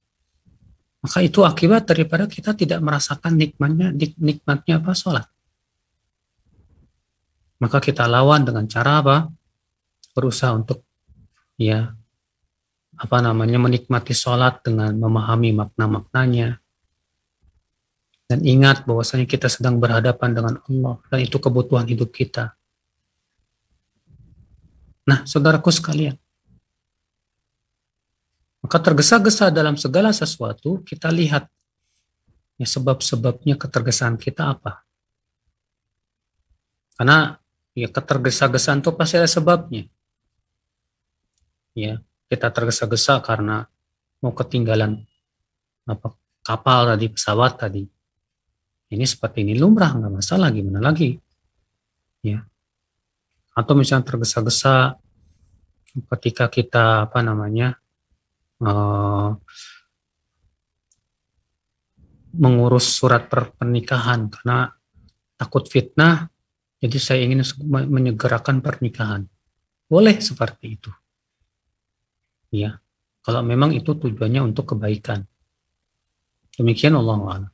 maka 1.03 1.19
itu 1.27 1.43
akibat 1.43 1.91
daripada 1.91 2.31
kita 2.31 2.55
tidak 2.55 2.79
merasakan 2.79 3.35
nikmatnya 3.35 3.91
nikmatnya 4.23 4.79
apa 4.79 4.95
sholat. 4.95 5.27
Maka 7.59 7.83
kita 7.83 8.07
lawan 8.07 8.47
dengan 8.47 8.71
cara 8.71 9.03
apa? 9.03 9.17
Berusaha 10.15 10.55
untuk 10.55 10.87
ya 11.59 11.91
apa 12.97 13.19
namanya 13.25 13.57
menikmati 13.57 14.13
sholat 14.13 14.61
dengan 14.65 14.93
memahami 14.97 15.57
makna-maknanya 15.57 16.61
dan 18.29 18.39
ingat 18.45 18.85
bahwasanya 18.89 19.29
kita 19.29 19.49
sedang 19.49 19.81
berhadapan 19.81 20.33
dengan 20.33 20.55
Allah 20.69 21.01
dan 21.09 21.19
itu 21.25 21.37
kebutuhan 21.41 21.89
hidup 21.89 22.13
kita 22.13 22.57
Nah, 25.03 25.27
saudaraku 25.27 25.75
sekalian, 25.75 26.15
maka 28.63 28.79
tergesa-gesa 28.79 29.51
dalam 29.51 29.75
segala 29.75 30.15
sesuatu, 30.15 30.79
kita 30.87 31.11
lihat 31.11 31.51
ya 32.55 32.67
sebab-sebabnya 32.71 33.59
ketergesaan 33.59 34.15
kita 34.15 34.55
apa. 34.55 34.87
Karena 36.95 37.35
ya 37.75 37.91
ketergesa-gesaan 37.91 38.79
itu 38.79 38.95
pasti 38.95 39.19
ada 39.19 39.27
sebabnya. 39.27 39.91
Ya, 41.75 41.99
kita 42.33 42.49
tergesa-gesa 42.49 43.21
karena 43.21 43.69
mau 44.25 44.33
ketinggalan 44.33 45.05
apa 45.85 46.17
kapal 46.41 46.89
tadi, 46.97 47.13
pesawat 47.13 47.61
tadi. 47.61 47.85
Ini 48.93 49.05
seperti 49.05 49.45
ini 49.45 49.61
lumrah, 49.61 49.93
nggak 49.93 50.25
masalah, 50.25 50.49
gimana 50.49 50.81
lagi? 50.81 51.17
Ya, 52.25 52.45
atau 53.53 53.77
misalnya 53.77 54.09
tergesa-gesa 54.09 54.97
ketika 55.93 56.49
kita 56.49 57.05
apa 57.09 57.21
namanya 57.21 57.77
uh, 58.65 59.37
mengurus 62.33 62.89
surat 62.97 63.29
pernikahan 63.29 64.33
karena 64.33 64.73
takut 65.37 65.69
fitnah 65.69 66.33
jadi 66.81 66.97
saya 66.97 67.21
ingin 67.29 67.45
menyegerakan 67.69 68.65
pernikahan 68.65 69.29
boleh 69.85 70.17
seperti 70.17 70.81
itu 70.81 70.89
ya 72.53 72.79
kalau 73.25 73.41
memang 73.41 73.73
itu 73.73 73.97
tujuannya 73.97 74.53
untuk 74.53 74.77
kebaikan 74.77 75.25
demikian 76.61 76.95
Allah 77.01 77.49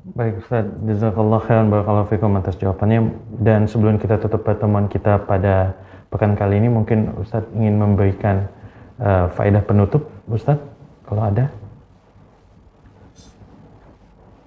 Baik 0.00 0.40
Ustaz, 0.40 0.64
jazakallah 0.88 1.44
khairan 1.44 1.68
barakallahu 1.68 2.08
fikum 2.08 2.32
atas 2.40 2.56
jawabannya 2.56 3.12
dan 3.44 3.68
sebelum 3.68 4.00
kita 4.00 4.16
tutup 4.16 4.48
pertemuan 4.48 4.88
kita 4.88 5.20
pada 5.28 5.76
pekan 6.08 6.32
kali 6.32 6.56
ini 6.56 6.72
mungkin 6.72 7.12
Ustaz 7.20 7.44
ingin 7.52 7.76
memberikan 7.76 8.48
uh, 8.96 9.28
faedah 9.36 9.60
penutup 9.60 10.08
Ustaz 10.24 10.56
kalau 11.04 11.28
ada. 11.28 11.52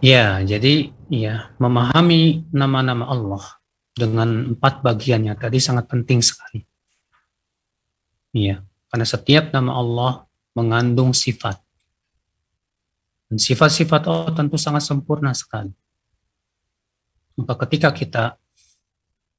Ya, 0.01 0.41
jadi 0.41 0.91
ya 1.07 1.53
memahami 1.61 2.49
nama-nama 2.51 3.07
Allah 3.07 3.45
dengan 3.93 4.57
empat 4.57 4.81
bagiannya 4.81 5.37
tadi 5.37 5.61
sangat 5.61 5.85
penting 5.85 6.19
sekali. 6.19 6.65
Iya, 8.33 8.65
karena 8.93 9.09
setiap 9.09 9.49
nama 9.49 9.73
Allah 9.73 10.29
mengandung 10.53 11.17
sifat. 11.17 11.57
Dan 13.25 13.41
sifat-sifat 13.41 14.05
Allah 14.05 14.29
tentu 14.37 14.53
sangat 14.61 14.85
sempurna 14.85 15.33
sekali. 15.33 15.73
Maka 17.33 17.65
ketika 17.65 17.89
kita 17.89 18.37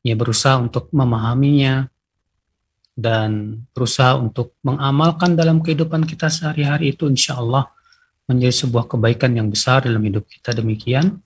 ya 0.02 0.18
berusaha 0.18 0.58
untuk 0.58 0.90
memahaminya 0.90 1.86
dan 2.98 3.62
berusaha 3.70 4.18
untuk 4.18 4.58
mengamalkan 4.66 5.38
dalam 5.38 5.62
kehidupan 5.62 6.02
kita 6.02 6.26
sehari-hari 6.26 6.90
itu 6.90 7.06
insya 7.06 7.38
Allah 7.38 7.70
menjadi 8.26 8.66
sebuah 8.66 8.90
kebaikan 8.90 9.38
yang 9.38 9.54
besar 9.54 9.86
dalam 9.86 10.02
hidup 10.02 10.26
kita 10.26 10.50
demikian. 10.50 11.22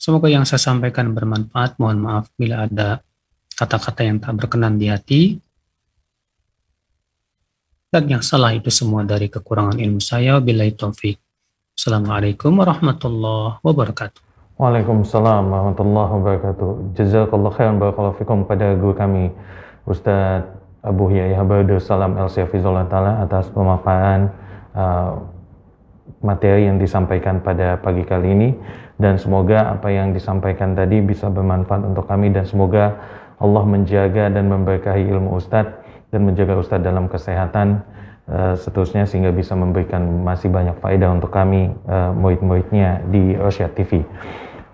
Semoga 0.00 0.32
yang 0.32 0.48
saya 0.48 0.64
sampaikan 0.64 1.12
bermanfaat. 1.12 1.76
Mohon 1.76 1.98
maaf 2.00 2.32
bila 2.32 2.64
ada 2.64 3.04
kata-kata 3.52 4.08
yang 4.08 4.24
tak 4.24 4.40
berkenan 4.40 4.80
di 4.80 4.88
hati. 4.88 5.36
Dan 7.88 8.04
yang 8.04 8.20
salah 8.20 8.52
itu 8.52 8.68
semua 8.68 9.00
dari 9.00 9.32
kekurangan 9.32 9.80
ilmu 9.80 9.96
saya. 9.96 10.36
Bila 10.44 10.68
taufik. 10.76 11.16
Assalamualaikum 11.72 12.52
warahmatullahi 12.60 13.64
wabarakatuh. 13.64 14.20
Waalaikumsalam 14.60 15.48
warahmatullahi 15.48 16.10
wabarakatuh. 16.20 16.92
Jazakallah 16.92 17.48
khairan 17.56 17.80
barakallahu 17.80 18.20
fikum 18.20 18.44
pada 18.44 18.76
guru 18.76 18.92
kami 18.92 19.32
Ustaz 19.88 20.44
Abu 20.84 21.08
Yahya 21.16 21.40
Bardu 21.48 21.80
Salam 21.80 22.20
El 22.20 22.28
Syafizullah 22.28 22.84
Ta'ala 22.92 23.24
atas 23.24 23.48
pemaparan 23.56 24.36
uh, 24.76 25.24
materi 26.20 26.68
yang 26.68 26.76
disampaikan 26.76 27.40
pada 27.40 27.80
pagi 27.80 28.04
kali 28.04 28.36
ini 28.36 28.48
dan 29.00 29.16
semoga 29.16 29.72
apa 29.72 29.88
yang 29.88 30.12
disampaikan 30.12 30.76
tadi 30.76 31.00
bisa 31.00 31.32
bermanfaat 31.32 31.88
untuk 31.88 32.04
kami 32.04 32.36
dan 32.36 32.44
semoga 32.44 33.00
Allah 33.40 33.64
menjaga 33.64 34.28
dan 34.28 34.52
memberkahi 34.52 35.08
ilmu 35.08 35.40
Ustadz 35.40 35.87
dan 36.08 36.24
menjaga 36.24 36.56
Ustadz 36.56 36.84
dalam 36.84 37.06
kesehatan 37.08 37.84
Eh, 38.28 38.54
seterusnya 38.60 39.08
sehingga 39.08 39.32
bisa 39.32 39.56
memberikan 39.56 40.04
masih 40.20 40.52
banyak 40.52 40.76
faedah 40.84 41.16
untuk 41.16 41.32
kami 41.32 41.72
uh, 41.88 42.12
murid-muridnya 42.12 43.00
di 43.08 43.32
Rosyad 43.32 43.72
TV. 43.72 44.04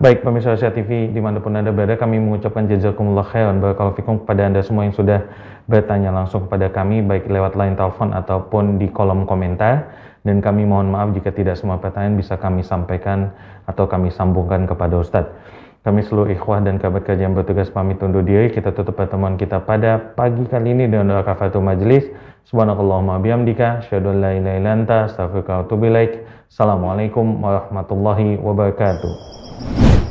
Baik 0.02 0.26
pemirsa 0.26 0.58
Rosyad 0.58 0.74
TV 0.74 1.06
di 1.14 1.22
mana 1.22 1.38
pun 1.38 1.54
Anda 1.54 1.70
berada 1.70 1.94
kami 1.94 2.18
mengucapkan 2.18 2.66
jazakumullah 2.66 3.22
khairan 3.22 3.62
barakallahu 3.62 3.94
fikum 3.94 4.26
kepada 4.26 4.50
Anda 4.50 4.58
semua 4.58 4.90
yang 4.90 4.96
sudah 4.98 5.22
bertanya 5.70 6.10
langsung 6.10 6.50
kepada 6.50 6.66
kami 6.66 7.06
baik 7.06 7.30
lewat 7.30 7.54
line 7.54 7.78
telepon 7.78 8.10
ataupun 8.10 8.82
di 8.82 8.90
kolom 8.90 9.22
komentar 9.22 9.86
dan 10.26 10.42
kami 10.42 10.66
mohon 10.66 10.90
maaf 10.90 11.14
jika 11.14 11.30
tidak 11.30 11.54
semua 11.54 11.78
pertanyaan 11.78 12.18
bisa 12.18 12.34
kami 12.34 12.66
sampaikan 12.66 13.30
atau 13.70 13.86
kami 13.86 14.10
sambungkan 14.10 14.66
kepada 14.66 14.98
Ustadz. 14.98 15.30
Kami 15.84 16.00
seluruh 16.00 16.32
ikhwah 16.32 16.64
dan 16.64 16.80
kabar 16.80 17.04
kerja 17.04 17.28
yang 17.28 17.36
bertugas 17.36 17.68
pamit 17.68 18.00
undur 18.00 18.24
diri. 18.24 18.48
Kita 18.48 18.72
tutup 18.72 18.96
pertemuan 18.96 19.36
kita 19.36 19.60
pada 19.68 20.00
pagi 20.16 20.40
kali 20.48 20.72
ini 20.72 20.88
dengan 20.88 21.12
doa 21.12 21.22
kafatul 21.28 21.60
majlis. 21.60 22.08
Subhanakallahumma 22.48 23.20
bihamdika. 23.20 23.84
Asyadu 23.84 24.16
la 24.16 24.32
ilaha 24.32 24.56
illa 24.56 24.70
anta. 24.80 25.12
Assalamualaikum 26.48 27.36
warahmatullahi 27.36 28.40
wabarakatuh. 28.40 30.03